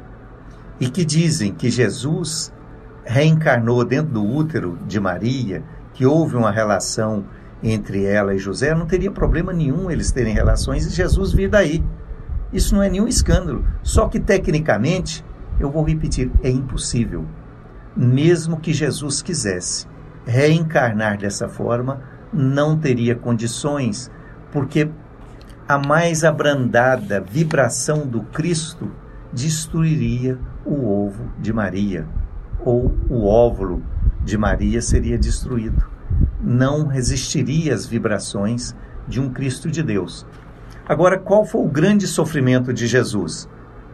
e 0.79 0.91
que 0.91 1.03
dizem 1.03 1.55
que 1.55 1.71
Jesus 1.71 2.53
reencarnou 3.07 3.83
dentro 3.87 4.13
do 4.13 4.23
útero 4.23 4.79
de 4.87 5.01
Maria, 5.01 5.65
que 5.95 6.05
houve 6.05 6.37
uma 6.37 6.51
relação 6.51 7.25
entre 7.63 8.05
ela 8.05 8.35
e 8.35 8.39
José, 8.39 8.75
não 8.75 8.85
teria 8.85 9.11
problema 9.11 9.51
nenhum 9.51 9.91
eles 9.91 10.13
terem 10.13 10.35
relações 10.35 10.85
e 10.85 10.91
Jesus 10.91 11.33
vir 11.33 11.49
daí. 11.49 11.83
Isso 12.53 12.75
não 12.75 12.83
é 12.83 12.91
nenhum 12.91 13.09
escândalo. 13.09 13.65
Só 13.83 14.07
que 14.09 14.21
tecnicamente, 14.21 15.25
eu 15.59 15.71
vou 15.71 15.83
repetir, 15.83 16.31
é 16.43 16.51
impossível. 16.51 17.25
Mesmo 17.97 18.61
que 18.61 18.75
Jesus 18.75 19.23
quisesse 19.23 19.87
reencarnar 20.27 21.17
dessa 21.17 21.49
forma, 21.49 22.03
não 22.33 22.77
teria 22.77 23.15
condições, 23.15 24.11
porque 24.53 24.91
a 25.69 25.79
mais 25.79 26.25
abrandada 26.25 27.21
vibração 27.21 28.07
do 28.07 28.23
Cristo 28.23 28.91
destruiria 29.33 30.39
o 30.65 30.87
ovo 30.87 31.31
de 31.39 31.53
Maria, 31.53 32.07
ou 32.61 32.95
o 33.09 33.27
óvulo 33.27 33.83
de 34.25 34.37
Maria 34.37 34.83
seria 34.83 35.17
destruído. 35.17 35.85
Não 36.41 36.87
resistiria 36.87 37.75
às 37.75 37.87
vibrações 37.87 38.75
de 39.09 39.21
um 39.21 39.33
Cristo 39.33 39.71
de 39.71 39.83
Deus. 39.83 40.27
Agora, 40.89 41.19
qual 41.19 41.45
foi 41.45 41.63
o 41.63 41.69
grande 41.69 42.07
sofrimento 42.07 42.73
de 42.73 42.87
Jesus? 42.87 43.49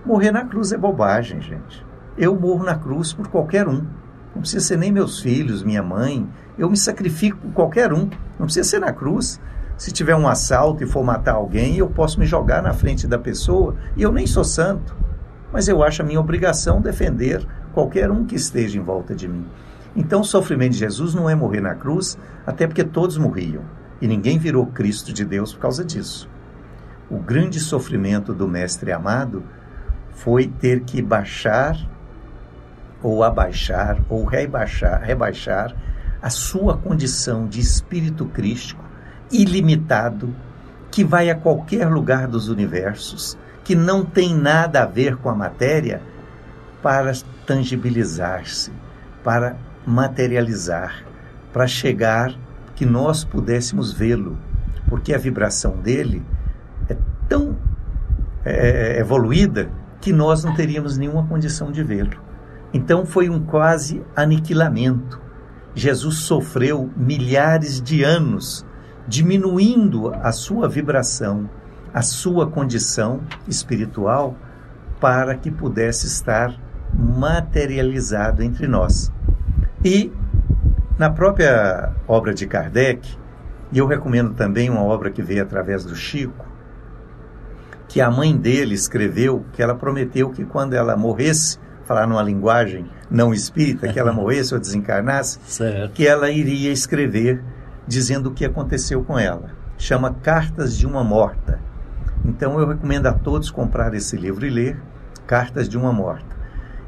Morrer 0.04 0.30
na 0.30 0.44
cruz 0.44 0.72
é 0.72 0.76
bobagem, 0.76 1.40
gente. 1.40 1.84
Eu 2.22 2.38
morro 2.38 2.62
na 2.62 2.76
cruz 2.76 3.12
por 3.12 3.26
qualquer 3.26 3.66
um. 3.66 3.84
Não 4.32 4.42
precisa 4.42 4.64
ser 4.64 4.76
nem 4.76 4.92
meus 4.92 5.18
filhos, 5.18 5.64
minha 5.64 5.82
mãe. 5.82 6.24
Eu 6.56 6.70
me 6.70 6.76
sacrifico 6.76 7.36
por 7.36 7.52
qualquer 7.52 7.92
um. 7.92 8.08
Não 8.38 8.46
precisa 8.46 8.62
ser 8.62 8.78
na 8.78 8.92
cruz. 8.92 9.40
Se 9.76 9.90
tiver 9.90 10.14
um 10.14 10.28
assalto 10.28 10.84
e 10.84 10.86
for 10.86 11.02
matar 11.02 11.32
alguém, 11.32 11.78
eu 11.78 11.88
posso 11.88 12.20
me 12.20 12.24
jogar 12.24 12.62
na 12.62 12.72
frente 12.72 13.08
da 13.08 13.18
pessoa 13.18 13.74
e 13.96 14.02
eu 14.02 14.12
nem 14.12 14.24
sou 14.24 14.44
santo. 14.44 14.94
Mas 15.52 15.66
eu 15.66 15.82
acho 15.82 16.00
a 16.00 16.04
minha 16.04 16.20
obrigação 16.20 16.80
defender 16.80 17.44
qualquer 17.72 18.08
um 18.08 18.24
que 18.24 18.36
esteja 18.36 18.78
em 18.78 18.82
volta 18.84 19.16
de 19.16 19.26
mim. 19.26 19.44
Então, 19.96 20.20
o 20.20 20.24
sofrimento 20.24 20.74
de 20.74 20.78
Jesus 20.78 21.16
não 21.16 21.28
é 21.28 21.34
morrer 21.34 21.60
na 21.60 21.74
cruz, 21.74 22.16
até 22.46 22.68
porque 22.68 22.84
todos 22.84 23.18
morriam. 23.18 23.64
E 24.00 24.06
ninguém 24.06 24.38
virou 24.38 24.64
Cristo 24.66 25.12
de 25.12 25.24
Deus 25.24 25.52
por 25.52 25.62
causa 25.62 25.84
disso. 25.84 26.30
O 27.10 27.18
grande 27.18 27.58
sofrimento 27.58 28.32
do 28.32 28.46
Mestre 28.46 28.92
amado 28.92 29.42
foi 30.10 30.46
ter 30.46 30.82
que 30.82 31.02
baixar, 31.02 31.76
ou 33.02 33.24
abaixar, 33.24 33.98
ou 34.08 34.24
rebaixar, 34.24 35.02
rebaixar 35.02 35.74
a 36.20 36.30
sua 36.30 36.76
condição 36.76 37.46
de 37.46 37.60
espírito 37.60 38.26
crístico 38.26 38.84
ilimitado, 39.30 40.34
que 40.90 41.02
vai 41.02 41.30
a 41.30 41.34
qualquer 41.34 41.88
lugar 41.88 42.28
dos 42.28 42.48
universos, 42.48 43.36
que 43.64 43.74
não 43.74 44.04
tem 44.04 44.34
nada 44.34 44.82
a 44.82 44.86
ver 44.86 45.16
com 45.16 45.28
a 45.28 45.34
matéria, 45.34 46.00
para 46.82 47.12
tangibilizar-se, 47.46 48.72
para 49.22 49.56
materializar, 49.86 51.04
para 51.52 51.66
chegar 51.66 52.34
que 52.74 52.84
nós 52.84 53.24
pudéssemos 53.24 53.92
vê-lo, 53.92 54.36
porque 54.88 55.14
a 55.14 55.18
vibração 55.18 55.76
dele 55.76 56.22
é 56.88 56.96
tão 57.28 57.56
é, 58.44 58.98
evoluída 58.98 59.70
que 60.00 60.12
nós 60.12 60.42
não 60.42 60.54
teríamos 60.54 60.98
nenhuma 60.98 61.24
condição 61.26 61.70
de 61.70 61.82
vê-lo. 61.82 62.31
Então 62.72 63.04
foi 63.04 63.28
um 63.28 63.40
quase 63.44 64.02
aniquilamento. 64.16 65.20
Jesus 65.74 66.16
sofreu 66.16 66.90
milhares 66.96 67.80
de 67.80 68.02
anos 68.02 68.66
diminuindo 69.06 70.12
a 70.14 70.32
sua 70.32 70.68
vibração, 70.68 71.48
a 71.92 72.02
sua 72.02 72.46
condição 72.46 73.20
espiritual, 73.48 74.36
para 75.00 75.34
que 75.34 75.50
pudesse 75.50 76.06
estar 76.06 76.54
materializado 76.94 78.42
entre 78.42 78.68
nós. 78.68 79.12
E 79.84 80.12
na 80.98 81.10
própria 81.10 81.92
obra 82.06 82.32
de 82.32 82.46
Kardec, 82.46 83.18
e 83.72 83.78
eu 83.78 83.86
recomendo 83.86 84.34
também 84.34 84.70
uma 84.70 84.82
obra 84.82 85.10
que 85.10 85.22
veio 85.22 85.42
através 85.42 85.84
do 85.84 85.96
Chico, 85.96 86.46
que 87.88 88.00
a 88.00 88.10
mãe 88.10 88.36
dele 88.36 88.74
escreveu, 88.74 89.44
que 89.52 89.62
ela 89.62 89.74
prometeu 89.74 90.30
que 90.30 90.44
quando 90.44 90.74
ela 90.74 90.96
morresse, 90.96 91.58
falar 91.84 92.06
numa 92.06 92.22
linguagem 92.22 92.86
não 93.10 93.32
espírita, 93.32 93.92
que 93.92 93.98
ela 93.98 94.12
morresse 94.14 94.54
ou 94.54 94.60
desencarnasse, 94.60 95.38
certo. 95.46 95.92
que 95.92 96.06
ela 96.06 96.30
iria 96.30 96.70
escrever 96.70 97.42
dizendo 97.86 98.28
o 98.28 98.32
que 98.32 98.44
aconteceu 98.44 99.02
com 99.04 99.18
ela. 99.18 99.50
Chama 99.76 100.14
Cartas 100.22 100.76
de 100.76 100.86
uma 100.86 101.02
Morta. 101.02 101.60
Então 102.24 102.58
eu 102.58 102.68
recomendo 102.68 103.06
a 103.06 103.12
todos 103.12 103.50
comprar 103.50 103.94
esse 103.94 104.16
livro 104.16 104.46
e 104.46 104.50
ler 104.50 104.80
Cartas 105.26 105.68
de 105.68 105.76
uma 105.76 105.92
Morta. 105.92 106.36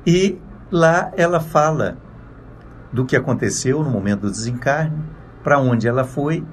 E 0.07 0.39
lá 0.71 1.11
ela 1.17 1.41
fala 1.41 1.97
do 2.93 3.05
que 3.05 3.17
aconteceu 3.17 3.83
no 3.83 3.91
momento 3.91 4.21
do 4.21 4.31
desencarne, 4.31 5.03
para 5.43 5.59
onde 5.59 5.89
ela 5.89 6.05
foi, 6.05 6.45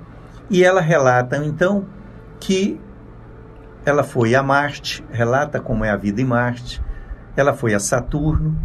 e 0.49 0.63
ela 0.63 0.81
relata 0.81 1.37
então 1.37 1.85
que 2.39 2.81
ela 3.85 4.03
foi 4.03 4.35
a 4.35 4.43
Marte, 4.43 5.05
relata 5.11 5.59
como 5.59 5.85
é 5.85 5.89
a 5.89 5.95
vida 5.95 6.19
em 6.21 6.25
Marte, 6.25 6.81
ela 7.35 7.53
foi 7.53 7.73
a 7.73 7.79
Saturno 7.79 8.57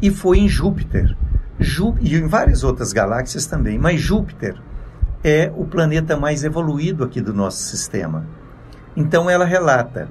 e 0.00 0.10
foi 0.10 0.38
em 0.38 0.48
Júpiter. 0.48 1.16
Jú 1.58 1.94
e 2.00 2.16
em 2.16 2.26
várias 2.26 2.64
outras 2.64 2.92
galáxias 2.92 3.46
também, 3.46 3.78
mas 3.78 4.00
Júpiter 4.00 4.56
é 5.22 5.52
o 5.54 5.64
planeta 5.64 6.16
mais 6.16 6.42
evoluído 6.44 7.04
aqui 7.04 7.20
do 7.20 7.34
nosso 7.34 7.62
sistema. 7.62 8.24
Então 8.96 9.28
ela 9.28 9.44
relata, 9.44 10.08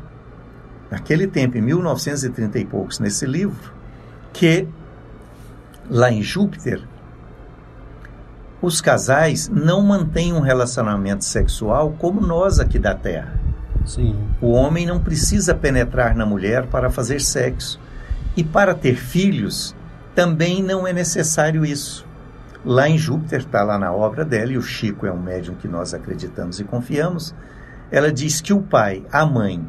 naquele 0.91 1.27
tempo, 1.27 1.57
em 1.57 1.61
1930 1.61 2.59
e 2.59 2.65
poucos, 2.65 2.99
nesse 2.99 3.25
livro, 3.25 3.73
que 4.31 4.67
lá 5.89 6.11
em 6.11 6.21
Júpiter, 6.21 6.81
os 8.61 8.81
casais 8.81 9.49
não 9.49 9.81
mantêm 9.81 10.33
um 10.33 10.41
relacionamento 10.41 11.25
sexual 11.25 11.95
como 11.97 12.21
nós 12.21 12.59
aqui 12.59 12.77
da 12.77 12.93
Terra. 12.93 13.39
Sim. 13.85 14.15
O 14.41 14.51
homem 14.51 14.85
não 14.85 14.99
precisa 14.99 15.55
penetrar 15.55 16.15
na 16.15 16.25
mulher 16.25 16.67
para 16.67 16.89
fazer 16.89 17.19
sexo. 17.21 17.79
E 18.35 18.43
para 18.43 18.73
ter 18.73 18.95
filhos, 18.95 19.75
também 20.15 20.63
não 20.63 20.87
é 20.87 20.93
necessário 20.93 21.65
isso. 21.65 22.05
Lá 22.63 22.89
em 22.89 22.97
Júpiter, 22.97 23.39
está 23.39 23.63
lá 23.63 23.77
na 23.77 23.91
obra 23.91 24.25
dela, 24.25 24.51
e 24.51 24.57
o 24.57 24.61
Chico 24.61 25.05
é 25.05 25.11
um 25.11 25.21
médium 25.21 25.55
que 25.55 25.67
nós 25.67 25.93
acreditamos 25.93 26.59
e 26.59 26.63
confiamos. 26.63 27.33
Ela 27.91 28.11
diz 28.11 28.41
que 28.41 28.53
o 28.53 28.61
pai, 28.61 29.03
a 29.11 29.25
mãe 29.25 29.65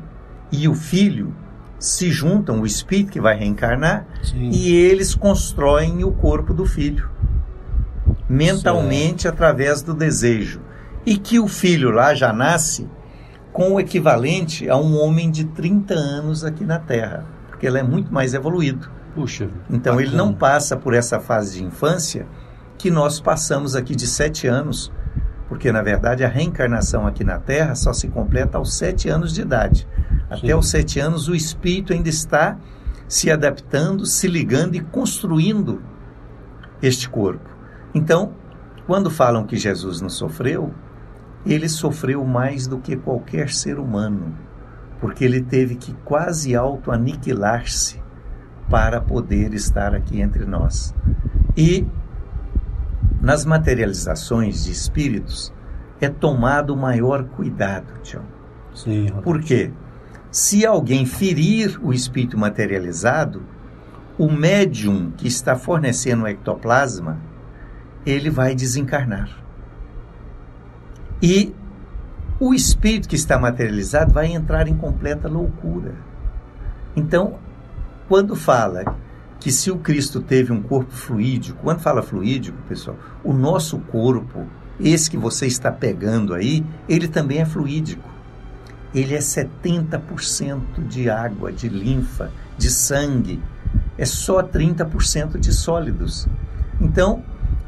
e 0.52 0.68
o 0.68 0.74
filho 0.74 1.34
se 1.78 2.10
juntam, 2.10 2.60
o 2.60 2.66
espírito 2.66 3.12
que 3.12 3.20
vai 3.20 3.36
reencarnar, 3.36 4.06
Sim. 4.22 4.50
e 4.50 4.74
eles 4.74 5.14
constroem 5.14 6.04
o 6.04 6.12
corpo 6.12 6.52
do 6.52 6.66
filho 6.66 7.08
mentalmente 8.30 9.22
certo. 9.22 9.34
através 9.34 9.82
do 9.82 9.92
desejo. 9.92 10.60
E 11.04 11.16
que 11.16 11.40
o 11.40 11.48
filho 11.48 11.90
lá 11.90 12.14
já 12.14 12.32
nasce 12.32 12.86
com 13.52 13.72
o 13.72 13.80
equivalente 13.80 14.68
a 14.70 14.76
um 14.76 14.96
homem 14.96 15.30
de 15.30 15.44
30 15.44 15.94
anos 15.94 16.44
aqui 16.44 16.64
na 16.64 16.78
Terra, 16.78 17.24
porque 17.60 17.66
ele 17.66 17.78
é 17.78 17.82
muito 17.82 18.10
mais 18.10 18.32
evoluído. 18.32 18.90
Puxa. 19.14 19.50
Então 19.68 19.96
bacana. 19.96 20.00
ele 20.00 20.16
não 20.16 20.32
passa 20.32 20.78
por 20.78 20.94
essa 20.94 21.20
fase 21.20 21.58
de 21.58 21.64
infância 21.64 22.26
que 22.78 22.90
nós 22.90 23.20
passamos 23.20 23.76
aqui 23.76 23.94
de 23.94 24.06
sete 24.06 24.46
anos, 24.46 24.90
porque 25.46 25.70
na 25.70 25.82
verdade 25.82 26.24
a 26.24 26.28
reencarnação 26.28 27.06
aqui 27.06 27.22
na 27.22 27.38
Terra 27.38 27.74
só 27.74 27.92
se 27.92 28.08
completa 28.08 28.56
aos 28.56 28.72
sete 28.78 29.10
anos 29.10 29.34
de 29.34 29.42
idade. 29.42 29.86
Até 30.30 30.46
Sim. 30.46 30.54
os 30.54 30.70
sete 30.70 30.98
anos 30.98 31.28
o 31.28 31.34
espírito 31.34 31.92
ainda 31.92 32.08
está 32.08 32.56
se 33.06 33.30
adaptando, 33.30 34.06
se 34.06 34.26
ligando 34.26 34.74
e 34.74 34.80
construindo 34.80 35.82
este 36.80 37.10
corpo. 37.10 37.50
Então, 37.94 38.32
quando 38.86 39.10
falam 39.10 39.44
que 39.44 39.56
Jesus 39.56 40.00
não 40.00 40.08
sofreu, 40.08 40.72
ele 41.44 41.68
sofreu 41.68 42.24
mais 42.24 42.66
do 42.66 42.78
que 42.78 42.96
qualquer 42.96 43.50
ser 43.50 43.78
humano, 43.78 44.34
porque 45.00 45.24
ele 45.24 45.40
teve 45.40 45.76
que 45.76 45.94
quase 46.04 46.54
auto-aniquilar-se 46.54 48.00
para 48.68 49.00
poder 49.00 49.54
estar 49.54 49.94
aqui 49.94 50.20
entre 50.20 50.44
nós. 50.44 50.94
E 51.56 51.86
nas 53.20 53.44
materializações 53.44 54.64
de 54.64 54.72
espíritos 54.72 55.52
é 56.00 56.08
tomado 56.08 56.76
maior 56.76 57.24
cuidado, 57.24 57.92
Tião. 58.02 58.22
Sim. 58.74 59.06
Por 59.22 59.40
quê? 59.40 59.72
Se 60.30 60.64
alguém 60.64 61.04
ferir 61.04 61.78
o 61.82 61.92
espírito 61.92 62.38
materializado, 62.38 63.42
o 64.16 64.30
médium 64.30 65.10
que 65.10 65.26
está 65.26 65.56
fornecendo 65.56 66.24
o 66.24 66.28
ectoplasma, 66.28 67.18
ele 68.06 68.30
vai 68.30 68.54
desencarnar. 68.54 69.28
E 71.22 71.54
o 72.40 72.54
espírito 72.54 73.06
que 73.06 73.14
está 73.14 73.38
materializado 73.38 74.14
vai 74.14 74.32
entrar 74.32 74.66
em 74.66 74.74
completa 74.74 75.28
loucura. 75.28 75.94
Então, 76.96 77.38
quando 78.08 78.34
fala 78.34 78.96
que 79.38 79.52
se 79.52 79.70
o 79.70 79.78
Cristo 79.78 80.22
teve 80.22 80.50
um 80.50 80.62
corpo 80.62 80.90
fluídico, 80.90 81.58
quando 81.62 81.80
fala 81.80 82.02
fluídico, 82.02 82.56
pessoal, 82.66 82.96
o 83.22 83.34
nosso 83.34 83.78
corpo, 83.78 84.46
esse 84.80 85.10
que 85.10 85.18
você 85.18 85.46
está 85.46 85.70
pegando 85.70 86.32
aí, 86.32 86.64
ele 86.88 87.08
também 87.08 87.40
é 87.40 87.44
fluídico. 87.44 88.08
Ele 88.94 89.14
é 89.14 89.18
70% 89.18 90.88
de 90.88 91.10
água, 91.10 91.52
de 91.52 91.68
linfa, 91.68 92.32
de 92.56 92.70
sangue. 92.70 93.40
É 93.98 94.06
só 94.06 94.42
30% 94.42 95.38
de 95.38 95.52
sólidos. 95.52 96.26
Então, 96.80 97.22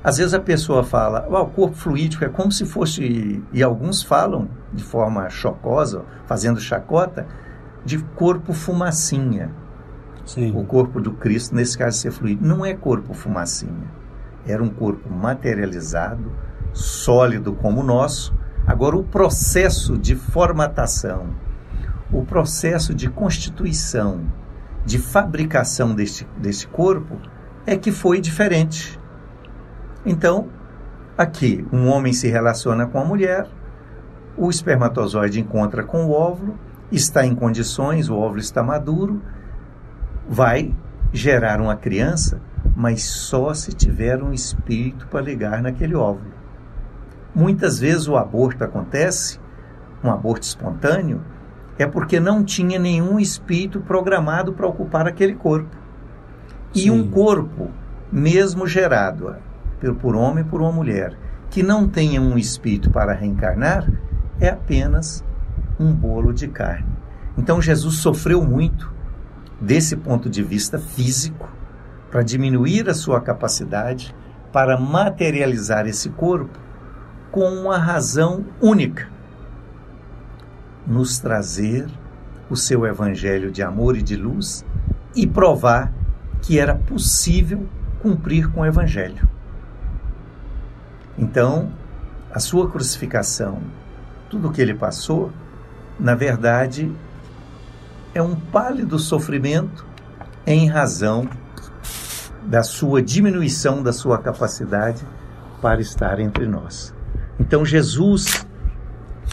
às 0.05 0.17
vezes 0.17 0.35
a 0.35 0.41
pessoa 0.41 0.83
fala, 0.83 1.27
oh, 1.31 1.43
o 1.43 1.47
corpo 1.47 1.77
fluídico 1.77 2.25
é 2.25 2.29
como 2.29 2.51
se 2.51 2.65
fosse, 2.65 3.43
e 3.53 3.63
alguns 3.63 4.03
falam 4.03 4.49
de 4.73 4.83
forma 4.83 5.29
chocosa, 5.31 6.05
fazendo 6.27 6.61
chacota, 6.61 7.27
de 7.85 7.99
corpo 7.99 8.53
fumacinha. 8.53 9.51
Sim. 10.25 10.53
O 10.57 10.65
corpo 10.65 11.01
do 11.01 11.13
Cristo, 11.13 11.55
nesse 11.55 11.77
caso, 11.77 11.99
ser 11.99 12.11
fluido. 12.11 12.47
Não 12.47 12.65
é 12.65 12.75
corpo 12.75 13.15
fumacinha. 13.15 13.91
Era 14.47 14.63
um 14.63 14.69
corpo 14.69 15.09
materializado, 15.11 16.33
sólido 16.73 17.53
como 17.53 17.81
o 17.81 17.85
nosso. 17.85 18.35
Agora, 18.67 18.97
o 18.97 19.05
processo 19.05 19.99
de 19.99 20.15
formatação, 20.15 21.31
o 22.13 22.25
processo 22.25 22.95
de 22.95 23.09
constituição, 23.09 24.21
de 24.85 24.99
fabricação 24.99 25.95
deste, 25.95 26.27
deste 26.37 26.67
corpo, 26.69 27.19
é 27.67 27.77
que 27.77 27.93
foi 27.93 28.21
diferente. 28.21 29.01
Então, 30.05 30.49
aqui, 31.17 31.65
um 31.73 31.89
homem 31.89 32.13
se 32.13 32.29
relaciona 32.29 32.87
com 32.87 32.99
a 32.99 33.05
mulher, 33.05 33.47
o 34.37 34.51
espermatozoide 34.51 35.41
encontra 35.41 35.85
com 35.85 36.07
o 36.07 36.13
óvulo, 36.13 36.59
está 36.91 37.25
em 37.25 37.35
condições, 37.35 38.09
o 38.09 38.17
óvulo 38.17 38.41
está 38.41 38.63
maduro, 38.63 39.23
vai 40.29 40.75
gerar 41.13 41.61
uma 41.61 41.77
criança, 41.77 42.41
mas 42.75 43.05
só 43.05 43.55
se 43.55 43.73
tiver 43.73 44.21
um 44.23 44.33
espírito 44.33 45.07
para 45.07 45.21
ligar 45.21 45.63
naquele 45.63 45.95
óvulo. 45.95 46.33
Muitas 47.33 47.79
vezes 47.79 48.09
o 48.09 48.17
aborto 48.17 48.65
acontece, 48.65 49.39
um 50.03 50.11
aborto 50.11 50.45
espontâneo, 50.45 51.23
é 51.79 51.87
porque 51.87 52.19
não 52.19 52.43
tinha 52.43 52.79
nenhum 52.79 53.21
espírito 53.21 53.81
programado 53.81 54.53
para 54.53 54.67
ocupar 54.67 55.07
aquele 55.07 55.35
corpo. 55.35 55.77
E 56.75 56.91
um 56.91 57.09
corpo, 57.09 57.71
mesmo 58.11 58.67
gerado 58.67 59.37
por 59.91 60.15
homem 60.15 60.45
e 60.45 60.47
por 60.47 60.61
uma 60.61 60.71
mulher, 60.71 61.17
que 61.51 61.63
não 61.63 61.89
tenha 61.89 62.21
um 62.21 62.39
espírito 62.39 62.91
para 62.91 63.13
reencarnar, 63.13 63.91
é 64.41 64.49
apenas 64.49 65.25
um 65.79 65.93
bolo 65.93 66.33
de 66.33 66.49
carne. 66.49 66.87
Então 67.37 67.61
Jesus 67.61 67.97
sofreu 67.97 68.43
muito 68.45 68.93
desse 69.61 69.97
ponto 69.97 70.29
de 70.29 70.43
vista 70.43 70.79
físico 70.79 71.49
para 72.11 72.23
diminuir 72.23 72.89
a 72.89 72.95
sua 72.95 73.21
capacidade 73.21 74.15
para 74.53 74.79
materializar 74.79 75.87
esse 75.87 76.11
corpo 76.11 76.59
com 77.31 77.49
uma 77.49 77.79
razão 77.79 78.45
única: 78.61 79.09
nos 80.87 81.19
trazer 81.19 81.87
o 82.51 82.57
seu 82.57 82.85
evangelho 82.85 83.51
de 83.51 83.63
amor 83.63 83.97
e 83.97 84.03
de 84.03 84.15
luz 84.15 84.65
e 85.17 85.27
provar 85.27 85.93
que 86.43 86.59
era 86.59 86.75
possível 86.75 87.67
cumprir 88.01 88.51
com 88.51 88.61
o 88.61 88.67
evangelho. 88.67 89.32
Então, 91.19 91.71
a 92.33 92.41
sua 92.41 92.71
crucificação, 92.71 93.61
tudo 94.31 94.49
o 94.49 94.53
que 94.53 94.63
ele 94.63 94.75
passou, 94.75 95.31
na 95.99 96.15
verdade, 96.15 96.91
é 98.15 98.23
um 98.23 98.35
pálido 98.35 98.99
sofrimento 98.99 99.85
em 100.47 100.69
razão 100.69 101.29
da 102.45 102.63
sua 102.63 103.01
diminuição 103.01 103.83
da 103.83 103.93
sua 103.93 104.19
capacidade 104.19 105.07
para 105.61 105.81
estar 105.81 106.19
entre 106.19 106.47
nós. 106.47 106.95
Então 107.39 107.65
Jesus, 107.65 108.47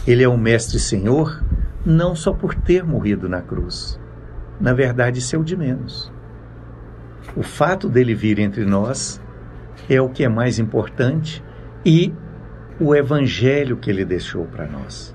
ele 0.06 0.22
é 0.22 0.28
o 0.28 0.38
mestre 0.38 0.78
Senhor 0.78 1.42
não 1.84 2.14
só 2.14 2.32
por 2.32 2.54
ter 2.54 2.84
morrido 2.84 3.28
na 3.28 3.40
cruz. 3.40 3.98
Na 4.60 4.72
verdade, 4.72 5.20
o 5.36 5.42
de 5.42 5.56
menos. 5.56 6.12
O 7.36 7.42
fato 7.42 7.88
dele 7.88 8.14
vir 8.14 8.38
entre 8.38 8.64
nós 8.64 9.20
é 9.88 10.00
o 10.00 10.08
que 10.08 10.24
é 10.24 10.28
mais 10.28 10.58
importante 10.58 11.42
e 11.84 12.12
o 12.78 12.94
evangelho 12.94 13.76
que 13.76 13.90
ele 13.90 14.04
deixou 14.04 14.44
para 14.46 14.66
nós. 14.66 15.14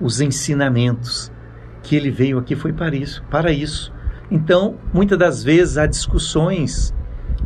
Os 0.00 0.20
ensinamentos 0.20 1.30
que 1.82 1.94
ele 1.94 2.10
veio 2.10 2.38
aqui 2.38 2.56
foi 2.56 2.72
para 2.72 2.96
isso, 2.96 3.22
para 3.30 3.52
isso. 3.52 3.92
Então, 4.30 4.76
muitas 4.92 5.18
das 5.18 5.44
vezes 5.44 5.76
há 5.76 5.86
discussões 5.86 6.94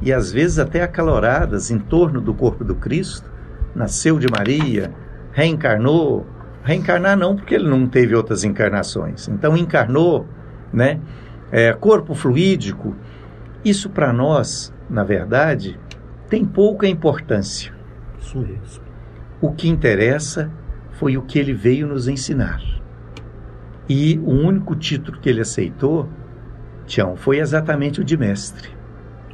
e 0.00 0.12
às 0.12 0.32
vezes 0.32 0.59
até 0.59 0.82
acaloradas 0.82 1.70
em 1.70 1.78
torno 1.78 2.20
do 2.20 2.32
corpo 2.32 2.64
do 2.64 2.76
Cristo. 2.76 3.28
Nasceu 3.74 4.18
de 4.18 4.28
Maria, 4.30 4.92
reencarnou, 5.32 6.26
reencarnar 6.62 7.16
não, 7.16 7.36
porque 7.36 7.54
ele 7.54 7.68
não 7.68 7.86
teve 7.86 8.14
outras 8.14 8.44
encarnações. 8.44 9.28
Então 9.28 9.56
encarnou, 9.56 10.26
né? 10.72 11.00
É, 11.50 11.72
corpo 11.72 12.14
fluídico. 12.14 12.94
Isso 13.64 13.90
para 13.90 14.12
nós, 14.12 14.72
na 14.88 15.02
verdade, 15.02 15.78
tem 16.28 16.44
pouca 16.44 16.86
importância. 16.86 17.78
Isso 18.29 18.39
mesmo. 18.39 18.85
O 19.41 19.53
que 19.53 19.68
interessa 19.68 20.51
foi 20.93 21.16
o 21.16 21.22
que 21.22 21.39
ele 21.39 21.55
veio 21.55 21.87
nos 21.87 22.09
ensinar. 22.09 22.61
E 23.89 24.18
o 24.18 24.31
único 24.31 24.76
título 24.76 25.18
que 25.18 25.31
ele 25.31 25.41
aceitou, 25.41 26.09
Tião, 26.87 27.16
foi 27.16 27.39
exatamente 27.39 28.01
o 28.01 28.05
de 28.05 28.16
mestre. 28.18 28.68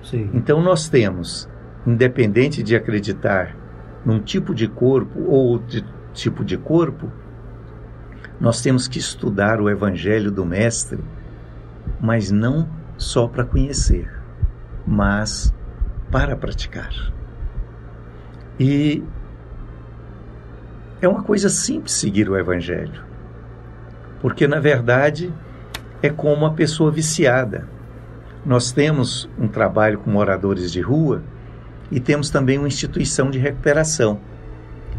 Sim. 0.02 0.30
Então 0.32 0.62
nós 0.62 0.88
temos, 0.88 1.48
independente 1.84 2.62
de 2.62 2.76
acreditar 2.76 3.56
num 4.04 4.20
tipo 4.20 4.54
de 4.54 4.68
corpo 4.68 5.18
ou 5.22 5.52
outro 5.52 5.82
tipo 6.12 6.44
de 6.44 6.56
corpo, 6.56 7.10
nós 8.40 8.60
temos 8.60 8.86
que 8.86 8.98
estudar 8.98 9.60
o 9.60 9.68
evangelho 9.68 10.30
do 10.30 10.44
mestre, 10.44 11.02
mas 12.00 12.30
não 12.30 12.68
só 12.96 13.26
para 13.26 13.44
conhecer, 13.44 14.08
mas 14.86 15.52
para 16.12 16.36
praticar. 16.36 17.13
E 18.58 19.02
é 21.00 21.08
uma 21.08 21.22
coisa 21.22 21.48
simples 21.48 21.92
seguir 21.92 22.28
o 22.28 22.38
evangelho. 22.38 23.02
Porque, 24.20 24.46
na 24.46 24.60
verdade, 24.60 25.32
é 26.02 26.08
como 26.08 26.34
uma 26.34 26.52
pessoa 26.52 26.90
viciada. 26.90 27.68
Nós 28.44 28.72
temos 28.72 29.28
um 29.38 29.48
trabalho 29.48 29.98
com 29.98 30.10
moradores 30.10 30.70
de 30.70 30.80
rua 30.80 31.22
e 31.90 32.00
temos 32.00 32.30
também 32.30 32.58
uma 32.58 32.68
instituição 32.68 33.30
de 33.30 33.38
recuperação. 33.38 34.20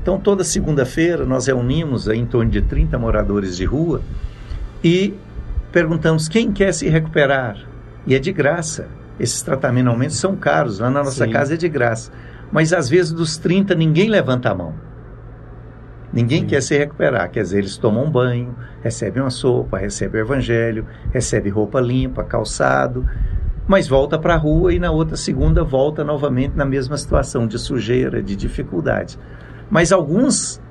Então, 0.01 0.19
toda 0.19 0.43
segunda-feira, 0.43 1.25
nós 1.25 1.47
reunimos 1.47 2.07
em 2.07 2.25
torno 2.25 2.51
de 2.51 2.61
30 2.61 2.97
moradores 2.99 3.57
de 3.57 3.65
rua 3.65 4.01
e 4.83 5.15
perguntamos 5.71 6.27
quem 6.27 6.51
quer 6.51 6.73
se 6.73 6.87
recuperar. 6.87 7.57
E 8.05 8.13
é 8.13 8.19
de 8.19 8.31
graça. 8.31 8.87
Esses 9.19 9.41
tratamentos 9.41 9.85
normalmente 9.85 10.13
são 10.13 10.35
caros, 10.35 10.79
lá 10.79 10.89
na 10.89 11.03
nossa 11.03 11.25
Sim. 11.25 11.31
casa 11.31 11.55
é 11.55 11.57
de 11.57 11.67
graça. 11.67 12.11
Mas 12.51 12.73
às 12.73 12.89
vezes 12.89 13.11
dos 13.11 13.37
30 13.37 13.75
ninguém 13.75 14.09
levanta 14.09 14.51
a 14.51 14.55
mão. 14.55 14.73
Ninguém 16.13 16.41
Sim. 16.41 16.47
quer 16.47 16.61
se 16.61 16.77
recuperar, 16.77 17.29
quer 17.29 17.41
dizer, 17.41 17.59
eles 17.59 17.77
tomam 17.77 18.05
um 18.05 18.09
banho, 18.09 18.55
recebem 18.81 19.21
uma 19.21 19.29
sopa, 19.29 19.77
recebem 19.77 20.21
o 20.21 20.23
evangelho, 20.23 20.87
recebem 21.11 21.51
roupa 21.51 21.81
limpa, 21.81 22.23
calçado, 22.23 23.05
mas 23.67 23.85
volta 23.87 24.17
para 24.17 24.35
a 24.35 24.37
rua 24.37 24.73
e 24.73 24.79
na 24.79 24.91
outra 24.91 25.17
segunda 25.17 25.61
volta 25.61 26.05
novamente 26.05 26.55
na 26.55 26.63
mesma 26.63 26.97
situação 26.97 27.45
de 27.45 27.59
sujeira, 27.59 28.23
de 28.23 28.33
dificuldade. 28.33 29.19
Mas 29.69 29.91
alguns 29.91 30.61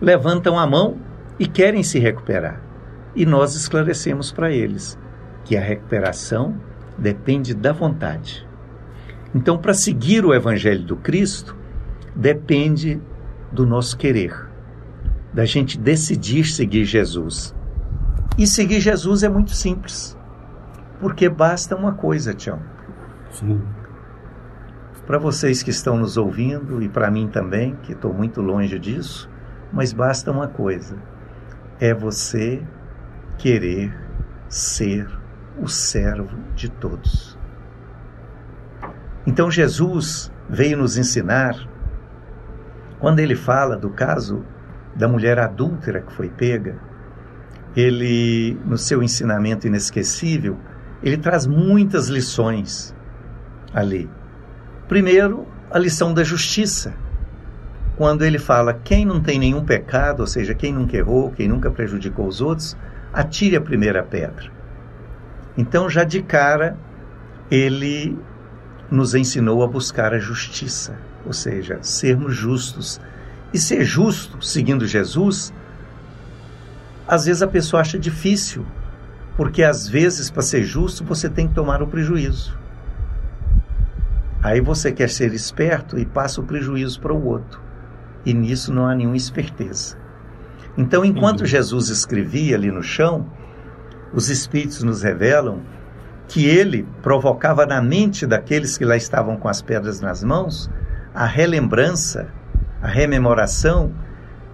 levantam 0.00 0.58
a 0.58 0.66
mão 0.66 0.96
e 1.38 1.46
querem 1.46 1.82
se 1.82 1.98
recuperar. 1.98 2.62
E 3.14 3.26
nós 3.26 3.54
esclarecemos 3.54 4.32
para 4.32 4.50
eles 4.50 4.98
que 5.44 5.54
a 5.54 5.60
recuperação 5.60 6.54
depende 6.96 7.52
da 7.52 7.72
vontade. 7.72 8.47
Então, 9.34 9.58
para 9.58 9.74
seguir 9.74 10.24
o 10.24 10.34
evangelho 10.34 10.84
do 10.84 10.96
Cristo, 10.96 11.56
depende 12.14 13.00
do 13.52 13.66
nosso 13.66 13.96
querer 13.96 14.48
da 15.32 15.44
gente 15.44 15.78
decidir 15.78 16.44
seguir 16.44 16.84
Jesus. 16.84 17.54
E 18.36 18.46
seguir 18.46 18.80
Jesus 18.80 19.22
é 19.22 19.28
muito 19.28 19.52
simples, 19.52 20.16
porque 21.00 21.28
basta 21.28 21.76
uma 21.76 21.92
coisa, 21.92 22.34
Tião: 22.34 22.60
Sim. 23.30 23.62
Para 25.06 25.18
vocês 25.18 25.62
que 25.62 25.70
estão 25.70 25.96
nos 25.96 26.16
ouvindo 26.16 26.82
e 26.82 26.88
para 26.88 27.10
mim 27.10 27.28
também, 27.28 27.76
que 27.82 27.92
estou 27.92 28.12
muito 28.12 28.42
longe 28.42 28.78
disso, 28.78 29.28
mas 29.72 29.92
basta 29.92 30.30
uma 30.30 30.48
coisa: 30.48 30.96
é 31.80 31.94
você 31.94 32.62
querer 33.38 33.96
ser 34.48 35.08
o 35.60 35.68
servo 35.68 36.36
de 36.54 36.68
todos. 36.68 37.37
Então 39.28 39.50
Jesus 39.50 40.32
veio 40.48 40.78
nos 40.78 40.96
ensinar, 40.96 41.54
quando 42.98 43.18
ele 43.18 43.36
fala 43.36 43.76
do 43.76 43.90
caso 43.90 44.42
da 44.96 45.06
mulher 45.06 45.38
adúltera 45.38 46.00
que 46.00 46.14
foi 46.14 46.30
pega, 46.30 46.78
ele, 47.76 48.58
no 48.64 48.78
seu 48.78 49.02
ensinamento 49.02 49.66
inesquecível, 49.66 50.56
ele 51.02 51.18
traz 51.18 51.46
muitas 51.46 52.08
lições 52.08 52.96
ali. 53.74 54.08
Primeiro, 54.88 55.46
a 55.70 55.78
lição 55.78 56.14
da 56.14 56.24
justiça. 56.24 56.94
Quando 57.98 58.24
ele 58.24 58.38
fala 58.38 58.72
quem 58.72 59.04
não 59.04 59.20
tem 59.20 59.38
nenhum 59.38 59.62
pecado, 59.62 60.20
ou 60.20 60.26
seja, 60.26 60.54
quem 60.54 60.72
nunca 60.72 60.96
errou, 60.96 61.32
quem 61.32 61.46
nunca 61.46 61.70
prejudicou 61.70 62.26
os 62.26 62.40
outros, 62.40 62.74
atire 63.12 63.56
a 63.56 63.60
primeira 63.60 64.02
pedra. 64.02 64.50
Então, 65.54 65.90
já 65.90 66.02
de 66.02 66.22
cara, 66.22 66.78
ele 67.50 68.18
nos 68.90 69.14
ensinou 69.14 69.62
a 69.62 69.66
buscar 69.66 70.14
a 70.14 70.18
justiça, 70.18 70.96
ou 71.24 71.32
seja, 71.32 71.78
sermos 71.82 72.34
justos. 72.34 73.00
E 73.52 73.58
ser 73.58 73.84
justo, 73.84 74.44
seguindo 74.44 74.86
Jesus, 74.86 75.52
às 77.06 77.24
vezes 77.24 77.42
a 77.42 77.46
pessoa 77.46 77.80
acha 77.80 77.98
difícil, 77.98 78.66
porque 79.36 79.62
às 79.62 79.88
vezes, 79.88 80.30
para 80.30 80.42
ser 80.42 80.64
justo, 80.64 81.04
você 81.04 81.28
tem 81.28 81.48
que 81.48 81.54
tomar 81.54 81.82
o 81.82 81.86
prejuízo. 81.86 82.58
Aí 84.42 84.60
você 84.60 84.92
quer 84.92 85.08
ser 85.08 85.32
esperto 85.32 85.98
e 85.98 86.04
passa 86.04 86.40
o 86.40 86.44
prejuízo 86.44 87.00
para 87.00 87.12
o 87.12 87.24
outro. 87.24 87.60
E 88.24 88.34
nisso 88.34 88.72
não 88.72 88.86
há 88.86 88.94
nenhuma 88.94 89.16
esperteza. 89.16 89.96
Então, 90.76 91.04
enquanto 91.04 91.46
Jesus 91.46 91.88
escrevia 91.88 92.56
ali 92.56 92.70
no 92.70 92.82
chão, 92.82 93.26
os 94.12 94.28
Espíritos 94.28 94.82
nos 94.82 95.02
revelam 95.02 95.60
que 96.28 96.46
ele 96.46 96.86
provocava 97.02 97.64
na 97.64 97.80
mente 97.80 98.26
daqueles 98.26 98.76
que 98.76 98.84
lá 98.84 98.96
estavam 98.96 99.36
com 99.36 99.48
as 99.48 99.62
pedras 99.62 100.00
nas 100.00 100.22
mãos 100.22 100.70
a 101.14 101.24
relembrança, 101.24 102.28
a 102.80 102.86
rememoração 102.86 103.92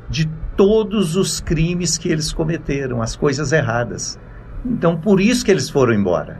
de 0.09 0.27
todos 0.57 1.17
os 1.17 1.41
crimes 1.41 1.99
que 1.99 2.09
eles 2.09 2.33
cometeram, 2.33 3.03
as 3.03 3.17
coisas 3.17 3.53
erradas. 3.53 4.19
Então, 4.65 4.97
por 4.97 5.21
isso 5.21 5.45
que 5.45 5.51
eles 5.51 5.69
foram 5.69 5.93
embora. 5.93 6.39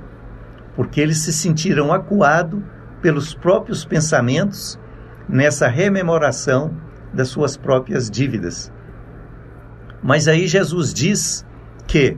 Porque 0.77 1.01
eles 1.01 1.19
se 1.19 1.33
sentiram 1.33 1.93
acuados 1.93 2.63
pelos 3.03 3.35
próprios 3.35 3.85
pensamentos 3.85 4.79
nessa 5.29 5.69
rememoração 5.69 6.75
das 7.13 7.29
suas 7.29 7.57
próprias 7.57 8.11
dívidas. 8.11 8.73
Mas 10.03 10.29
aí 10.29 10.47
Jesus 10.47 10.95
diz 10.95 11.47
que, 11.87 12.17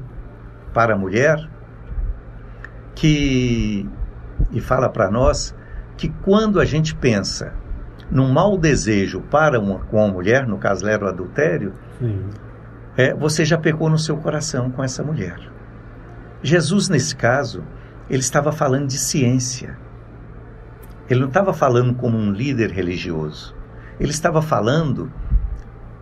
para 0.73 0.95
a 0.95 0.99
mulher, 0.99 1.39
que, 2.97 3.89
e 4.51 4.61
fala 4.61 4.89
para 4.89 5.09
nós, 5.11 5.55
que 5.97 6.09
quando 6.09 6.59
a 6.59 6.65
gente 6.65 6.95
pensa 6.97 7.55
num 8.11 8.33
mau 8.33 8.57
desejo 8.57 9.21
para 9.21 9.61
uma, 9.61 9.81
com 9.81 10.03
a 10.03 10.09
mulher, 10.09 10.47
no 10.47 10.59
caso 10.59 10.89
era 10.89 11.05
o 11.05 11.09
adultério, 11.09 11.75
é, 12.97 13.15
você 13.15 13.45
já 13.45 13.59
pecou 13.59 13.91
no 13.91 13.99
seu 13.99 14.17
coração 14.17 14.71
com 14.71 14.83
essa 14.83 15.03
mulher. 15.03 15.39
Jesus, 16.43 16.89
nesse 16.89 17.15
caso, 17.15 17.63
ele 18.09 18.21
estava 18.21 18.51
falando 18.51 18.89
de 18.89 18.99
ciência. 18.99 19.77
Ele 21.09 21.21
não 21.21 21.29
estava 21.29 21.53
falando 21.53 21.95
como 21.95 22.17
um 22.17 22.33
líder 22.33 22.71
religioso. 22.71 23.55
Ele 24.01 24.11
estava 24.11 24.41
falando 24.41 25.13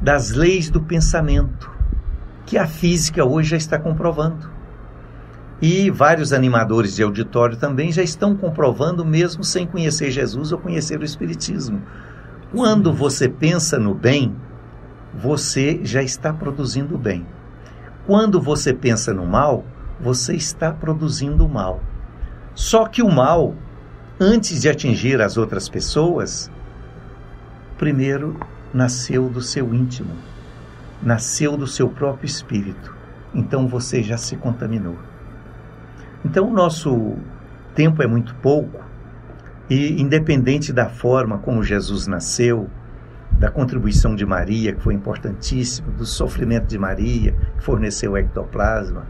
das 0.00 0.30
leis 0.30 0.70
do 0.70 0.80
pensamento, 0.80 1.70
que 2.46 2.58
a 2.58 2.66
física 2.66 3.24
hoje 3.24 3.50
já 3.50 3.56
está 3.56 3.78
comprovando. 3.78 4.53
E 5.62 5.90
vários 5.90 6.32
animadores 6.32 6.96
de 6.96 7.02
auditório 7.02 7.56
também 7.56 7.92
já 7.92 8.02
estão 8.02 8.36
comprovando, 8.36 9.04
mesmo 9.04 9.44
sem 9.44 9.66
conhecer 9.66 10.10
Jesus 10.10 10.52
ou 10.52 10.58
conhecer 10.58 11.00
o 11.00 11.04
Espiritismo. 11.04 11.82
Quando 12.52 12.92
você 12.92 13.28
pensa 13.28 13.78
no 13.78 13.94
bem, 13.94 14.34
você 15.14 15.80
já 15.82 16.02
está 16.02 16.32
produzindo 16.32 16.96
o 16.96 16.98
bem. 16.98 17.26
Quando 18.06 18.40
você 18.40 18.74
pensa 18.74 19.14
no 19.14 19.26
mal, 19.26 19.64
você 20.00 20.34
está 20.34 20.72
produzindo 20.72 21.46
o 21.46 21.48
mal. 21.48 21.80
Só 22.54 22.86
que 22.86 23.02
o 23.02 23.10
mal, 23.10 23.54
antes 24.20 24.62
de 24.62 24.68
atingir 24.68 25.20
as 25.20 25.36
outras 25.36 25.68
pessoas, 25.68 26.50
primeiro 27.78 28.38
nasceu 28.72 29.28
do 29.28 29.40
seu 29.40 29.72
íntimo, 29.72 30.14
nasceu 31.02 31.56
do 31.56 31.66
seu 31.66 31.88
próprio 31.88 32.26
espírito. 32.26 32.94
Então 33.32 33.66
você 33.66 34.02
já 34.02 34.16
se 34.16 34.36
contaminou. 34.36 34.96
Então 36.24 36.48
o 36.48 36.52
nosso 36.52 37.16
tempo 37.74 38.02
é 38.02 38.06
muito 38.06 38.34
pouco 38.36 38.80
e 39.68 40.00
independente 40.00 40.72
da 40.72 40.88
forma 40.88 41.38
como 41.38 41.62
Jesus 41.62 42.06
nasceu, 42.06 42.68
da 43.32 43.50
contribuição 43.50 44.14
de 44.14 44.24
Maria, 44.24 44.72
que 44.72 44.80
foi 44.80 44.94
importantíssima, 44.94 45.90
do 45.92 46.06
sofrimento 46.06 46.66
de 46.66 46.78
Maria, 46.78 47.32
que 47.56 47.64
forneceu 47.64 48.12
o 48.12 48.16
ectoplasma, 48.16 49.06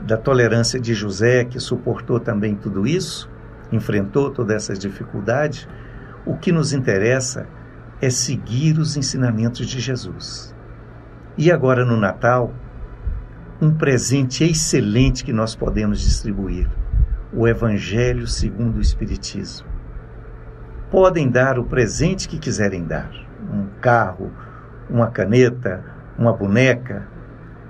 da 0.00 0.16
tolerância 0.16 0.80
de 0.80 0.94
José, 0.94 1.44
que 1.44 1.60
suportou 1.60 2.18
também 2.18 2.54
tudo 2.54 2.86
isso, 2.86 3.30
enfrentou 3.70 4.30
todas 4.30 4.56
essas 4.56 4.78
dificuldades, 4.78 5.68
o 6.24 6.36
que 6.36 6.50
nos 6.50 6.72
interessa 6.72 7.46
é 8.00 8.10
seguir 8.10 8.78
os 8.78 8.96
ensinamentos 8.96 9.66
de 9.66 9.78
Jesus. 9.80 10.54
E 11.36 11.50
agora 11.50 11.84
no 11.84 11.96
Natal, 11.96 12.52
um 13.62 13.72
presente 13.72 14.42
excelente 14.42 15.24
que 15.24 15.32
nós 15.32 15.54
podemos 15.54 16.00
distribuir: 16.00 16.68
o 17.32 17.46
Evangelho 17.46 18.26
segundo 18.26 18.78
o 18.78 18.80
Espiritismo. 18.80 19.68
Podem 20.90 21.30
dar 21.30 21.60
o 21.60 21.64
presente 21.64 22.28
que 22.28 22.40
quiserem 22.40 22.84
dar 22.84 23.08
um 23.52 23.68
carro, 23.80 24.32
uma 24.90 25.06
caneta, 25.12 25.84
uma 26.18 26.32
boneca, 26.32 27.06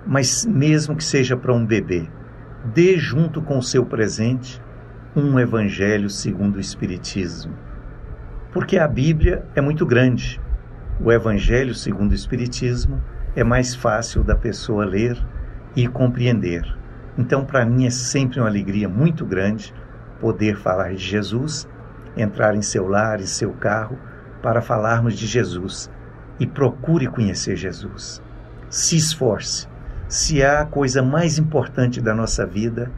mas 0.07 0.47
mesmo 0.47 0.97
que 0.97 1.05
seja 1.05 1.37
para 1.37 1.53
um 1.53 1.65
bebê, 1.65 2.09
dê 2.65 2.97
junto 2.97 3.43
com 3.43 3.59
o 3.59 3.63
seu 3.63 3.85
presente 3.85 4.63
um 5.15 5.39
evangelho 5.39 6.09
segundo 6.09 6.57
o 6.57 6.61
Espiritismo. 6.61 7.53
Porque 8.51 8.79
a 8.79 8.89
Bíblia 8.89 9.45
é 9.55 9.61
muito 9.61 9.85
grande. 9.85 10.41
O 10.99 11.13
evangelho 11.13 11.75
segundo 11.75 12.13
o 12.13 12.15
Espiritismo 12.15 12.99
é 13.37 13.45
mais 13.45 13.75
fácil 13.75 14.25
da 14.25 14.35
pessoa 14.35 14.87
ler 14.87 15.23
e 15.75 15.87
compreender. 15.87 16.65
Então, 17.17 17.45
para 17.45 17.65
mim, 17.65 17.87
é 17.87 17.91
sempre 17.91 18.41
uma 18.41 18.49
alegria 18.49 18.89
muito 18.89 19.25
grande 19.25 19.75
poder 20.21 20.57
falar 20.57 20.93
de 20.93 21.05
Jesus, 21.05 21.69
entrar 22.17 22.55
em 22.55 22.63
seu 22.63 22.87
lar, 22.89 23.21
em 23.21 23.27
seu 23.27 23.53
carro 23.53 23.99
para 24.43 24.61
falarmos 24.61 25.15
de 25.15 25.27
Jesus 25.27 25.91
e 26.39 26.47
procure 26.47 27.07
conhecer 27.07 27.57
Jesus. 27.57 28.23
Se 28.69 28.97
esforce. 28.97 29.69
Se 30.09 30.43
há 30.43 30.65
coisa 30.67 31.03
mais 31.03 31.39
importante 31.39 32.01
da 32.01 32.15
nossa 32.15 32.45
vida 32.45 32.91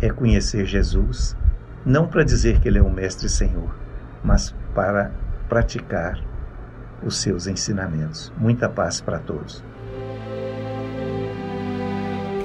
é 0.00 0.08
conhecer 0.10 0.64
Jesus, 0.64 1.36
não 1.84 2.06
para 2.06 2.24
dizer 2.24 2.60
que 2.60 2.68
Ele 2.68 2.78
é 2.78 2.82
o 2.82 2.90
Mestre 2.90 3.26
e 3.26 3.30
Senhor, 3.30 3.74
mas 4.22 4.54
para 4.74 5.10
praticar 5.48 6.18
os 7.02 7.20
seus 7.20 7.46
ensinamentos. 7.46 8.32
Muita 8.38 8.68
paz 8.68 9.00
para 9.00 9.18
todos. 9.18 9.62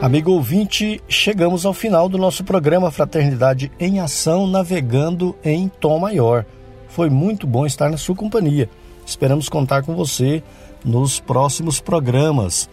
Amigo 0.01 0.31
ouvinte, 0.31 0.99
chegamos 1.07 1.63
ao 1.63 1.75
final 1.75 2.09
do 2.09 2.17
nosso 2.17 2.43
programa 2.43 2.89
Fraternidade 2.89 3.71
em 3.79 3.99
Ação, 3.99 4.47
navegando 4.47 5.35
em 5.43 5.67
Tom 5.67 5.99
Maior. 5.99 6.43
Foi 6.87 7.07
muito 7.07 7.45
bom 7.45 7.67
estar 7.67 7.87
na 7.87 7.97
sua 7.97 8.15
companhia. 8.15 8.67
Esperamos 9.05 9.47
contar 9.47 9.83
com 9.83 9.93
você 9.95 10.41
nos 10.83 11.19
próximos 11.19 11.79
programas. 11.79 12.67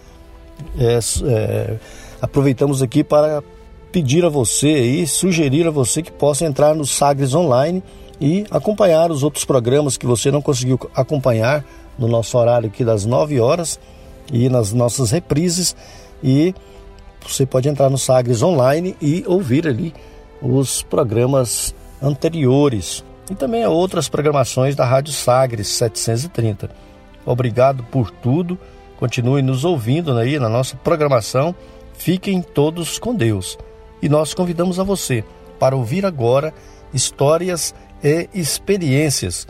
É, 0.79 0.99
é, 1.27 1.77
aproveitamos 2.19 2.81
aqui 2.81 3.05
para 3.05 3.43
pedir 3.93 4.25
a 4.25 4.31
você 4.31 4.81
e 4.81 5.07
sugerir 5.07 5.67
a 5.67 5.71
você 5.71 6.01
que 6.01 6.11
possa 6.11 6.47
entrar 6.47 6.75
no 6.75 6.87
Sagres 6.87 7.35
Online 7.35 7.83
e 8.19 8.47
acompanhar 8.51 9.11
os 9.11 9.23
outros 9.23 9.45
programas 9.45 9.99
que 9.99 10.07
você 10.07 10.31
não 10.31 10.41
conseguiu 10.41 10.81
acompanhar 10.95 11.63
no 11.99 12.09
nosso 12.09 12.39
horário 12.39 12.69
aqui 12.69 12.83
das 12.83 13.05
9 13.05 13.39
horas 13.39 13.79
e 14.33 14.49
nas 14.49 14.73
nossas 14.73 15.11
reprises 15.11 15.77
e 16.25 16.55
você 17.29 17.47
pode 17.47 17.69
entrar 17.69 17.91
no 17.91 17.99
Sagres 17.99 18.43
Online 18.43 18.97
e 19.01 19.25
ouvir 19.27 19.67
ali 19.67 19.95
os 20.41 20.83
programas 20.83 21.75
anteriores 22.03 23.05
e 23.31 23.35
também 23.35 23.67
outras 23.67 24.09
programações 24.09 24.75
da 24.75 24.85
Rádio 24.85 25.13
Sagres 25.13 25.69
730. 25.69 26.71
Obrigado 27.27 27.83
por 27.85 28.11
tudo. 28.11 28.59
Continue 28.99 29.43
nos 29.43 29.65
ouvindo 29.65 30.17
aí 30.17 30.39
na 30.39 30.49
nossa 30.49 30.77
programação. 30.77 31.55
Fiquem 31.95 32.41
todos 32.41 32.99
com 32.99 33.15
Deus. 33.15 33.59
E 34.01 34.09
nós 34.09 34.33
convidamos 34.33 34.79
a 34.79 34.85
você 34.85 35.25
para 35.59 35.77
ouvir 35.77 36.07
agora 36.07 36.55
histórias 36.93 37.75
e 38.03 38.29
experiências 38.33 39.47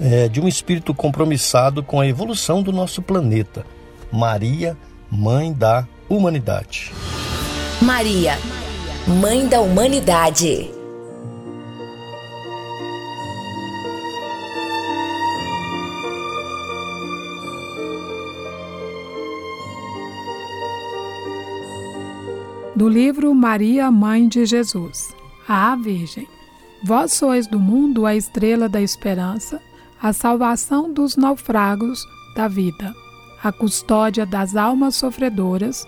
é, 0.00 0.28
de 0.28 0.40
um 0.40 0.46
espírito 0.46 0.92
compromissado 0.94 1.82
com 1.82 2.00
a 2.00 2.06
evolução 2.06 2.62
do 2.62 2.72
nosso 2.72 3.00
planeta. 3.00 3.64
Maria, 4.12 4.76
Mãe 5.10 5.52
da 5.52 5.88
Humanidade. 6.10 6.90
Maria, 7.82 8.38
Mãe 9.20 9.46
da 9.46 9.60
Humanidade. 9.60 10.70
Do 22.74 22.88
livro 22.88 23.34
Maria, 23.34 23.90
Mãe 23.90 24.26
de 24.26 24.46
Jesus. 24.46 25.14
A 25.46 25.76
Virgem. 25.76 26.26
Vós 26.82 27.12
sois 27.12 27.46
do 27.46 27.60
mundo 27.60 28.06
a 28.06 28.16
estrela 28.16 28.66
da 28.66 28.80
esperança, 28.80 29.60
a 30.00 30.14
salvação 30.14 30.90
dos 30.90 31.16
naufragos 31.16 32.02
da 32.34 32.48
vida, 32.48 32.94
a 33.42 33.52
custódia 33.52 34.26
das 34.26 34.56
almas 34.56 34.96
sofredoras, 34.96 35.86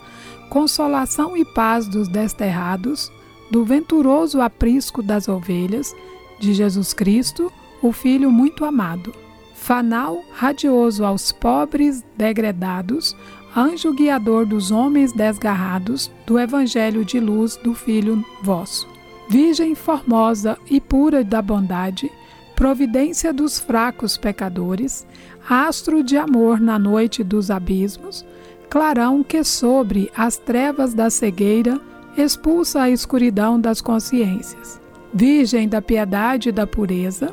consolação 0.49 1.37
e 1.37 1.45
paz 1.45 1.87
dos 1.87 2.09
desterrados, 2.09 3.11
do 3.51 3.65
venturoso 3.65 4.41
aprisco 4.41 5.03
das 5.03 5.29
ovelhas, 5.29 5.95
de 6.39 6.55
Jesus 6.55 6.95
Cristo, 6.95 7.53
o 7.83 7.93
Filho 7.93 8.31
muito 8.31 8.65
amado. 8.65 9.15
Fanal 9.55 10.25
radioso 10.33 11.05
aos 11.05 11.33
pobres 11.33 12.05
degredados, 12.17 13.17
anjo 13.57 13.93
guiador 13.93 14.47
dos 14.47 14.71
homens 14.71 15.13
desgarrados, 15.13 16.11
do 16.27 16.39
Evangelho 16.39 17.05
de 17.05 17.21
luz 17.21 17.57
do 17.57 17.75
Filho 17.75 18.25
vosso. 18.43 18.89
Virgem 19.29 19.75
formosa 19.75 20.59
e 20.69 20.81
pura 20.81 21.23
da 21.23 21.43
bondade, 21.43 22.11
providência 22.57 23.33
dos 23.33 23.59
fracos 23.59 24.17
pecadores, 24.17 25.07
astro 25.49 26.03
de 26.03 26.17
amor 26.17 26.61
na 26.61 26.79
noite 26.79 27.25
dos 27.25 27.51
abismos, 27.51 28.25
clarão 28.69 29.23
que 29.23 29.43
sobre 29.43 30.11
as 30.17 30.37
trevas 30.37 30.95
da 30.95 31.11
cegueira 31.11 31.81
expulsa 32.17 32.83
a 32.83 32.91
escuridão 32.91 33.61
das 33.61 33.81
consciências. 33.81 34.81
Virgem 35.13 35.69
da 35.69 35.83
piedade 35.83 36.51
e 36.51 36.53
da 36.53 36.67
pureza, 36.67 37.33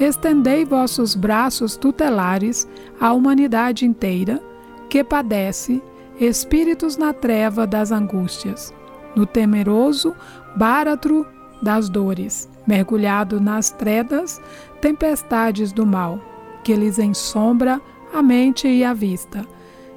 estendei 0.00 0.64
vossos 0.64 1.14
braços 1.14 1.76
tutelares 1.76 2.66
à 3.00 3.12
humanidade 3.12 3.84
inteira, 3.84 4.42
que 4.88 5.04
padece 5.04 5.82
espíritos 6.18 6.96
na 6.96 7.12
treva 7.12 7.66
das 7.66 7.92
angústias, 7.92 8.72
no 9.14 9.26
temeroso 9.26 10.14
báratro 10.56 11.26
das 11.60 11.88
dores, 11.88 12.48
mergulhado 12.66 13.40
nas 13.40 13.70
tredas, 13.70 14.40
tempestades 14.80 15.72
do 15.72 15.84
mal, 15.84 16.20
que 16.68 16.76
lhes 16.76 16.98
ensombra 16.98 17.80
a 18.12 18.22
mente 18.22 18.68
e 18.68 18.84
a 18.84 18.92
vista. 18.92 19.42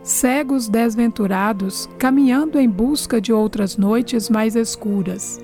Cegos 0.04 0.70
desventurados, 0.70 1.90
caminhando 2.00 2.58
em 2.58 2.70
busca 2.70 3.20
de 3.20 3.34
outras 3.34 3.76
noites 3.76 4.30
mais 4.30 4.56
escuras. 4.56 5.38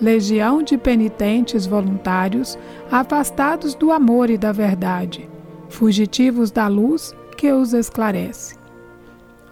Legião 0.00 0.60
de 0.60 0.76
penitentes 0.76 1.64
voluntários, 1.64 2.58
afastados 2.90 3.72
do 3.76 3.92
amor 3.92 4.30
e 4.30 4.36
da 4.36 4.50
verdade, 4.50 5.28
fugitivos 5.68 6.50
da 6.50 6.66
luz 6.66 7.14
que 7.36 7.52
os 7.52 7.72
esclarece 7.72 8.56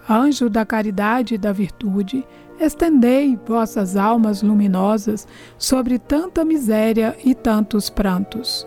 anjo 0.09 0.49
da 0.49 0.65
caridade 0.65 1.35
e 1.35 1.37
da 1.37 1.51
virtude, 1.51 2.25
estendei 2.61 3.37
vossas 3.45 3.97
almas 3.97 4.41
luminosas 4.41 5.27
sobre 5.57 5.99
tanta 5.99 6.45
miséria 6.45 7.13
e 7.25 7.35
tantos 7.35 7.89
prantos. 7.89 8.65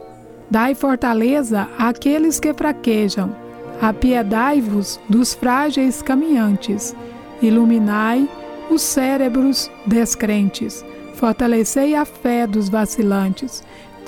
Dai 0.50 0.74
fortaleza 0.74 1.68
àqueles 1.78 2.40
que 2.40 2.52
fraquejam, 2.52 3.34
apiedai-vos 3.80 4.98
dos 5.08 5.32
frágeis 5.32 6.02
caminhantes, 6.02 6.94
iluminai 7.40 8.28
os 8.68 8.82
cérebros 8.82 9.70
descrentes, 9.86 10.84
fortalecei 11.14 11.94
a 11.94 12.04
fé 12.04 12.46
dos 12.46 12.68
vacilantes, 12.68 13.62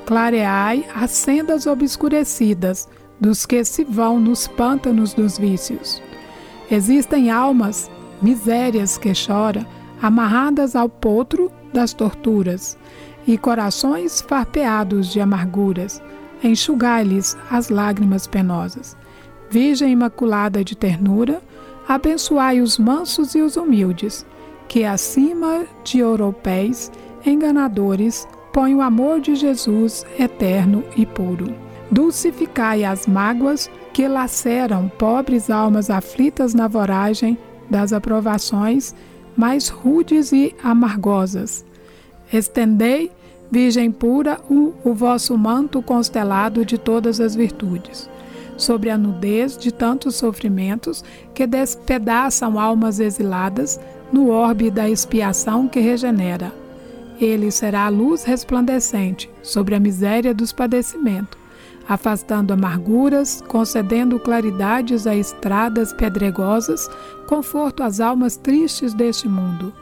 clareai 0.05 0.85
as 0.95 1.13
sendas 1.13 1.67
obscurecidas 1.67 2.89
dos 3.21 3.47
que 3.47 3.65
se 3.65 3.85
vão 3.85 4.19
nos 4.19 4.49
pântanos 4.49 5.15
dos 5.15 5.39
vícios. 5.39 6.03
Existem 6.69 7.31
almas, 7.31 7.89
misérias 8.21 8.99
que 8.99 9.15
choram, 9.15 9.65
amarradas 10.03 10.75
ao 10.75 10.89
potro 10.89 11.53
das 11.73 11.93
torturas, 11.93 12.77
e 13.27 13.39
corações 13.39 14.21
farpeados 14.21 15.13
de 15.13 15.21
amarguras. 15.21 16.03
Enxugai-lhes 16.43 17.37
as 17.51 17.69
lágrimas 17.69 18.27
penosas. 18.27 18.97
Virgem 19.51 19.93
Imaculada 19.93 20.65
de 20.65 20.75
ternura, 20.75 21.41
abençoai 21.87 22.61
os 22.61 22.79
mansos 22.79 23.35
e 23.35 23.41
os 23.41 23.57
humildes, 23.57 24.27
que 24.69 24.85
acima 24.85 25.65
de 25.85 25.99
europeus 25.99 26.91
enganadores 27.25 28.27
põe 28.53 28.75
o 28.75 28.81
amor 28.81 29.21
de 29.21 29.35
Jesus 29.35 30.05
eterno 30.19 30.83
e 30.97 31.07
puro. 31.07 31.55
Dulcificai 31.91 32.85
as 32.85 33.07
mágoas 33.07 33.71
que 33.93 34.09
laceram 34.09 34.89
pobres 34.89 35.51
almas 35.51 35.91
aflitas 35.91 36.55
na 36.55 36.67
voragem 36.67 37.37
das 37.69 37.93
aprovações 37.93 38.95
mais 39.37 39.69
rudes 39.69 40.33
e 40.33 40.55
amargosas. 40.63 41.65
Estendei, 42.33 43.11
Virgem 43.53 43.93
pura, 43.93 44.41
o, 44.49 44.73
o 44.83 44.95
vosso 44.95 45.37
manto 45.37 45.83
constelado 45.83 46.65
de 46.65 46.79
todas 46.79 47.21
as 47.21 47.37
virtudes, 47.37 48.09
sobre 48.57 48.89
a 48.89 48.97
nudez 48.97 49.59
de 49.59 49.71
tantos 49.71 50.17
sofrimentos 50.17 51.05
que 51.35 51.47
despedaçam 51.47 52.59
almas 52.59 52.99
exiladas 52.99 53.79
no 54.11 54.31
orbe 54.31 54.71
da 54.71 54.89
expiação 54.89 55.69
que 55.69 55.81
regenera. 55.81 56.51
Ele 57.21 57.51
será 57.51 57.85
a 57.85 57.91
luz 57.91 58.25
resplandecente 58.25 59.29
sobre 59.43 59.75
a 59.75 59.81
miséria 59.81 60.33
dos 60.33 60.51
padecimentos 60.51 61.43
afastando 61.89 62.53
amarguras, 62.53 63.43
concedendo 63.49 64.19
claridades 64.19 65.07
a 65.07 65.15
estradas 65.15 65.93
pedregosas, 65.93 66.89
conforto 67.27 67.83
às 67.83 68.01
almas 68.01 68.37
tristes 68.37 68.95
deste 68.95 69.29
mundo, 69.29 69.73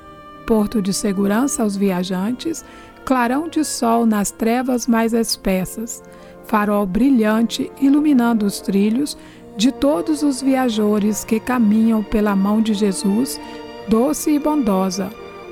porto 0.46 0.80
de 0.80 0.92
segurança 0.92 1.62
aos 1.62 1.76
viajantes, 1.76 2.64
clarão 3.10 3.48
de 3.48 3.64
sol 3.64 4.06
nas 4.06 4.30
trevas 4.30 4.86
mais 4.86 5.12
espessas, 5.12 6.00
farol 6.44 6.86
brilhante 6.86 7.68
iluminando 7.80 8.46
os 8.46 8.60
trilhos 8.60 9.18
de 9.56 9.72
todos 9.72 10.22
os 10.22 10.40
viajores 10.40 11.24
que 11.24 11.40
caminham 11.40 12.04
pela 12.04 12.36
mão 12.36 12.62
de 12.62 12.72
Jesus, 12.72 13.40
doce 13.88 14.30
e 14.30 14.38
bondosa, 14.38 15.10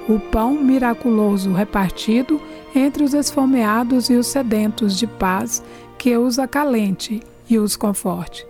o 0.09 0.21
pão 0.21 0.53
miraculoso 0.55 1.51
repartido 1.53 2.41
entre 2.77 3.03
os 3.03 3.13
esfomeados 3.13 4.09
e 4.09 4.15
os 4.15 4.29
sedentos 4.29 4.97
de 4.97 5.09
paz 5.09 5.61
que 5.99 6.17
os 6.17 6.39
acalente 6.39 7.21
e 7.51 7.59
os 7.59 7.75
conforte. 7.75 8.47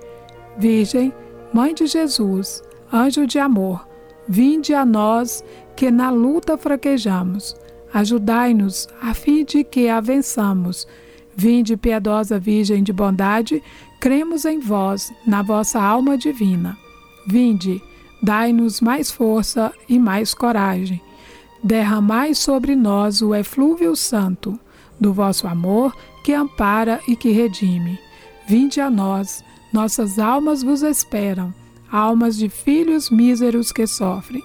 Virgem, 0.58 1.14
Mãe 1.50 1.72
de 1.72 1.86
Jesus, 1.86 2.62
anjo 2.92 3.26
de 3.26 3.38
amor, 3.38 3.88
vinde 4.28 4.74
a 4.74 4.84
nós 4.84 5.42
que 5.74 5.90
na 5.90 6.10
luta 6.10 6.58
fraquejamos. 6.58 7.56
Ajudai-nos 7.92 8.88
a 9.00 9.14
fim 9.14 9.44
de 9.44 9.64
que 9.64 9.88
a 9.88 10.00
vençamos. 10.00 10.86
Vinde, 11.36 11.76
piedosa 11.76 12.38
Virgem 12.38 12.82
de 12.82 12.92
bondade, 12.92 13.62
cremos 14.00 14.44
em 14.44 14.58
vós, 14.58 15.12
na 15.26 15.42
vossa 15.42 15.80
alma 15.80 16.16
divina. 16.16 16.76
Vinde, 17.26 17.82
dai-nos 18.22 18.80
mais 18.80 19.10
força 19.10 19.72
e 19.88 19.98
mais 19.98 20.34
coragem. 20.34 21.00
Derramai 21.62 22.34
sobre 22.34 22.76
nós 22.76 23.20
o 23.20 23.34
eflúvio 23.34 23.96
santo 23.96 24.58
do 25.00 25.12
vosso 25.12 25.46
amor 25.46 25.94
que 26.24 26.32
ampara 26.32 27.00
e 27.08 27.16
que 27.16 27.30
redime. 27.30 27.98
Vinde 28.46 28.80
a 28.80 28.88
nós, 28.88 29.42
nossas 29.72 30.18
almas 30.18 30.62
vos 30.62 30.82
esperam, 30.82 31.52
almas 31.90 32.36
de 32.36 32.48
filhos 32.48 33.10
míseros 33.10 33.72
que 33.72 33.86
sofrem. 33.86 34.42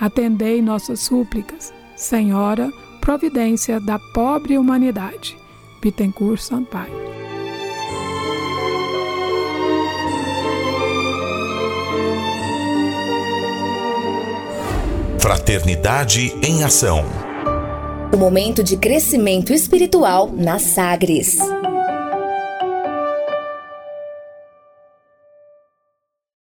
Atendei 0.00 0.62
nossas 0.62 1.00
súplicas, 1.00 1.73
Senhora, 1.96 2.72
providência 3.00 3.78
da 3.78 3.98
pobre 3.98 4.58
humanidade. 4.58 5.36
Bittencourt 5.80 6.40
Sampaio. 6.40 6.92
Fraternidade 15.18 16.34
em 16.42 16.64
Ação. 16.64 17.04
O 18.12 18.16
momento 18.16 18.62
de 18.62 18.76
crescimento 18.76 19.52
espiritual 19.52 20.30
na 20.30 20.58
Sagres. 20.58 21.38